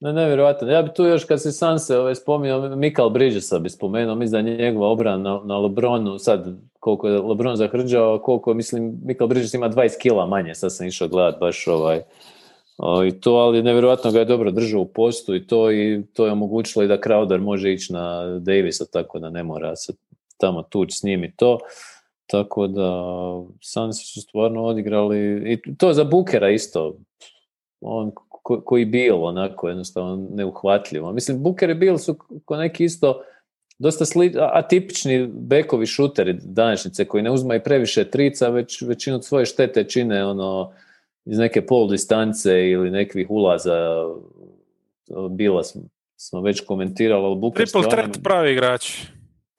[0.00, 0.68] Ne, nevjerojatno.
[0.68, 4.50] Ja bi tu još kad se Sanse ovaj, spominjao, Mikal Bridgesa bi spomenuo, mislim da
[4.50, 9.70] njegova obrana na, na Lebronu, sad koliko je Lebron zahrđao, koliko, mislim, Mikal Bridges ima
[9.70, 12.02] 20 kila manje, sad sam išao gledat baš ovaj,
[13.08, 16.32] i to, ali nevjerojatno ga je dobro držao u postu i to i to je
[16.32, 19.92] omogućilo i da Crowder može ići na Davisa, tako da ne mora se
[20.36, 21.58] tamo tući s njim i to.
[22.26, 23.02] Tako da
[23.62, 26.96] Sansi su stvarno odigrali i to za Bukera isto.
[27.80, 28.10] On
[28.42, 31.12] ko, koji bil onako jednostavno neuhvatljivo.
[31.12, 33.22] Mislim, Buker i Bil su ko neki isto
[33.78, 39.84] dosta sli, atipični bekovi šuteri današnjice koji ne uzmaju previše trica, već većinu svoje štete
[39.84, 40.72] čine ono
[41.24, 44.04] iz neke pol distance ili nekih ulaza
[45.30, 45.82] bila smo,
[46.16, 49.06] smo već komentirali, ali Booker Triple stvarno, threat pravi igrač.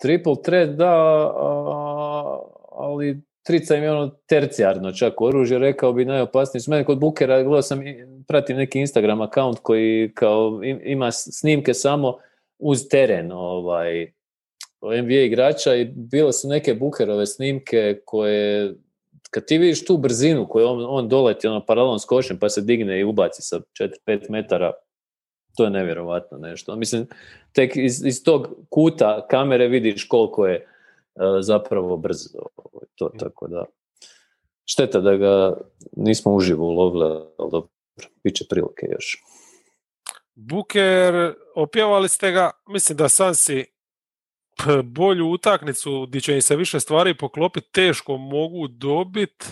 [0.02, 0.94] Triple threat, da,
[1.36, 2.40] a,
[2.72, 6.62] ali trica im je ono tercijarno čak oružje, rekao bi najopasnije.
[6.62, 7.82] S mene kod Bukera, gledao sam,
[8.28, 12.18] pratim neki Instagram account koji kao ima snimke samo
[12.60, 14.12] uz teren ovaj,
[14.82, 18.74] NBA igrača i bile su neke Bukerove snimke koje
[19.32, 22.62] kad ti vidiš tu brzinu koju on, on doleti ono, paralelno s košem pa se
[22.62, 23.60] digne i ubaci sa
[24.08, 24.72] 4-5 metara,
[25.58, 26.76] to je nevjerovatno nešto.
[26.76, 27.08] Mislim,
[27.54, 32.40] tek iz, iz tog kuta kamere vidiš koliko je uh, zapravo brzo.
[32.96, 33.66] To, tako da,
[34.66, 35.58] šteta da ga
[35.96, 37.06] nismo uživo ulovili,
[37.38, 37.70] ali dobro,
[38.24, 39.24] bit će prilike još.
[40.36, 43.66] Buker, opjevali ste ga, mislim da Sansi
[44.84, 49.46] bolju utaknicu gdje će im se više stvari poklopiti, teško mogu dobiti.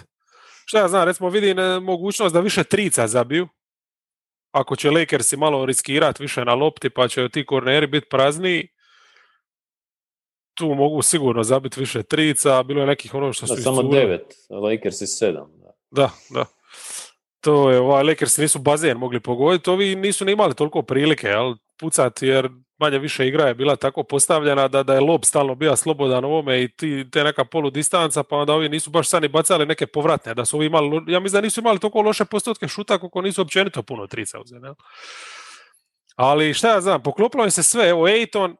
[0.65, 3.47] Šta ja znam, recimo vidim mogućnost da više trica zabiju.
[4.51, 8.67] Ako će Lakersi malo riskirati više na lopti pa će ti korneri biti prazniji,
[10.53, 14.33] tu mogu sigurno zabiti više trica, bilo je nekih ono što su da, Samo devet,
[14.49, 15.51] Lakersi sedam.
[15.61, 16.09] Da, da.
[16.29, 16.45] da.
[17.41, 21.55] To je, ovaj, Lakersi nisu bazen mogli pogoditi, ovi nisu ni imali toliko prilike, jel,
[21.79, 22.49] pucati jer
[22.79, 26.27] manje više igra je bila tako postavljena da, da je lob stalno bio slobodan u
[26.27, 29.87] ovome i ti, te neka polu distanca, pa onda ovi nisu baš sani bacali neke
[29.87, 33.21] povratne, da su ovi imali, ja mislim da nisu imali toliko loše postotke šuta kako
[33.21, 34.73] nisu općenito puno trica uzeli.
[36.15, 38.57] Ali šta ja znam, poklopilo im se sve, evo Ejton,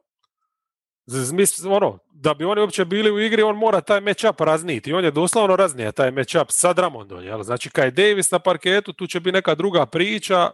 [1.68, 4.90] ono, da bi oni uopće bili u igri, on mora taj matchup razniti.
[4.90, 7.24] I on je doslovno raznije taj matchup sa Dramondom.
[7.24, 7.42] Jel?
[7.42, 10.50] Znači, kaj Davis na parketu, tu će biti neka druga priča,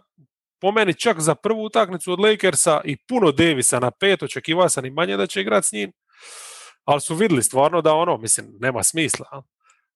[0.61, 4.85] po meni čak za prvu utakmicu od Lakersa i puno Davisa na pet, očekivao sam
[4.85, 5.91] i manje da će igrati s njim,
[6.83, 9.43] ali su vidjeli stvarno da ono, mislim, nema smisla.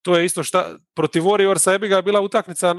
[0.01, 2.76] To je isto šta, protiv Warriorsa je ga bila utakmica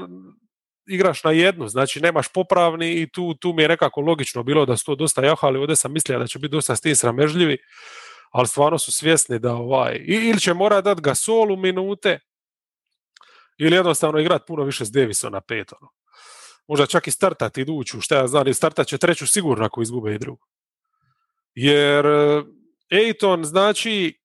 [0.87, 4.77] igraš na jednu, znači nemaš popravni i tu, tu mi je nekako logično bilo da
[4.77, 7.57] su to dosta jahali, ovdje sam mislio da će biti dosta s tim sramežljivi,
[8.31, 12.19] ali stvarno su svjesni da ovaj, ili će mora dati ga solu minute,
[13.57, 15.73] ili jednostavno igrati puno više s Davisom na pet.
[15.81, 16.02] Ono
[16.67, 20.19] možda čak i startati iduću, šta ja znam, startat će treću sigurno ako izgube i
[20.19, 20.45] drugu.
[21.55, 22.05] Jer
[22.91, 24.19] Ejton znači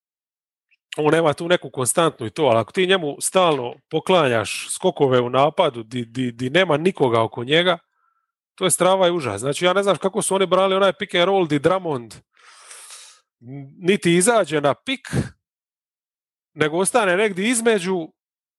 [0.96, 5.30] on nema tu neku konstantnu i to, ali ako ti njemu stalno poklanjaš skokove u
[5.30, 7.78] napadu di, di, di nema nikoga oko njega,
[8.54, 9.40] to je strava i užas.
[9.40, 12.14] Znači ja ne znam kako su oni brali onaj pick and roll di Dramond
[13.80, 15.08] niti izađe na pik,
[16.54, 18.08] nego ostane negdje između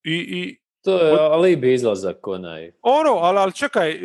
[0.03, 2.71] i, i to je alibi izlazak onaj.
[2.81, 3.99] Ono, ali, ali čekaj, e,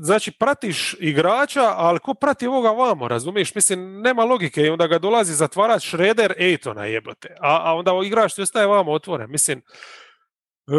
[0.00, 3.54] znači pratiš igrača, ali ko prati ovoga vamo, razumiješ?
[3.54, 7.36] Mislim, nema logike i onda ga dolazi zatvarač Shredder Ejtona jebote.
[7.40, 9.30] A, a onda igrač ti ostaje vamo otvoren.
[9.30, 9.62] Mislim,
[10.68, 10.72] e,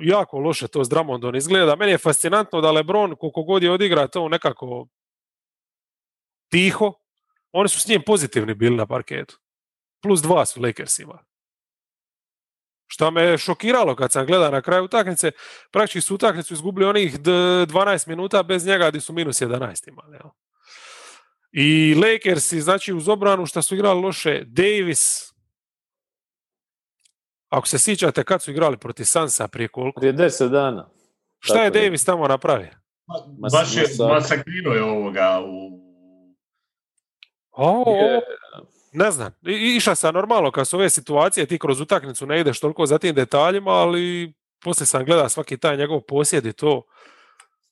[0.00, 1.76] jako loše to s Dramondom izgleda.
[1.76, 4.86] Meni je fascinantno da Lebron koliko god je odigra to nekako
[6.48, 6.92] tiho,
[7.52, 9.38] oni su s njim pozitivni bili na parketu.
[10.02, 11.27] Plus dva su Lakers imali.
[12.90, 15.30] Što me je šokiralo kad sam gledao na kraju utakmice,
[15.70, 20.16] praktički su utakmicu izgubili onih 12 minuta bez njega gdje su minus 11 imali.
[20.16, 20.30] Jel?
[21.52, 25.32] I Lakersi, znači uz obranu što su igrali loše, Davis,
[27.48, 30.00] ako se sjećate kad su igrali protiv Sansa prije koliko?
[30.00, 30.90] Prije 10 dana.
[31.38, 32.70] Šta je Davis tamo napravio?
[33.52, 35.88] Baš je masakrirao je ovoga u...
[37.50, 37.84] O,
[38.92, 42.60] ne znam, I, iša sam normalno kad su ove situacije, ti kroz utakmicu ne ideš
[42.60, 44.32] toliko za tim detaljima, ali
[44.64, 46.82] poslije sam gledao svaki taj njegov posjed i to,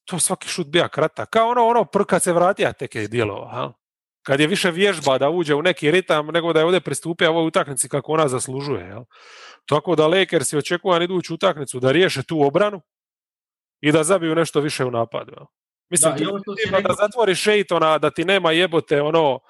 [0.04, 1.30] to svaki šut bija kratak.
[1.30, 3.72] Kao ono, ono kad se vratija tek je dijelova.
[4.22, 7.46] Kad je više vježba da uđe u neki ritam nego da je ovdje pristupio ovoj
[7.46, 8.86] utakmici kako ona zaslužuje.
[8.86, 9.04] Jel?
[9.66, 12.80] Tako da Lakersi očekuju iduću utakmicu da riješe tu obranu
[13.80, 15.32] i da zabiju nešto više u napadu.
[15.36, 15.46] Jel?
[15.90, 16.14] Mislim,
[16.70, 19.40] da, da zatvoriš Shaytona, da ti nema jebote ono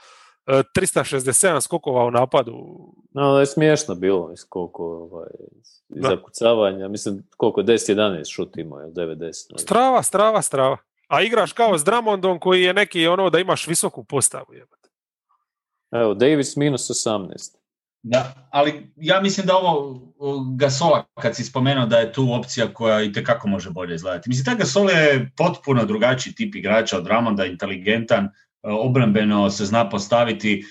[0.47, 2.52] 367 skokova u napadu.
[3.10, 5.28] No, je smiješno bilo, koliko ovaj,
[5.89, 9.32] zakucavanja, mislim, koliko, 10-11 šut imao, 9-10.
[9.56, 10.77] Strava, strava, strava.
[11.09, 14.55] A igraš kao s Dramondom koji je neki ono da imaš visoku postavu.
[14.55, 14.89] Jebate.
[15.90, 17.56] Evo, Davis minus 18.
[18.02, 20.01] Da, ali ja mislim da ovo
[20.56, 24.28] Gasola, kad si spomenuo da je tu opcija koja i tekako može bolje izgledati.
[24.28, 28.28] Mislim, taj Gasol je potpuno drugačiji tip igrača od Ramonda, inteligentan,
[28.67, 30.65] obrambeno se zna postaviti.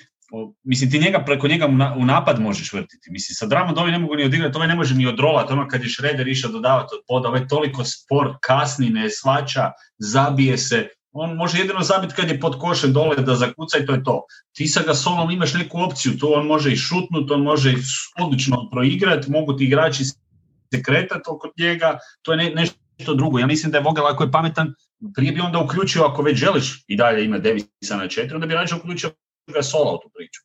[0.64, 1.66] Mislim, ti njega, preko njega
[1.98, 3.12] u napad možeš vrtiti.
[3.12, 5.54] Mislim, sa Dramond ovaj ne mogu ni odigrati, ovaj ne može ni odrolati.
[5.54, 10.58] Ono kad je Šreder išao dodavati od poda, ovaj toliko spor, kasni, ne svača, zabije
[10.58, 10.88] se.
[11.12, 14.24] On može jedino zabiti kad je pod košem dole da zakuca i to je to.
[14.52, 17.78] Ti sa Gasolom imaš neku opciju, tu on može i šutnut, on može i
[18.20, 22.85] odlično proigrati, mogu ti igrači se kretati oko njega, to je nešto
[23.16, 23.40] drugo.
[23.40, 24.74] Ja mislim da je Vogel ako je pametan,
[25.16, 28.54] prije bi onda uključio, ako već želiš i dalje ima Davisa na četiri, onda bi
[28.54, 29.12] rađe uključio
[29.48, 30.42] Gasola u tu priču.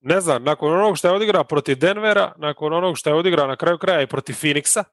[0.00, 3.56] Ne znam, nakon onog što je odigrao protiv Denvera, nakon onog što je odigrao na
[3.56, 4.84] kraju kraja i protiv Phoenixa,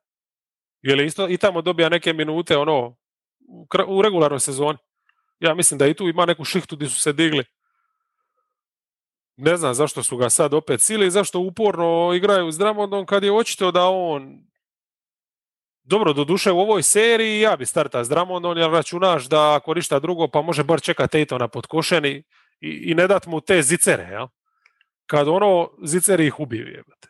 [0.81, 2.95] je li isto i tamo dobija neke minute ono
[3.87, 4.77] u regularnoj sezoni.
[5.39, 7.43] Ja mislim da i tu ima neku šihtu gdje su se digli.
[9.37, 13.31] Ne znam zašto su ga sad opet sili, zašto uporno igraju s Dramondom kad je
[13.31, 14.48] očito da on
[15.89, 19.73] dobro, do duše u ovoj seriji ja bi starta s Dramondom jer računaš da ako
[19.73, 22.23] ništa drugo pa može bar čekati Ejtona pod košeni
[22.59, 24.27] i, i ne dat mu te zicere, jel?
[25.05, 27.07] Kad ono, ziceri ih ubiju, jebate.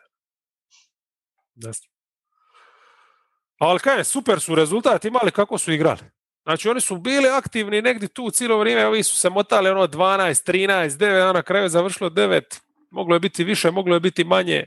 [3.58, 6.00] Ali kaj, super su rezultat imali kako su igrali.
[6.42, 10.52] Znači oni su bili aktivni negdje tu cijelo vrijeme, ovi su se motali ono 12,
[10.52, 12.60] 13, 9, a na kraju je završilo 9.
[12.90, 14.66] Moglo je biti više, moglo je biti manje.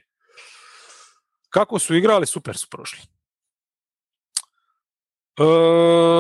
[1.50, 3.13] Kako su igrali, super su prošli.
[5.40, 5.44] E,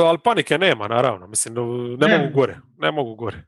[0.05, 1.27] ali panike nema, naravno.
[1.27, 1.53] Mislim,
[1.99, 2.57] ne, mogu gore.
[2.77, 3.43] Ne mogu gore.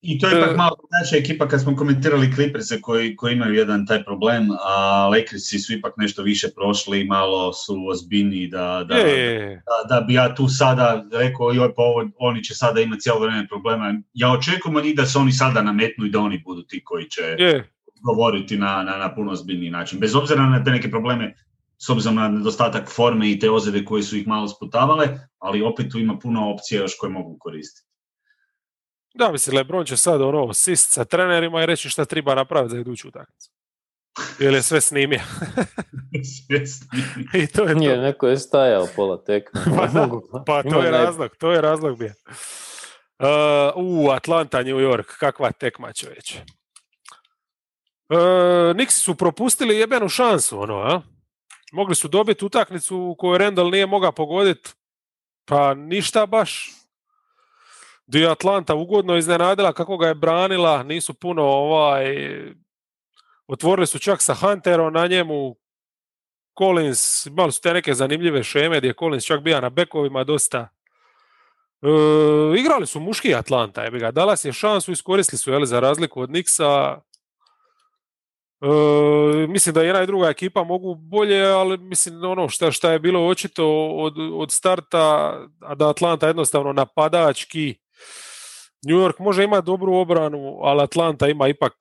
[0.00, 3.54] I to je ipak e, malo naša ekipa kad smo komentirali Clipperse koji, koji imaju
[3.54, 8.94] jedan taj problem, a Lakersi su ipak nešto više prošli, malo su ozbiljni da, da,
[8.94, 13.20] da, da, bi ja tu sada rekao joj pa ovo, oni će sada imati cijelo
[13.20, 13.94] vrijeme problema.
[14.14, 17.04] Ja očekujem od njih da se oni sada nametnu i da oni budu ti koji
[17.04, 17.36] će
[18.02, 19.98] govoriti na, na, na puno ozbiljniji način.
[19.98, 21.34] Bez obzira na te neke probleme
[21.78, 25.90] s obzirom na nedostatak forme i te ozljede koje su ih malo sputavale, ali opet
[25.92, 27.88] tu ima puno opcija još koje mogu koristiti.
[29.14, 32.80] Da, mislim, Lebron će sad ono sist sa trenerima i reći šta treba napraviti za
[32.80, 33.50] iduću utakmicu.
[34.40, 35.20] Ili je sve snimio.
[36.48, 37.30] sve snimio.
[37.44, 39.60] I to je Nije, neko je stajao pola tekma.
[40.32, 42.12] pa, pa to je razlog, to je razlog bio.
[43.18, 43.26] Uh,
[43.76, 46.44] u, Atlanta, New York, kakva tekma čovječe.
[48.08, 48.18] Uh,
[48.76, 51.00] Nixi su propustili jebenu šansu, ono, a?
[51.72, 54.70] Mogli su dobiti utakmicu u kojoj Randall nije mogao pogoditi.
[55.44, 56.70] Pa ništa baš.
[58.06, 62.16] Di Atlanta ugodno iznenadila kako ga je branila, nisu puno ovaj
[63.46, 65.56] otvorili su čak sa Hunterom na njemu
[66.58, 70.68] Collins, imali su te neke zanimljive šeme gdje je Collins čak bio na bekovima dosta.
[71.82, 71.88] E,
[72.58, 74.10] igrali su muški Atlanta, je ga.
[74.10, 77.00] Dallas je šansu, iskoristili su, jel, za razliku od Nixa.
[78.60, 82.98] E, mislim da jedna i druga ekipa mogu bolje, ali mislim ono šta, šta je
[82.98, 84.98] bilo očito od, od starta,
[85.60, 87.74] a da Atlanta jednostavno napadački,
[88.88, 91.72] New York može imati dobru obranu, ali Atlanta ima ipak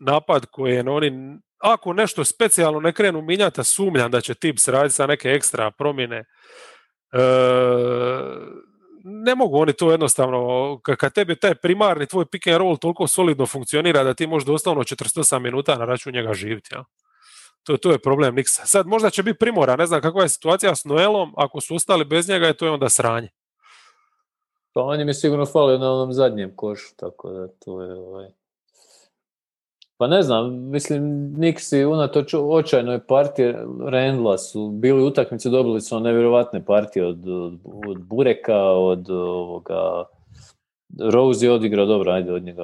[0.00, 4.94] napad koji je oni, ako nešto specijalno ne krenu minjati, sumnjam da će Tips raditi
[4.94, 6.24] sa neke ekstra promjene.
[7.12, 7.18] E,
[9.04, 13.46] ne mogu oni to jednostavno, kad tebi taj primarni tvoj pick and roll toliko solidno
[13.46, 16.74] funkcionira da ti možeš doslovno 48 minuta na račun njega živjeti.
[16.74, 16.84] Ja?
[17.62, 18.66] To, to je problem Niksa.
[18.66, 22.04] Sad možda će biti primora, ne znam kakva je situacija s Noelom, ako su ostali
[22.04, 23.28] bez njega, to je onda sranje.
[24.72, 28.28] Pa on je sigurno falio na onom zadnjem košu, tako da to je ovaj...
[29.98, 31.02] Pa ne znam, mislim,
[31.36, 33.54] Nixi unatoč očajnoj partiji
[33.86, 40.04] Rendla su bili utakmice, dobili su nevjerovatne partije od, od, od Bureka, od ovoga...
[40.98, 42.62] Rose je odigrao dobro, ajde od njega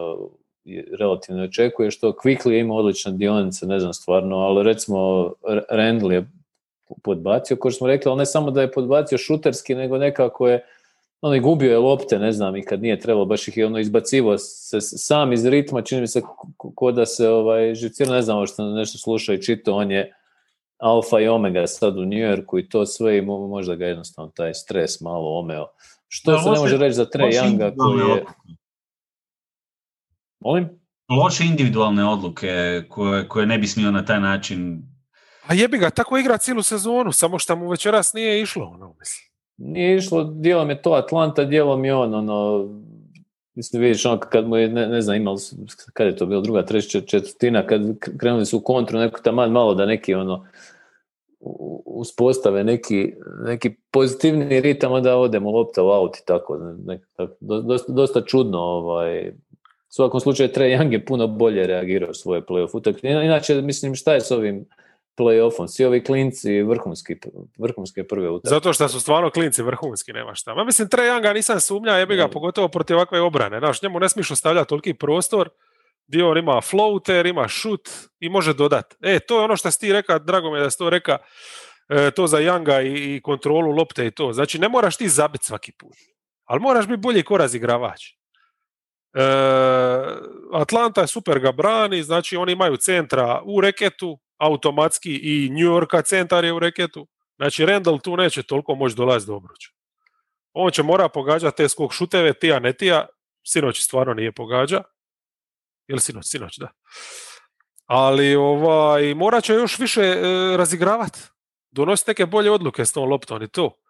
[0.99, 2.13] relativno očekuje, što.
[2.13, 5.33] Quickly ima odlične dionice, ne znam stvarno, ali recimo
[5.71, 6.31] Randall je
[7.03, 10.65] podbacio, kao što smo rekli, ali ne samo da je podbacio šuterski, nego nekako je
[11.25, 13.79] ono i gubio je lopte, ne znam, i kad nije trebalo, baš ih je ono
[13.79, 16.23] izbacivo se sam iz ritma, čini mi se
[16.75, 20.13] ko da se ovaj, živcira, ne znam, što nešto sluša i čito, on je
[20.79, 24.55] alfa i omega sad u New Yorku i to sve i možda ga jednostavno taj
[24.55, 25.67] stres malo omeo.
[26.09, 28.25] Što da, se ne može reći za Trey Younga koji je...
[30.41, 30.69] Molim?
[31.09, 34.83] Loše individualne odluke koje, koje ne bi smio na taj način...
[35.47, 39.34] A jebi ga, tako igra cijelu sezonu, samo što mu večeras nije išlo, ono, mislim.
[39.57, 42.69] Nije išlo, dijelom je to Atlanta, dijelom je on, ono,
[43.55, 45.39] mislim, vidiš, ono, kad mu je, ne, ne znam, imali,
[45.93, 47.83] kad je to bilo, druga, treća četvrtina, kad
[48.19, 50.47] krenuli su u kontru, neko taman malo da neki, ono,
[51.85, 53.13] uspostave neki,
[53.47, 58.59] neki pozitivni ritam, onda odemo lopta u aut i tako, ne, tako dosta, dosta čudno,
[58.59, 59.29] ovaj,
[59.95, 63.09] u svakom slučaju Trae Young je puno bolje reagirao svoje playoff utakmice.
[63.09, 64.65] Inače, mislim, šta je s ovim
[65.19, 65.69] playoffom?
[65.69, 67.17] Svi ovi klinci vrhunski,
[67.59, 68.55] vrhunske prve utakmice.
[68.55, 70.55] Zato što su stvarno klinci vrhunski, nema šta.
[70.55, 73.59] Ma mislim, Trae Younga nisam sumnja, jebi ga, pogotovo protiv ovakve obrane.
[73.59, 75.49] Znaš, njemu ne smiješ ostavljati toliki prostor,
[76.07, 77.89] dio on ima floater, ima shoot
[78.21, 78.95] i može dodat.
[79.01, 81.19] E, to je ono što si ti reka, drago mi je da si to reka,
[81.89, 84.33] e, to za Younga i, i kontrolu lopte i to.
[84.33, 85.97] Znači, ne moraš ti zabiti svaki put,
[86.45, 88.03] ali moraš biti bolji ko razigravač.
[88.11, 89.23] E,
[90.53, 96.05] Atlanta je super ga brani, znači oni imaju centra u reketu, automatski i New Yorka
[96.05, 97.07] centar je u reketu.
[97.37, 99.71] Znači Randall tu neće toliko moći dolaziti do obruča.
[100.53, 103.07] On će mora pogađati te skok šuteve, tija ne tija,
[103.47, 104.83] sinoć stvarno nije pogađa.
[105.89, 106.69] Ili sinoć, sinoć, da.
[107.87, 110.17] Ali ovaj, morat će još više e,
[110.57, 111.21] razigravati.
[111.71, 113.85] Donositi neke bolje odluke s tom loptom i to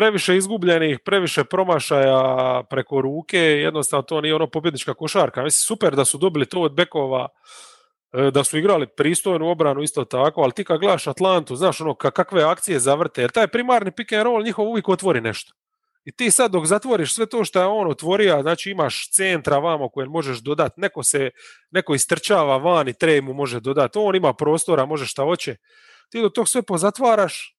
[0.00, 5.42] previše izgubljenih, previše promašaja preko ruke, jednostavno to nije ono pobjednička košarka.
[5.42, 7.28] Mislim, super da su dobili to od bekova,
[8.32, 12.42] da su igrali pristojnu obranu isto tako, ali ti kad gledaš Atlantu, znaš ono kakve
[12.42, 15.52] akcije zavrte, jer taj primarni pick and roll njihov uvijek otvori nešto.
[16.04, 19.88] I ti sad dok zatvoriš sve to što je on otvorio, znači imaš centra vamo
[19.88, 21.30] koje možeš dodati, neko se,
[21.70, 25.56] neko istrčava van i trej mu može dodati, on ima prostora, može šta hoće.
[26.10, 27.56] Ti do tog sve pozatvaraš,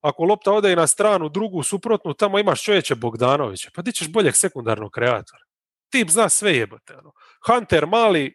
[0.00, 4.08] ako lopta ode i na stranu drugu, suprotnu, tamo imaš čovječe Bogdanovića, pa ti ćeš
[4.08, 5.42] boljeg sekundarnog kreatora.
[5.90, 6.96] Tip zna sve jebote.
[6.96, 7.12] Ono.
[7.46, 8.34] Hunter mali,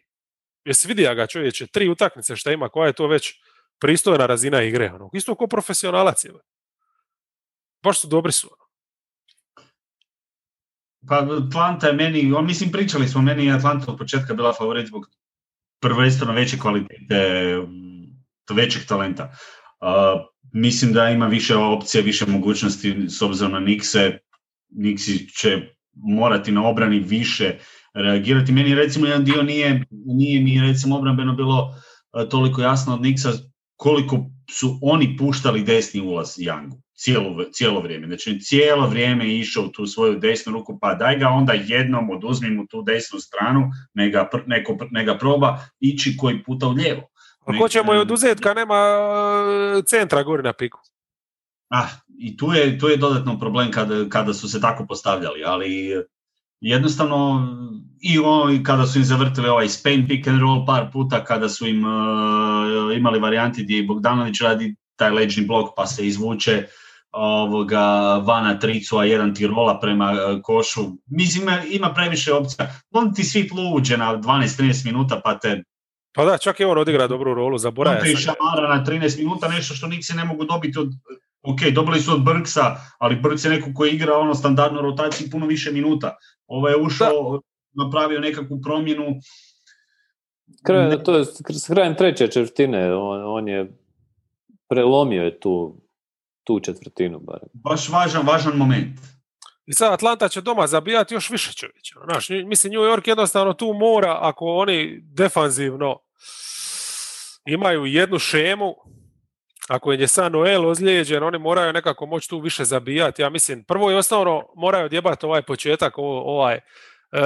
[0.68, 3.34] jesi vidio ga čovječe, tri utakmice šta ima, koja je to već
[3.80, 4.92] pristojna razina igre.
[4.94, 5.10] Ono.
[5.12, 6.32] Isto kao profesionalac je.
[7.82, 8.48] Baš su dobri su.
[8.52, 8.68] Ono.
[11.08, 14.86] Pa Atlanta je meni, on, mislim pričali smo, meni je Atlanta od početka bila favorit
[14.86, 15.06] zbog
[15.80, 17.54] prvenstveno veće kvalitete,
[18.50, 19.24] većeg talenta.
[19.80, 20.20] Uh,
[20.52, 24.18] mislim da ima više opcija, više mogućnosti s obzirom na Nikse.
[24.68, 25.60] Niksi će
[25.92, 27.58] morati na obrani više
[28.02, 28.52] reagirati.
[28.52, 31.74] Meni recimo jedan dio nije, nije mi recimo obrambeno bilo
[32.30, 33.32] toliko jasno od Niksa
[33.76, 38.06] koliko su oni puštali desni ulaz Jangu cijelo, cijelo vrijeme.
[38.06, 42.10] Znači cijelo vrijeme je išao u tu svoju desnu ruku, pa daj ga onda jednom
[42.10, 47.02] oduzmi mu tu desnu stranu, nega, neko, nega proba ići koji puta u lijevo.
[47.46, 48.74] A ko će mu je oduzeti kad nema
[49.78, 50.78] e, centra gore na piku?
[51.68, 51.88] Ah,
[52.18, 55.92] i tu je, tu je dodatno problem kada, kada su se tako postavljali, ali
[56.60, 57.48] jednostavno
[58.00, 61.66] i on, kada su im zavrtili ovaj Spain pick and roll par puta, kada su
[61.66, 66.66] im uh, imali varijanti gdje Bogdanović radi taj leđni blok pa se izvuče
[67.12, 70.80] ovoga vana tricu, a jedan ti rola prema uh, košu.
[71.06, 72.74] Mislim, ima, previše opcija.
[72.90, 75.62] On ti svi luđe na 12-13 minuta pa te
[76.12, 78.16] pa da, čak i on odigra dobru rolu, zaboravio sam.
[78.16, 80.88] šamara na 13 minuta, nešto što Nixi ne mogu dobiti od...
[81.42, 85.46] Ok, dobili su od Brksa, ali Brks je neko koji igra ono standardnu rotaciju puno
[85.46, 86.16] više minuta.
[86.46, 87.84] Ovo je ušao, da.
[87.84, 89.04] napravio nekakvu promjenu.
[90.62, 91.02] Kraj, ne...
[91.02, 93.70] To je s krajem treće četvrtine, on, on je
[94.68, 95.80] prelomio je tu,
[96.44, 97.18] tu četvrtinu.
[97.18, 97.48] Barem.
[97.52, 99.00] Baš važan, važan moment.
[99.68, 101.94] I sad Atlanta će doma zabijati još više čovjeća.
[102.04, 106.00] Znaš, mislim, New York jednostavno tu mora, ako oni defanzivno
[107.46, 108.74] imaju jednu šemu,
[109.68, 113.22] ako je San Noel ozlijeđen, oni moraju nekako moći tu više zabijati.
[113.22, 117.20] Ja mislim, prvo i osnovno moraju odjebati ovaj početak, ovaj uh,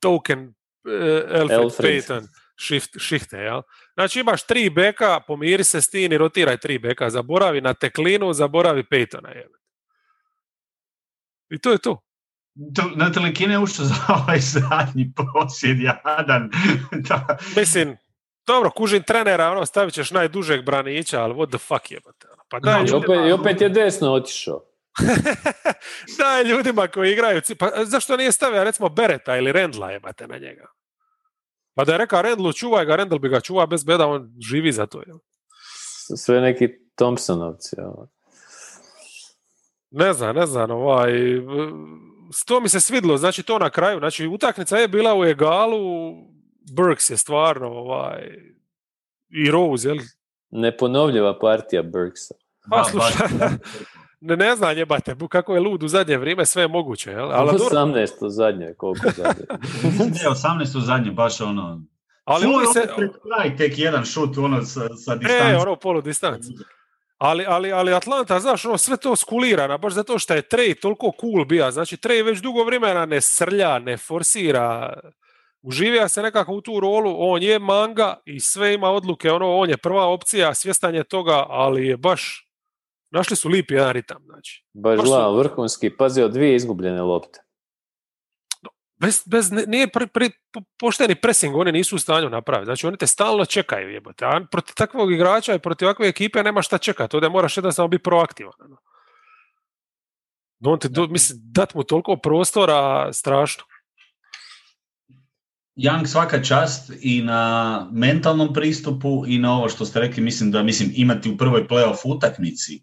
[0.00, 2.26] token uh, Alfred, Alfred Payton
[2.60, 3.36] shift, šihte.
[3.36, 3.62] Jel?
[3.94, 7.10] Znači imaš tri beka, pomiri se s tim i rotiraj tri beka.
[7.10, 9.36] Zaboravi na teklinu, zaboravi Paytona.
[9.36, 9.57] Jel?
[11.50, 12.02] I to je to.
[12.96, 16.50] Na telekine je ušao za ovaj zadnji posjed, jadan.
[17.08, 17.38] da.
[17.56, 17.96] Mislim,
[18.46, 22.00] dobro, kužim trenera, ono, stavit ćeš najdužeg branića, ali what the fuck je.
[22.50, 24.64] Pa daj, I opet, I opet je desno otišao.
[26.18, 30.66] daj ljudima koji igraju, pa zašto nije stavio recimo Bereta ili Rendla jebate na njega?
[31.74, 34.72] Pa da je rekao Rendlu čuvaj ga, Rendl bi ga čuvao bez beda, on živi
[34.72, 35.02] za to.
[35.06, 35.18] Jel?
[36.16, 37.76] Sve neki Thompsonovci.
[37.78, 37.92] Jel?
[39.90, 41.12] Ne znam, ne znam, ovaj,
[42.46, 46.14] to mi se svidlo, znači to na kraju, znači utakmica je bila u egalu,
[46.72, 48.38] Burks je stvarno, ovaj,
[49.28, 49.96] i Rose, jel?
[50.50, 52.34] Neponovljiva partija Burksa.
[52.70, 53.26] Pa slušaj,
[54.20, 57.32] ne, ne znam jebate, kako je lud u zadnje vrijeme, sve je moguće, jel?
[57.32, 59.44] Ali 18 u zadnje, koliko zadnje.
[59.82, 61.82] ne, 18 u zadnje, baš ono...
[62.24, 62.88] Ali se...
[63.22, 65.54] Kraj, tek jedan šut, ono, sa, sa distanci.
[65.54, 66.52] E, ono, polu distanci.
[67.18, 71.12] Ali, ali, ali Atlanta, znaš, ono, sve to skulirana, baš zato što je Trey toliko
[71.20, 71.70] cool bija.
[71.70, 74.92] Znači, Trey već dugo vremena ne srlja, ne forsira,
[75.62, 79.70] uživija se nekako u tu rolu, on je manga i sve ima odluke, ono, on
[79.70, 82.48] je prva opcija, svjestan je toga, ali je baš,
[83.10, 84.64] našli su lipi jedan ritam, znači.
[84.72, 85.36] Baš, baš su...
[85.36, 87.47] vrhunski, pazio dvije izgubljene lopte
[89.00, 90.30] bez, bez, nije pri, pri,
[90.78, 92.66] pošteni pressing, oni nisu u stanju napraviti.
[92.66, 94.24] Znači oni te stalno čekaju jebote.
[94.24, 97.16] A protiv takvog igrača i protiv ovakve ekipe nema šta čekati.
[97.16, 98.52] Ovdje moraš jednostavno biti proaktivan.
[98.64, 98.76] Ono.
[100.64, 103.64] On te, do, mislim, dat mu toliko prostora, strašno.
[105.76, 110.62] Young svaka čast i na mentalnom pristupu i na ovo što ste rekli, mislim da
[110.62, 112.80] mislim imati u prvoj playoff utakmici e,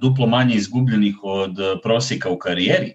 [0.00, 2.94] duplo manje izgubljenih od prosjeka u karijeri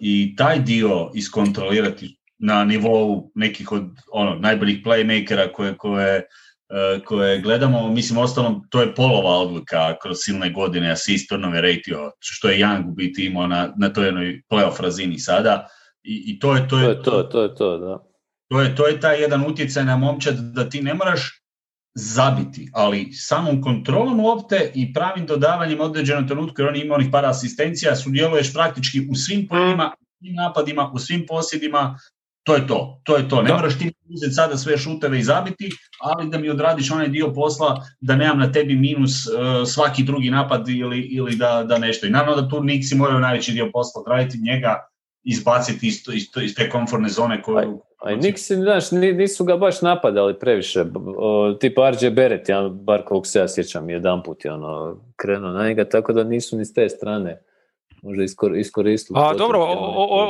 [0.00, 7.40] i taj dio iskontrolirati na nivou nekih od ono, najboljih playmakera koje, koje, uh, koje
[7.40, 12.58] gledamo, mislim ostalom to je polova odluka kroz silne godine assist turnover ratio, što je
[12.58, 15.66] Young u biti imao na, na toj jednoj playoff razini sada
[16.02, 17.98] i, i to je to, je, to, to, je to, da.
[18.48, 21.45] To je, to je taj jedan utjecaj na momčad da ti ne moraš
[21.96, 27.26] zabiti, ali samom kontrolom lopte i pravim dodavanjem određenom trenutku, jer on ima onih par
[27.26, 31.98] asistencija, sudjeluješ praktički u svim pojedima, u svim napadima, u svim posjedima,
[32.42, 33.42] to je to, to je to.
[33.42, 33.54] Ne da.
[33.54, 35.70] moraš ti uzeti sada sve šuteve i zabiti,
[36.00, 39.32] ali da mi odradiš onaj dio posla da nemam na tebi minus uh,
[39.66, 42.06] svaki drugi napad ili, ili da, da nešto.
[42.06, 44.76] I naravno da tu Nixi moraju najveći dio posla odraditi njega,
[45.26, 50.38] izbaciti iz, iz, iz te komfortne zone koju, a Nixi, znaš, nisu ga baš napadali
[50.38, 50.84] previše.
[51.16, 55.50] O, tipa RJ Beret, ja, bar koliko se ja sjećam, jedan put je ono, krenuo
[55.50, 57.40] na njega, tako da nisu ni s te strane
[58.02, 59.20] možda iskor, iskoristili.
[59.22, 59.62] A dobro,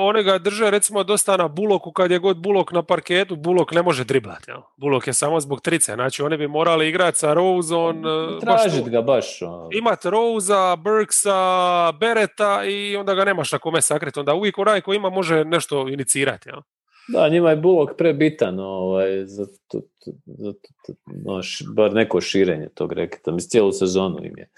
[0.00, 3.82] one ga drže recimo dosta na Buloku, kad je god Bulok na parketu, Bulok ne
[3.82, 4.50] može driblati.
[4.50, 4.62] Ja.
[4.76, 7.98] Bulok je samo zbog trice, znači oni bi morali igrati sa Rouzon.
[7.98, 9.42] E, Tražit ga baš.
[9.42, 9.68] Ono.
[9.72, 14.18] Imat Rouza, Burksa, Bereta i onda ga nemaš na kome sakriti.
[14.18, 16.48] Onda uvijek onaj ko ima može nešto inicirati.
[16.48, 16.62] Ja.
[17.08, 19.80] Da, njima je Bullock prebitan ovaj, za, to,
[20.26, 20.92] za to,
[21.24, 23.30] no, š, bar neko širenje tog reketa.
[23.30, 24.48] Mislim, cijelu sezonu im je.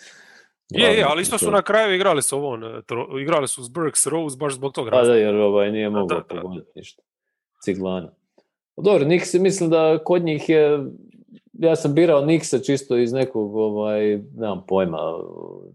[0.70, 2.58] Je, je, ali isto su na kraju igrali su ovo,
[3.20, 4.90] igrali su s Burks, Rose, baš zbog toga.
[4.90, 7.02] Pa da, jer ovaj nije mogao pogoditi ništa.
[7.64, 8.12] Ciglana.
[8.76, 10.78] Dobro, Nix, mislim da kod njih je
[11.58, 14.98] ja sam birao Niksa čisto iz nekog, ovaj, nemam pojma.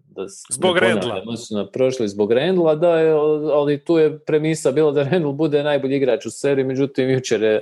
[0.06, 1.22] Da, zbog Rendla.
[1.52, 2.90] Na prošli zbog Rendla, da,
[3.54, 7.62] ali tu je premisa bila da Rendl bude najbolji igrač u seriji, međutim jučer je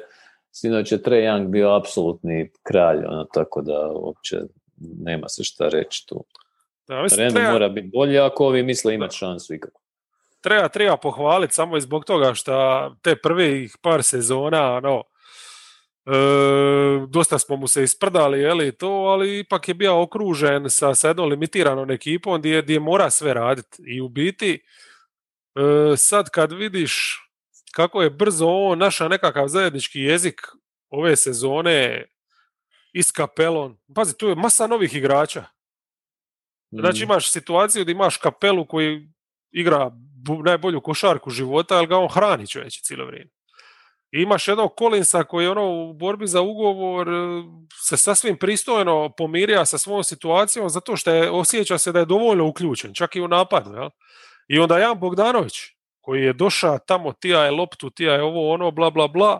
[0.51, 4.37] sinoć je Trae Young bio apsolutni kralj, ono, tako da uopće
[4.99, 6.25] nema se šta reći tu.
[6.91, 7.51] Da, mislim, treba...
[7.51, 9.81] mora biti bolji ako ovi misle imati šansu ikako.
[10.41, 15.03] Treba, treba pohvaliti samo i zbog toga što te prvih par sezona, no,
[16.05, 16.11] E,
[17.07, 21.29] dosta smo mu se isprdali, je to, ali ipak je bio okružen sa, sa jednom
[21.29, 23.83] limitiranom ekipom gdje, gdje mora sve raditi.
[23.85, 24.63] I u biti,
[25.55, 27.21] e, sad kad vidiš
[27.71, 30.41] kako je brzo on naša nekakav zajednički jezik
[30.89, 32.05] ove sezone
[32.93, 35.45] i s kapelom, pazi, tu je masa novih igrača.
[36.71, 37.03] Znači mm.
[37.03, 39.09] imaš situaciju da imaš kapelu koji
[39.51, 39.91] igra
[40.45, 43.31] najbolju košarku života, ali ga on hrani čovječe cijelo vrijeme.
[44.11, 47.43] I imaš jednog Collinsa koji ono u borbi za ugovor e,
[47.87, 52.47] se sasvim pristojno pomirija sa svojom situacijom zato što je, osjeća se da je dovoljno
[52.47, 53.73] uključen, čak i u napadu.
[53.73, 53.89] Jel?
[54.47, 55.53] I onda Jan Bogdanović
[56.01, 59.39] koji je došao tamo, tija je loptu, tija je ovo, ono, bla, bla, bla.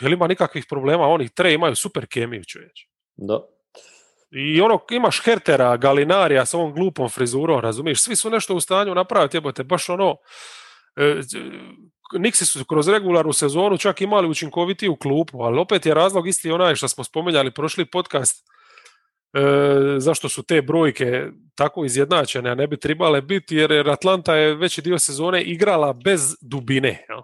[0.00, 1.06] Jel ima nikakvih problema?
[1.06, 2.86] Oni tre imaju super kemiju, čovječ.
[3.16, 3.53] Da.
[4.36, 8.00] I ono, imaš Hertera, Galinarija sa ovom glupom frizurom, razumiješ?
[8.00, 10.16] Svi su nešto u stanju napraviti, jebote, baš ono,
[10.96, 11.20] e,
[12.12, 16.74] Nixi su kroz regularnu sezonu čak imali učinkovitiju klupu, ali opet je razlog isti onaj
[16.74, 18.44] što smo spomenjali prošli podcast.
[19.98, 24.82] zašto su te brojke tako izjednačene, a ne bi trebale biti, jer Atlanta je veći
[24.82, 27.04] dio sezone igrala bez dubine.
[27.08, 27.20] Jel?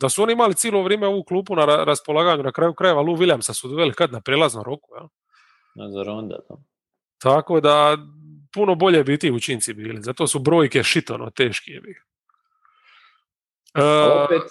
[0.00, 3.52] Da su oni imali cijelo vrijeme ovu klupu na raspolaganju, na kraju krajeva Lou Williamsa
[3.52, 4.88] su doveli kad na prelaznom roku.
[5.74, 6.04] Jel?
[6.04, 6.38] Na onda,
[7.18, 7.96] Tako da
[8.54, 10.02] puno bolje bi ti učinci bili.
[10.02, 11.70] Zato su brojke šitono teški.
[11.70, 11.80] Je
[13.74, 14.42] Uh, opet,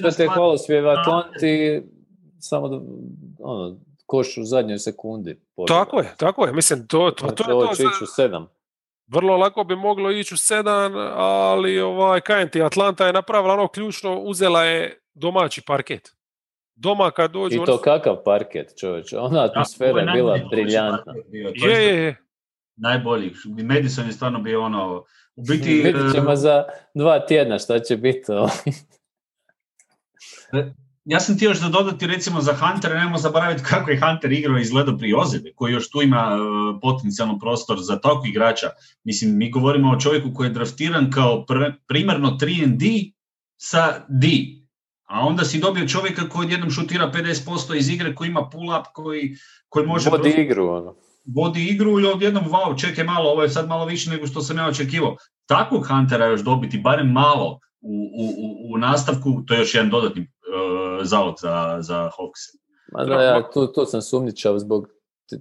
[0.00, 1.82] što te hvalospjev Atlanti,
[2.38, 2.80] samo da,
[3.38, 5.40] ono, koš u zadnjoj sekundi.
[5.68, 6.52] Tako je, tako je.
[6.52, 8.48] Mislim, to, to, to, to, to, ići u sedam.
[9.06, 13.68] Vrlo lako bi moglo ići u sedam, ali ovaj, kajem ti, Atlanta je napravila ono
[13.68, 16.12] ključno, uzela je domaći parket.
[16.74, 17.62] Doma kad dođu...
[17.62, 19.12] I to kakav parket, čovječ.
[19.12, 21.14] Ona atmosfera je bila briljantna.
[21.32, 22.16] Je, je, je.
[22.76, 23.32] Najbolji.
[23.64, 25.04] Madison je stvarno bio ono...
[25.36, 25.74] U biti...
[25.74, 28.32] Vidjet ćemo za dva tjedna šta će biti.
[30.52, 30.72] E,
[31.04, 34.58] ja sam ti još da dodati recimo za Huntera, nemojmo zaboraviti kako je Hunter igrao
[34.58, 38.66] izgleda prije ozljede, koji još tu ima uh, potencijalno prostor za takvog igrača.
[39.04, 43.12] Mislim, mi govorimo o čovjeku koji je draftiran kao pr- primarno 3D
[43.56, 44.28] sa D.
[45.12, 49.36] A onda si dobio čovjeka koji jednom šutira 50% iz igre, koji ima pull-up, koji,
[49.68, 50.10] koji može...
[50.10, 50.94] Vodi igru, ono.
[51.24, 54.58] Vodi igru i odjednom, wow, čekaj malo, ovo je sad malo više nego što sam
[54.58, 55.16] ja očekivao.
[55.46, 60.26] Takvog Huntera još dobiti, barem malo, u, u, u nastavku, to je još jedan dodatni
[61.02, 62.42] zavod za, za Hawks.
[62.92, 64.88] Ma da, ja tu, tu sam sumničav zbog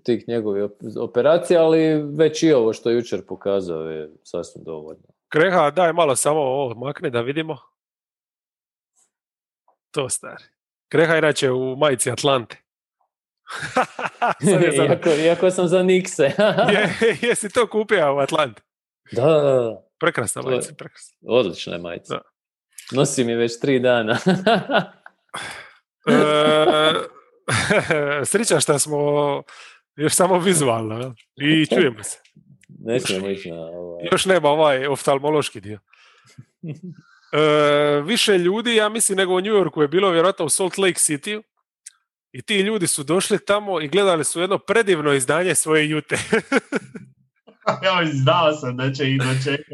[0.04, 0.64] tih njegovih
[1.00, 5.04] operacija, ali već i ovo što je jučer pokazao je sasvim dovoljno.
[5.30, 7.58] Kreha, daj malo samo ovo makne da vidimo.
[9.92, 10.44] To stari.
[10.90, 12.58] Kreha inače u majici Atlante.
[14.90, 16.24] iako, iako sam za Nikse.
[16.74, 16.90] je,
[17.22, 18.62] jesi to kupio u Atlanti?
[19.12, 19.82] Da, da, da.
[20.00, 21.18] Prekrasna majica, prekrasna.
[21.28, 22.14] Odlična je majica.
[22.14, 22.22] Da.
[22.92, 24.14] Nosim je već tri dana.
[26.08, 26.94] e,
[28.26, 28.98] sreća što smo
[29.96, 32.18] još samo vizualno i čujemo se.
[32.80, 34.08] Ne smijemo ići na ovaj.
[34.12, 35.80] Još nema ovaj oftalmološki dio.
[37.32, 41.00] E, više ljudi, ja mislim, nego u New Yorku je bilo vjerojatno u Salt Lake
[41.00, 41.42] City
[42.32, 46.18] i ti ljudi su došli tamo i gledali su jedno predivno izdanje svoje jute.
[47.88, 49.72] Evo, znao sam da će ih dočekati.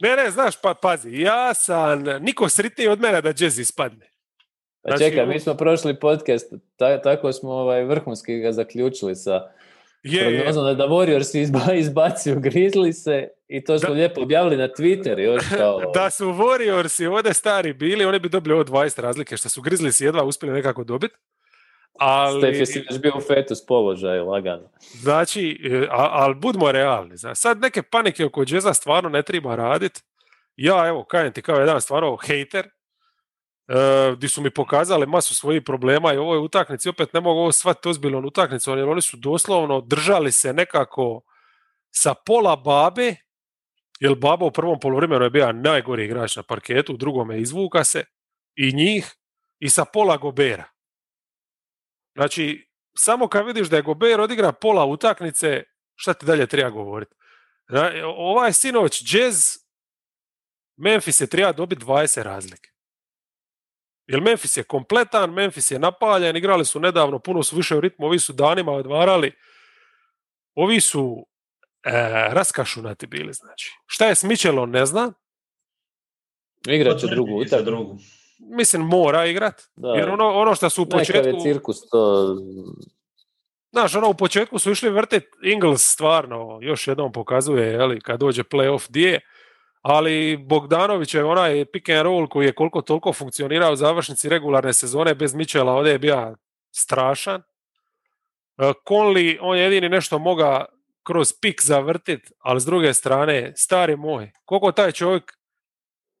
[0.02, 4.12] ne, ne, znaš, pa pazi, ja sam niko sritniji od mene da jazz ispadne.
[4.82, 6.52] Pa znači, čekaj, mi smo prošli podcast,
[7.02, 9.52] tako smo ovaj, vrhunski ga zaključili sa
[10.02, 12.40] je, prognozom da Warriors izba, izbacio
[12.92, 15.80] se i to smo da, lijepo objavili na Twitter još kao...
[15.94, 20.00] da su Warriorsi ovdje stari bili, oni bi dobili ovo 20 razlike, što su Grizzlies
[20.00, 21.14] jedva uspjeli nekako dobiti.
[21.98, 22.40] Ali...
[22.40, 24.70] Steph je si bio u fetus položaju, lagano.
[24.80, 27.16] Znači, e, ali budmo realni.
[27.16, 27.40] Znači.
[27.40, 30.00] Sad neke panike oko džeza stvarno ne treba raditi.
[30.56, 32.68] Ja, evo, kajem ti kao jedan stvarno hejter,
[33.68, 37.52] uh, di su mi pokazali masu svojih problema i ovoj utaknici opet ne mogu ovo
[37.52, 41.20] shvatiti ozbiljnom utaknicom jer oni su doslovno držali se nekako
[41.90, 43.14] sa pola babe
[44.00, 48.04] jer baba u prvom poluvremenu je bio najgori igrač na parketu, u drugome izvuka se
[48.54, 49.14] i njih
[49.58, 50.64] i sa pola gobera.
[52.14, 55.62] Znači, samo kad vidiš da je Gober odigra pola utaknice,
[55.94, 57.14] šta ti dalje treba govoriti?
[58.16, 59.44] Ovaj sinoć jazz
[60.76, 62.71] Memphis je treba dobiti 20 razlike.
[64.06, 68.06] Jer Memphis je kompletan, Memphis je napaljen, igrali su nedavno, puno su više u ritmu,
[68.06, 69.32] ovi su danima odvarali.
[70.54, 71.26] Ovi su
[71.84, 71.90] e,
[72.32, 73.72] raskašunati bili, znači.
[73.86, 75.12] Šta je s Mitchellom, ne zna.
[76.68, 77.96] Igrat će drugu utakmicu.
[78.38, 79.62] Mislim, mora igrat.
[79.76, 79.88] Da.
[79.88, 81.28] Jer ono, ono što su u početku...
[81.28, 82.36] je cirkus to...
[83.72, 88.42] Znaš, ono u početku su išli vrtit Ingles stvarno, još jednom pokazuje, jeli, kad dođe
[88.42, 89.20] playoff je
[89.82, 94.72] ali Bogdanović je onaj pick and roll koji je koliko toliko funkcionirao u završnici regularne
[94.72, 96.36] sezone bez Mičela, ovdje je bio
[96.70, 97.42] strašan.
[98.58, 100.64] E, Conley, on je jedini nešto moga
[101.02, 105.38] kroz pik zavrtit, ali s druge strane, stari moj, koliko taj čovjek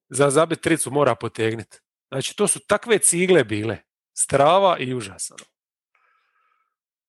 [0.08, 1.78] za zabit tricu mora potegniti.
[2.08, 3.78] Znači, to su takve cigle bile,
[4.12, 5.36] strava i užasno.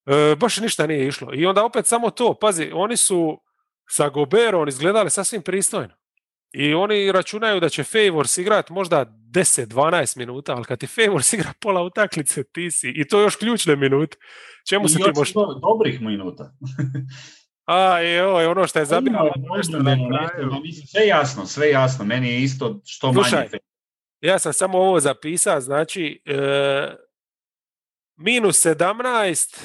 [0.06, 1.34] E, baš ništa nije išlo.
[1.34, 3.42] I onda opet samo to, pazi, oni su
[3.90, 6.03] sa Goberom izgledali sasvim pristojno.
[6.54, 11.54] I oni računaju da će Favors igrat možda 10-12 minuta, ali kad ti Favors igra
[11.60, 14.18] pola utaklice, ti si, i to još ključne minute.
[14.70, 15.34] Čemu se ti možeš...
[15.62, 16.54] dobrih minuta.
[17.66, 19.14] A, je ono što je zabio.
[20.92, 22.06] Sve jasno, sve jasno.
[22.06, 23.50] Meni je isto što manje.
[24.22, 26.96] Ja sam samo ovo zapisao, znači e,
[28.16, 29.60] minus 17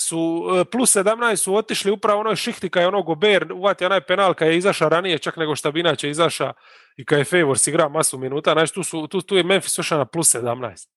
[0.00, 4.00] su e, plus 17 su otišli upravo onoj šihti kad je ono Gober uvati onaj
[4.00, 6.52] penal kad je izašao ranije čak nego što bi inače izašao
[6.96, 9.98] i kad je Favors igra masu minuta, znači tu, su, tu, tu je Memphis ošao
[9.98, 10.88] na plus 17.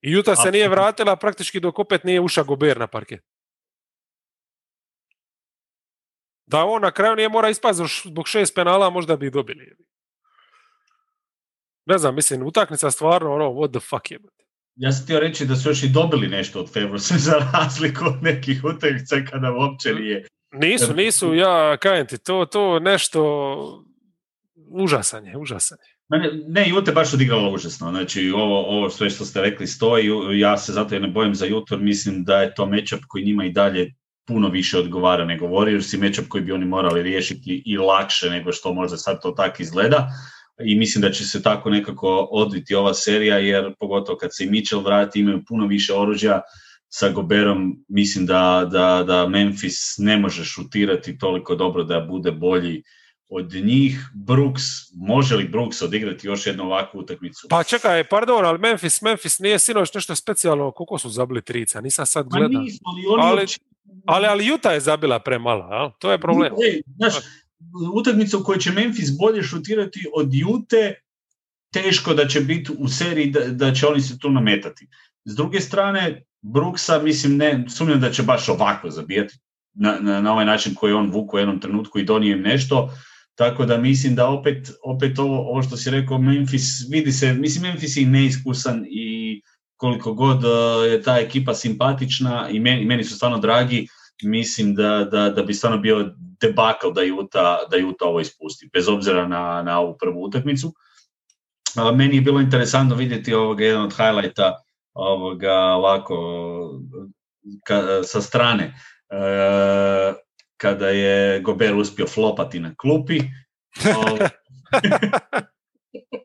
[0.00, 3.24] I Juta se nije vratila praktički dok opet nije ušao Gober na parket.
[6.46, 9.76] Da on na kraju nije mora ispasti zbog šest penala, možda bi dobili.
[11.86, 14.18] Ne znam, mislim, utakmica stvarno ono, what the fuck je.
[14.80, 18.22] Ja sam htio reći da su još i dobili nešto od Fevrosa za razliku od
[18.22, 20.26] nekih utakmica kada uopće nije.
[20.52, 23.20] Nisu, nisu, ja kajem ti, to, to nešto
[24.70, 26.18] užasan je, užasan je.
[26.18, 27.90] Ne, ne, Jute baš odigrala užasno.
[27.90, 30.10] Znači, ovo, ovo sve što ste rekli stoji.
[30.38, 31.78] Ja se zato ne bojim za Jutor.
[31.80, 33.94] Mislim da je to matchup koji njima i dalje
[34.26, 38.52] puno više odgovara nego Warriors i matchup koji bi oni morali riješiti i lakše nego
[38.52, 40.08] što možda sad to tako izgleda.
[40.64, 44.50] I mislim da će se tako nekako odviti ova serija, jer pogotovo kad se i
[44.50, 46.40] Mitchell vrati, imaju puno više oružja
[46.88, 47.84] sa Goberom.
[47.88, 52.82] Mislim da, da, da Memphis ne može šutirati toliko dobro da bude bolji
[53.30, 54.62] od njih Brooks,
[54.94, 57.46] može li Brooks odigrati još jednu ovakvu utakmicu?
[57.50, 62.06] Pa čekaj, pardon, ali Memphis, Memphis nije sinoć nešto specijalno, koliko su zabili trica, nisam
[62.06, 62.62] sad gledao.
[63.20, 63.46] ali,
[64.06, 65.90] ali, ali, Utah je zabila premalo, a?
[65.98, 66.52] to je problem.
[66.96, 67.14] Znaš,
[67.94, 70.94] utakmica u kojoj će Memphis bolje šutirati od Jute,
[71.72, 74.86] teško da će biti u seriji da, da će oni se tu nametati.
[75.24, 79.38] S druge strane, Brooksa, mislim, ne, sumnjam da će baš ovako zabijati
[79.74, 82.90] na, na, na ovaj način koji on vuku u jednom trenutku i donio im nešto
[83.40, 87.62] tako da mislim da opet, opet ovo, ovo što si rekao, Memphis, vidi se, mislim
[87.62, 89.40] Memphis je neiskusan i
[89.76, 90.52] koliko god uh,
[90.90, 93.86] je ta ekipa simpatična i meni, meni su stvarno dragi,
[94.22, 98.88] mislim da, da, da bi stvarno bio debakl da Juta, da Juta ovo ispusti, bez
[98.88, 100.72] obzira na, na ovu prvu utakmicu.
[101.94, 104.62] Meni je bilo interesantno vidjeti ovoga, jedan od highlighta
[104.94, 106.16] ovoga, ovako,
[107.66, 108.74] ka, sa strane.
[109.10, 110.16] Uh,
[110.56, 113.20] kada je Gober uspio flopati na klupi.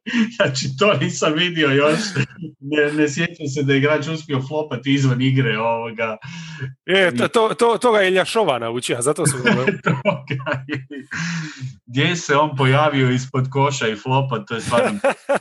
[0.35, 1.99] znači, to nisam vidio još.
[2.59, 6.17] Ne, ne sjećam se da je igrač uspio flopati izvan igre ovoga.
[6.85, 9.37] Je, to, to, to, to ga je Ljašova naučio, zato su
[11.87, 14.99] Gdje se on pojavio ispod koša i flopa, to je stvarno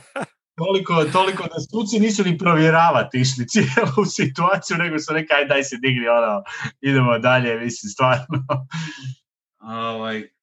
[0.57, 5.63] toliko, toliko da suci nisu ni provjeravati išli cijelu situaciju, nego su rekli, aj daj
[5.63, 6.43] se digni, ono,
[6.81, 8.45] idemo dalje, mislim, stvarno.
[9.59, 10.34] ovaj.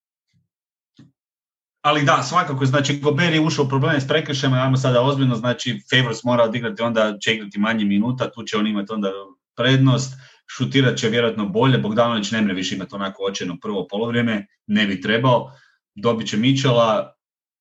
[1.83, 5.81] Ali da, svakako, znači Gober je ušao u probleme s prekršajima, ajmo sada ozbiljno, znači
[5.93, 9.11] Favors mora odigrati, onda će igrati manje minuta, tu će on imati onda
[9.57, 10.15] prednost,
[10.57, 15.01] šutirat će vjerojatno bolje, Bogdanović ne mre više imati onako očajno prvo polovrijeme, ne bi
[15.01, 15.53] trebao,
[15.95, 17.15] dobit će Mičela,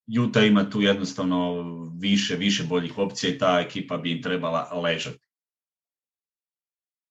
[0.08, 1.64] Juta ima tu jednostavno
[2.00, 5.20] više, više boljih opcija i ta ekipa bi im trebala ležati.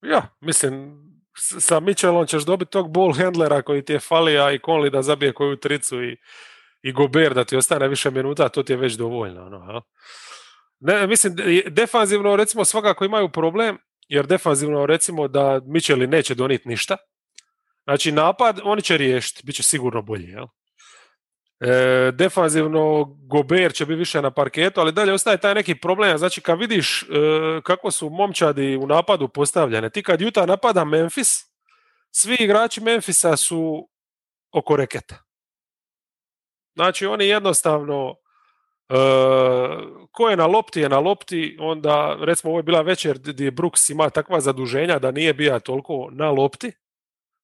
[0.03, 1.03] Ja, mislim,
[1.39, 5.33] sa Mitchellom ćeš dobiti tog ball handlera koji ti je falija i Conley da zabije
[5.33, 6.17] koju tricu i,
[6.83, 9.49] i Gober da ti ostane više minuta, to ti je već dovoljno.
[9.49, 9.83] No,
[10.81, 11.37] ne, mislim,
[11.67, 13.79] defanzivno recimo svakako imaju problem,
[14.09, 16.97] jer defanzivno recimo da Mitchelli neće doniti ništa.
[17.85, 20.29] Znači napad oni će riješiti, bit će sigurno bolji.
[20.29, 20.47] Jel?
[21.61, 26.19] E, defanzivno Gober će biti više na parketu, ali dalje ostaje taj neki problem.
[26.19, 27.07] Znači kad vidiš e,
[27.65, 31.29] kako su momčadi u napadu postavljene, ti kad Juta napada Memphis,
[32.11, 33.89] svi igrači Memphisa su
[34.53, 35.30] oko reketa.
[36.81, 38.15] Znači oni jednostavno
[38.89, 38.95] e,
[40.13, 43.91] ko je na lopti je na lopti, onda recimo ovo je bila večer gdje Brooks
[43.91, 46.73] ima takva zaduženja da nije bija toliko na lopti,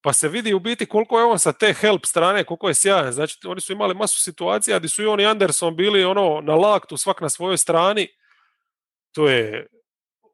[0.03, 3.13] pa se vidi u biti koliko je on sa te help strane, koliko je sjajan.
[3.13, 6.55] Znači, oni su imali masu situacija gdje su i on i Anderson bili ono na
[6.55, 8.09] laktu, svak na svojoj strani.
[9.13, 9.67] To je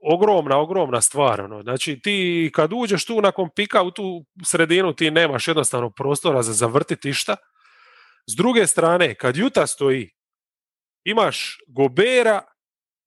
[0.01, 1.41] ogromna, ogromna stvar.
[1.41, 1.63] Ono.
[1.63, 6.53] Znači, ti kad uđeš tu nakon pika u tu sredinu, ti nemaš jednostavno prostora za
[6.53, 7.37] zavrtiti išta.
[8.27, 10.11] S druge strane, kad Juta stoji,
[11.05, 12.43] imaš Gobera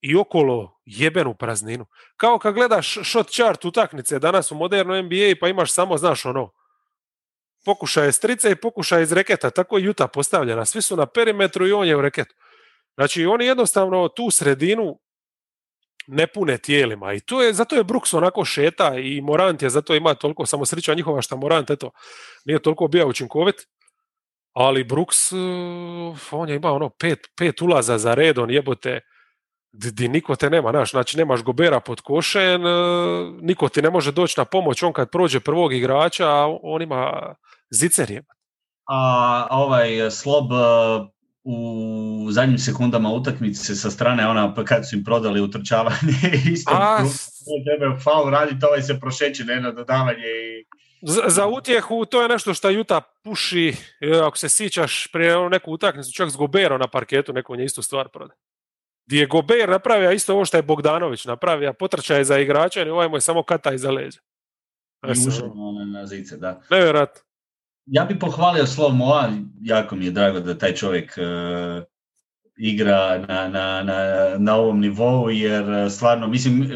[0.01, 1.85] i okolo jebenu prazninu.
[2.17, 6.51] Kao kad gledaš shot chart utakmice danas u modernu NBA pa imaš samo, znaš ono,
[7.65, 10.65] pokušaj strice i pokušaj iz reketa, tako je Juta postavljena.
[10.65, 12.35] Svi su na perimetru i on je u reketu.
[12.95, 14.99] Znači oni jednostavno tu sredinu
[16.07, 19.95] ne pune tijelima i to je, zato je Brooks onako šeta i Morant je zato
[19.95, 21.91] ima toliko samo sreća njihova što Morant eto,
[22.45, 23.55] nije toliko bio učinkovit
[24.55, 25.35] ali Brooks eh,
[26.31, 28.99] on je imao ono pet, pet ulaza za redon jebote.
[29.77, 32.71] Di niko te nema, znaš, znači nemaš Gobera pod košen, e,
[33.41, 36.29] niko ti ne može doći na pomoć, on kad prođe prvog igrača,
[36.63, 37.35] on ima
[37.69, 38.21] zicer
[38.87, 40.55] A ovaj Slob e,
[41.43, 47.03] u zadnjim sekundama utakmice sa strane, ona pa kad su im prodali utrčavanje, isto A...
[47.65, 50.65] tebe faul raditi, ovaj se prošeće na jedno dodavanje i
[51.01, 55.71] za, za utjehu to je nešto što Juta puši, e, ako se sićaš prije neku
[55.71, 58.37] utakmicu, čak s Goberom na parketu, neko on je istu stvar prodao.
[59.07, 63.09] Gdje je Gober napravio isto ovo što je Bogdanović napravio, potrčaj za igrača i ovaj
[63.09, 64.19] mu je samo kata iza leđa.
[65.07, 66.61] I ušao na, na zice, da.
[66.69, 67.21] Nevjerojatno.
[67.85, 69.31] Ja bi pohvalio Slov Moa,
[69.61, 71.83] jako mi je drago da taj čovjek uh,
[72.57, 73.97] igra na, na, na,
[74.37, 76.71] na ovom nivou, jer uh, stvarno, mislim,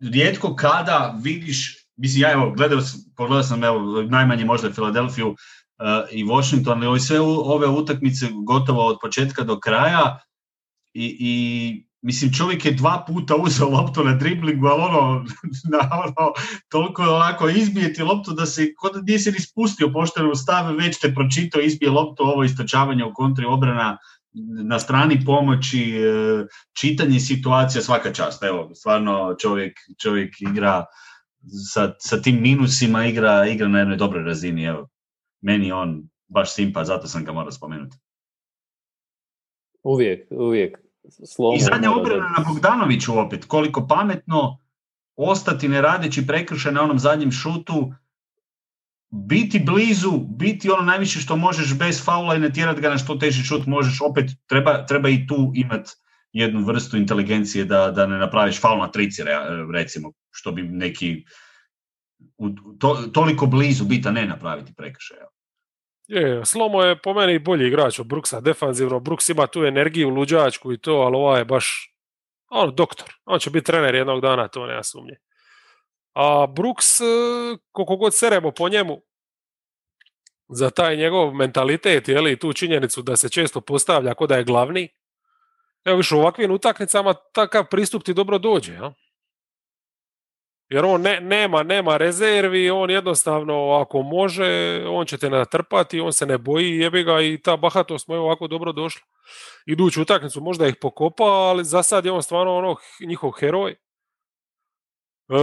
[0.00, 5.36] rijetko kada vidiš, mislim, ja evo, gledao sam, pogledao sam evo, najmanje možda Filadelfiju uh,
[6.10, 10.18] i Washington, ali sve u, ove utakmice gotovo od početka do kraja
[10.94, 11.30] i, i
[12.02, 15.24] mislim čovjek je dva puta uzeo loptu na driblingu, ali ono,
[15.72, 16.32] na ono
[16.68, 21.00] toliko onako izbije ti loptu da se, kod da nisi ni spustio pošteno stav, već
[21.00, 23.98] te pročitao, izbije loptu, ovo istočavanje u kontri obrana,
[24.64, 26.46] na strani pomoći, e,
[26.80, 28.42] čitanje situacija, svaka čast.
[28.42, 30.84] Evo, stvarno čovjek, čovjek igra
[31.72, 34.64] sa, sa tim minusima, igra, igra na jednoj dobroj razini.
[34.64, 34.88] Evo,
[35.40, 37.96] meni on baš simpa, zato sam ga morao spomenuti.
[39.82, 40.78] Uvijek, uvijek.
[41.08, 44.58] Slovo I zadnja obrana na Bogdanoviću opet, koliko pametno
[45.16, 47.92] ostati ne radeći prekršaj na onom zadnjem šutu,
[49.10, 53.42] biti blizu, biti ono najviše što možeš bez faula i natjerati ga na što teži
[53.42, 55.90] šut možeš, opet treba, treba i tu imati
[56.32, 59.22] jednu vrstu inteligencije da, da ne napraviš faul na trici,
[59.74, 61.24] recimo, što bi neki
[62.80, 65.18] to, toliko blizu biti, a ne napraviti prekršaj.
[66.08, 69.00] Je, Slomo je po meni bolji igrač od Brooksa, defanzivno.
[69.00, 71.94] Brooks ima tu energiju, luđačku i to, ali ovaj je baš
[72.48, 73.14] on doktor.
[73.24, 75.16] On će biti trener jednog dana, to nema sumnje.
[76.14, 77.04] A Brooks, e,
[77.72, 79.02] koliko god seremo po njemu,
[80.48, 84.88] za taj njegov mentalitet i tu činjenicu da se često postavlja kod da je glavni,
[85.84, 88.72] evo više u ovakvim utakmicama takav pristup ti dobro dođe.
[88.72, 88.92] Ja?
[90.70, 96.12] Jer on ne, nema, nema rezervi, on jednostavno ako može, on će te natrpati, on
[96.12, 99.02] se ne boji, jebi ga i ta bahatost mu je ovako dobro došla.
[99.66, 102.76] Iduću utakmicu možda ih pokopa, ali za sad je on stvarno ono
[103.06, 103.76] njihov heroj.
[105.30, 105.36] Uh,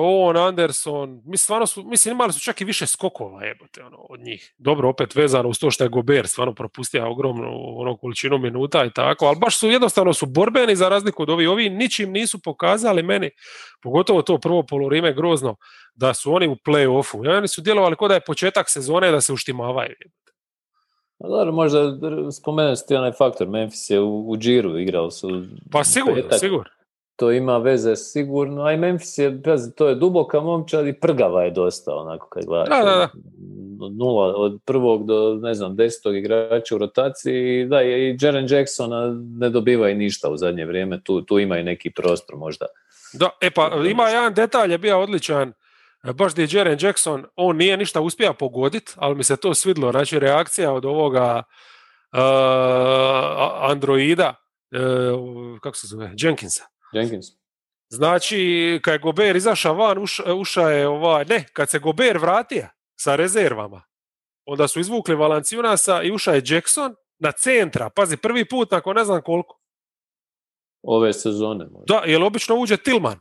[0.00, 4.20] on, Anderson, mislim, stvarno su, mislim, imali su čak i više skokova jebote, ono, od
[4.20, 4.54] njih.
[4.58, 8.90] Dobro, opet vezano uz to što je Gober stvarno propustio ogromnu ono, količinu minuta i
[8.90, 11.48] tako, ali baš su jednostavno su borbeni za razliku od ovih.
[11.48, 13.30] Ovi ničim nisu pokazali meni,
[13.82, 15.56] pogotovo to prvo polurime grozno,
[15.94, 17.24] da su oni u play-offu.
[17.26, 19.94] I oni su djelovali kao da je početak sezone da se uštimavaju.
[21.18, 21.78] No, dobro, možda
[22.32, 25.44] spomenuti ti onaj faktor, Memphis je u, u džiru igrao su...
[25.70, 26.81] Pa sigurno, sigurno
[27.16, 29.42] to ima veze sigurno, a i Memphis je,
[29.76, 32.68] to je duboka momčad i prgava je dosta onako kad gledaš.
[32.68, 33.08] Da, da, da.
[33.98, 39.50] Nula od prvog do, ne znam, desetog igrača u rotaciji, da, i Jaren Jacksona ne
[39.50, 42.66] dobiva i ništa u zadnje vrijeme, tu, tu ima i neki prostor možda.
[43.12, 45.52] Da, e pa ima jedan detalj je bio odličan,
[46.14, 49.90] baš gdje je Jaren Jackson, on nije ništa uspija pogoditi, ali mi se to svidlo,
[49.90, 51.42] znači reakcija od ovoga
[52.12, 52.20] uh,
[53.70, 54.34] Androida,
[54.70, 56.64] uh, kako se zove, Jenkinsa.
[56.92, 57.26] Jenkins.
[57.88, 62.68] Znači, kad je Gober izašao van, uša, uša je ovaj, ne, kad se Gober vratio
[63.00, 63.82] sa rezervama,
[64.44, 67.90] onda su izvukli Valanciunasa i ušao je Jackson na centra.
[67.90, 69.58] Pazi, prvi put nakon ne znam koliko.
[70.82, 71.64] Ove sezone.
[71.64, 71.94] Možda.
[71.94, 73.18] Da, jer obično uđe Tilman.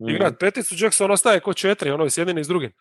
[0.00, 0.08] Mm.
[0.08, 2.72] Igrat peticu, Jackson ostaje ko četiri, ono je s jednim i s drugim.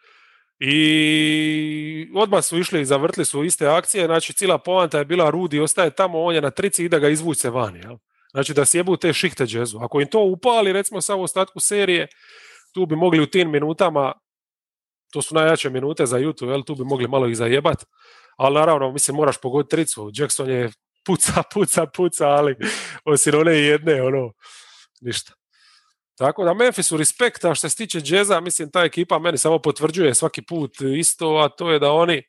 [0.60, 5.60] I odmah su išli i zavrtli su iste akcije, znači cijela poanta je bila Rudi
[5.60, 7.80] ostaje tamo, on je na trici i da ga izvuče vani.
[7.80, 7.98] Jel?
[8.36, 9.80] Znači da sjebu te šihte džezu.
[9.82, 12.07] Ako im to upali, recimo samo u ostatku serije,
[12.74, 14.14] tu bi mogli u tim minutama,
[15.12, 17.86] to su najjače minute za YouTube, jel, tu bi mogli malo ih zajebat,
[18.38, 20.12] ali naravno, mislim, moraš pogoditi tricu.
[20.14, 20.72] Jackson je
[21.06, 22.56] puca, puca, puca, ali
[23.06, 24.32] osim one jedne, ono,
[25.02, 25.34] ništa.
[26.18, 30.16] Tako da Memphisu respekt, a što se tiče džeza, mislim, ta ekipa meni samo potvrđuje
[30.16, 32.24] svaki put isto, a to je da oni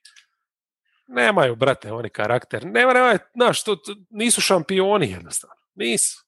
[1.08, 2.66] nemaju, brate, oni karakter.
[2.66, 3.76] Nema, nema, znaš, to,
[4.10, 5.65] nisu šampioni jednostavno.
[5.76, 6.24] Nisu.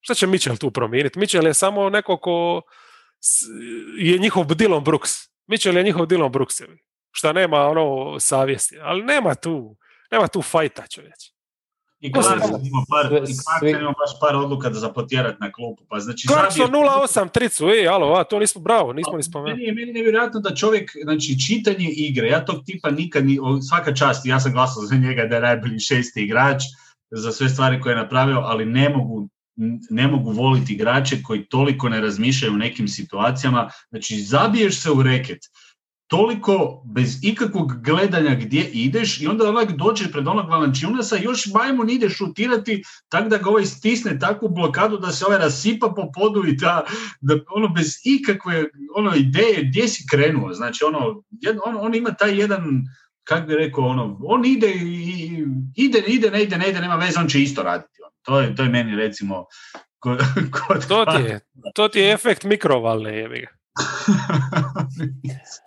[0.00, 1.18] Šta će Mitchell tu promijeniti?
[1.18, 2.62] Mitchell je samo neko ko
[3.98, 5.10] je njihov Dylan Brooks.
[5.46, 6.54] Mitchell je njihov Dylan Brooks.
[7.12, 8.78] Šta nema ono savjesti.
[8.82, 9.76] Ali nema tu,
[10.10, 11.36] nema tu fajta čovječ.
[12.00, 15.84] I Clarkson ima, par, i Clarkson ima baš par odluka da zapotjerati na klupu.
[15.88, 19.52] Pa znači, Clarkson 0-8 tricu, ej, alo, a, to nismo bravo, nismo ni spomenuli.
[19.52, 23.38] Meni je, meni nevjerojatno da čovjek, znači čitanje igre, ja tog tipa nikad, ni,
[23.68, 26.62] svaka čast, ja sam glasao za njega da je najbolji šesti igrač,
[27.10, 29.28] za sve stvari koje je napravio, ali ne mogu
[29.90, 33.70] ne mogu voliti igrače koji toliko ne razmišljaju u nekim situacijama.
[33.88, 35.38] Znači, zabiješ se u reket,
[36.06, 41.90] toliko bez ikakvog gledanja gdje ideš i onda onak dođe pred onog Valančunasa još majmun
[41.90, 46.44] ide šutirati tako da ga ovaj stisne takvu blokadu da se ovaj rasipa po podu
[46.46, 46.84] i da,
[47.20, 48.64] da ono bez ikakve
[48.94, 50.52] ono ideje gdje si krenuo.
[50.52, 51.22] Znači, ono,
[51.64, 52.84] on, on ima taj jedan
[53.26, 55.44] kak bi rekao, ono, on ide i
[55.74, 58.02] ide, ide, ne ide, ne ide, nema veze, on će isto raditi.
[58.04, 58.10] On.
[58.22, 59.44] To je, to je meni recimo
[59.98, 60.18] kod,
[60.56, 61.40] kod To ti je,
[61.74, 63.46] to ti je efekt mikrovalne jebi.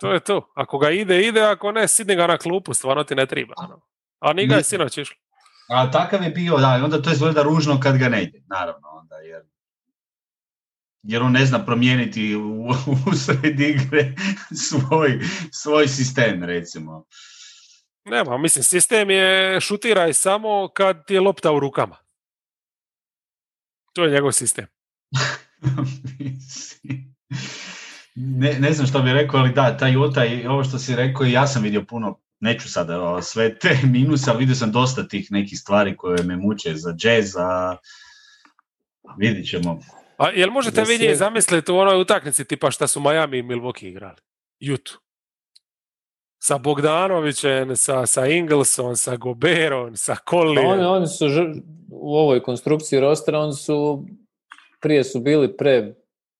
[0.00, 0.52] To je to.
[0.54, 3.54] Ako ga ide, ide, ako ne, sidni ga na klupu, stvarno ti ne treba.
[3.56, 3.80] ono.
[4.20, 5.16] A ni ga je sinoć išlo.
[5.68, 9.16] A takav je bio, da, onda to izgleda ružno kad ga ne ide, naravno, onda,
[9.16, 9.42] jer,
[11.02, 12.68] jer on ne zna promijeniti u,
[13.10, 14.12] u sred igre
[14.68, 15.20] svoj,
[15.52, 17.04] svoj sistem, recimo.
[18.10, 21.96] Nema, mislim, sistem je šutiraj samo kad ti je lopta u rukama.
[23.92, 24.66] To je njegov sistem.
[28.14, 31.26] Ne, ne znam što bi rekao, ali da, taj Utah i ovo što si rekao,
[31.26, 35.08] i ja sam vidio puno, neću sada o, sve te minuse, ali vidio sam dosta
[35.08, 37.76] tih nekih stvari koje me muče za jazz, a
[39.18, 39.80] vidit ćemo.
[40.18, 43.38] A jel možete Za vi njih sve- zamisliti u onoj utakmici tipa šta su Miami
[43.38, 44.16] i Milwaukee igrali?
[44.60, 45.00] Jutu.
[46.42, 51.26] Sa Bogdanovićem, sa, sa Inglesom, sa Goberom, sa Pa oni, oni su
[51.90, 54.04] u ovoj konstrukciji rostera, oni su
[54.80, 55.94] prije su bili pre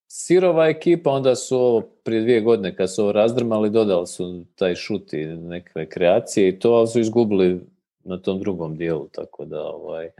[0.09, 4.74] sirova ekipa, onda su ovo prije dvije godine kad su ovo razdrmali, dodali su taj
[4.74, 7.60] šut i neke kreacije i to, ali su izgubili
[8.05, 10.10] na tom drugom dijelu, tako da ovaj,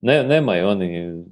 [0.00, 1.24] ne, nemaju oni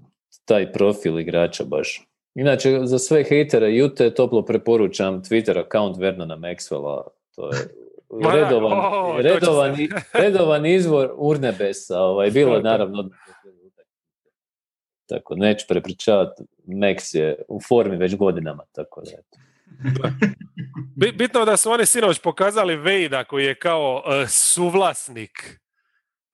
[0.44, 2.08] taj profil igrača baš.
[2.34, 7.02] Inače, za sve hejtere Jute toplo preporučam Twitter account Vernona Maxwella,
[7.36, 7.68] to je
[8.32, 8.72] redovan,
[9.22, 9.76] redovan,
[10.22, 13.10] redovan izvor urnebesa, ovaj, bilo je naravno
[15.08, 19.38] tako, neću prepričavati, Max je u formi već godinama, tako da eto.
[20.96, 25.60] Bi- Bitno je da su oni sinoć pokazali Vejda koji je kao e, suvlasnik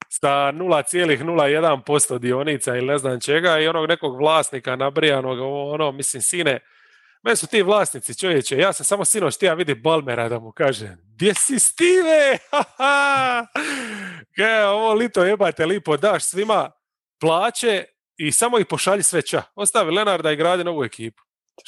[0.09, 5.39] sa 0,01% dionica ili ne znam čega i onog nekog vlasnika nabrijanog,
[5.73, 6.61] ono, mislim, sine,
[7.23, 10.97] meni su ti vlasnici, čovječe, ja sam samo sinoć htio vidi Balmera da mu kaže,
[11.15, 12.39] gdje si Stive?
[14.37, 16.71] Kaj, ovo lito jebate lipo, daš svima
[17.21, 17.85] plaće
[18.17, 19.43] i samo ih pošalji sve ča.
[19.55, 21.23] Ostavi Lenarda i gradi novu ekipu.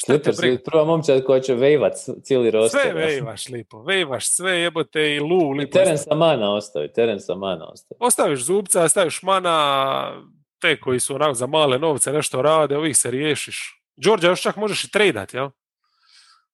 [0.08, 0.52] Briga?
[0.52, 1.92] je prva momčad koja će vejvat
[2.22, 2.80] cijeli roster.
[2.80, 5.78] Sve vejvaš lipo, vejvaš sve jebote i lu I lipo.
[5.78, 7.96] teren Samana ostavi, teren Samana ostavi.
[8.00, 10.24] Ostaviš zubca, staviš mana,
[10.60, 13.81] te koji su onako za male novce nešto rade, ovih se riješiš.
[14.04, 15.50] Đorđa još čak možeš i tradat, jel?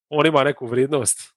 [0.08, 1.34] On ima neku vrijednost.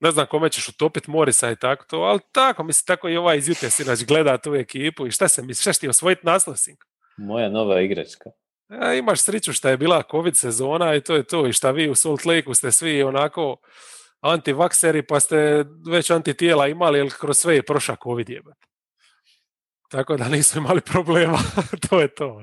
[0.00, 3.38] Ne znam kome ćeš utopiti Morisa i tako to, ali tako, mislim, tako i ovaj
[3.38, 6.56] iz Jute sinoć gleda tu ekipu i šta se misliš, šta ti osvojiti naslov?
[7.16, 8.30] Moja nova igračka.
[8.68, 11.46] E, imaš sreću šta je bila covid sezona i to je to.
[11.46, 13.56] I šta vi u Salt Lakeu ste svi onako
[14.20, 18.66] antivakseri pa ste već antitijela imali jer kroz sve je prošao covid jebate.
[19.90, 21.38] Tako da nisu imali problema.
[21.88, 22.42] to je to.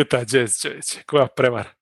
[0.00, 1.70] Utah Jazz čovječe, koja prevara.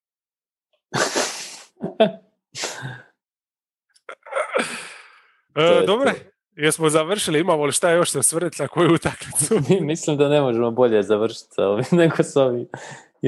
[5.55, 6.05] E, to.
[6.57, 9.61] jesmo završili, imamo li šta još se osvrnuti na koju utakmicu?
[9.85, 12.69] Mislim da ne možemo bolje završiti sa ovim nego s ovim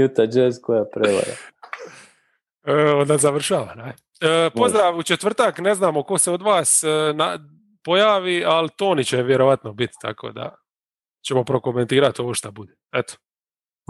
[0.05, 1.33] Utah Jazz koja prevara.
[2.67, 3.75] E, onda završava.
[3.75, 3.95] Ne?
[4.21, 7.39] E, pozdrav u četvrtak, ne znamo ko se od vas e, na,
[7.85, 10.55] pojavi, ali Toni će vjerovatno biti, tako da
[11.27, 12.75] ćemo prokomentirati ovo šta bude.
[12.93, 13.15] Eto.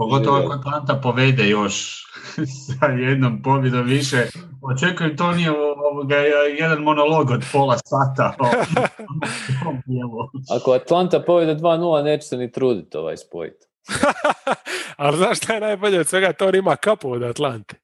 [0.03, 0.43] Pogotovo Je.
[0.45, 2.05] ako Atlanta povede još
[2.79, 4.27] sa jednom pobjedom više.
[4.61, 5.51] Očekujem to nije
[5.91, 6.15] ovoga,
[6.59, 8.33] jedan monolog od pola sata.
[10.57, 13.65] Ako Atlanta povede 2-0, neće se ni truditi ovaj spojiti.
[14.97, 16.33] ali znaš šta je najbolje od svega?
[16.33, 17.75] To on ima kapu od Atlante.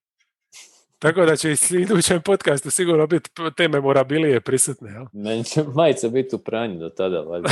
[1.00, 4.91] Tako da će i u idućem podcastu sigurno biti te memorabilije prisutne.
[4.91, 5.06] Jel?
[5.24, 7.50] Meni će majica biti u pranju do tada, valjda.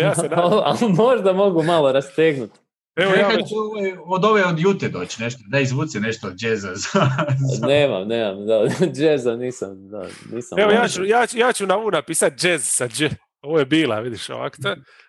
[0.00, 0.60] Ja se nadam.
[0.64, 2.60] Ali možda mogu malo rastegnuti.
[2.96, 6.74] Evo, ja će ovaj- od ove od Jute doći nešto, da izvuci nešto od džeza.
[6.74, 7.00] Za,
[7.50, 7.66] za...
[7.66, 8.64] Nemam, nemam, da,
[8.96, 10.02] džeza nisam, da,
[10.32, 10.58] nisam.
[10.58, 13.04] Evo, ja ću, ja, ću, ja ću na ovu napisati jazz sa dž.
[13.42, 14.36] Ovo je bila, vidiš je-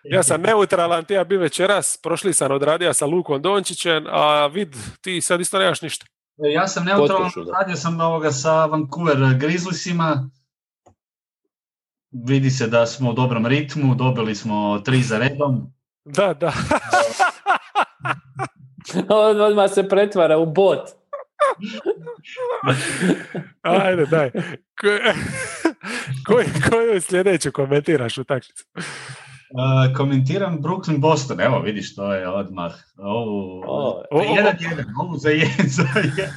[0.04, 4.68] Ja sam neutralan, ti ja bi večeras, prošli sam odradio sa Lukom Dončićem, a vid,
[5.00, 6.06] ti sad isto nemaš ništa.
[6.36, 10.30] Ja sam neutralan, radio sam ovoga sa Vancouver Grizzliesima.
[12.26, 15.72] Vidi se da smo u dobrom ritmu, dobili smo tri za redom.
[16.04, 16.52] Da, da.
[19.08, 20.80] On odmah se pretvara u bot.
[23.62, 24.30] Ajde, daj.
[24.30, 25.14] Ko-
[26.26, 28.64] Koju, koju sljedeću komentiraš u takvicu?
[28.74, 32.72] Uh, komentiram Brooklyn Boston, evo vidiš to je odmah.
[32.98, 36.34] Ovu, O, O, jedan, jedan, ovu za jedan, za jedan.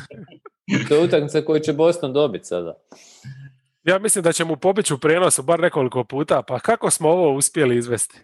[0.88, 2.73] to je utakmica koju će Boston dobiti sada.
[3.84, 7.34] Ja mislim da će mu pobići u prijenosu bar nekoliko puta, pa kako smo ovo
[7.34, 8.19] uspjeli izvesti?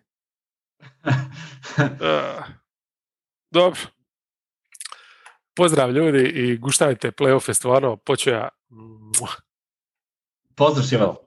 [1.06, 1.14] Uh,
[3.54, 3.80] dobro.
[5.56, 8.50] Pozdrav ljudi i guštajte, playoff stvarno počeo.
[10.56, 11.23] Pozdrav svima.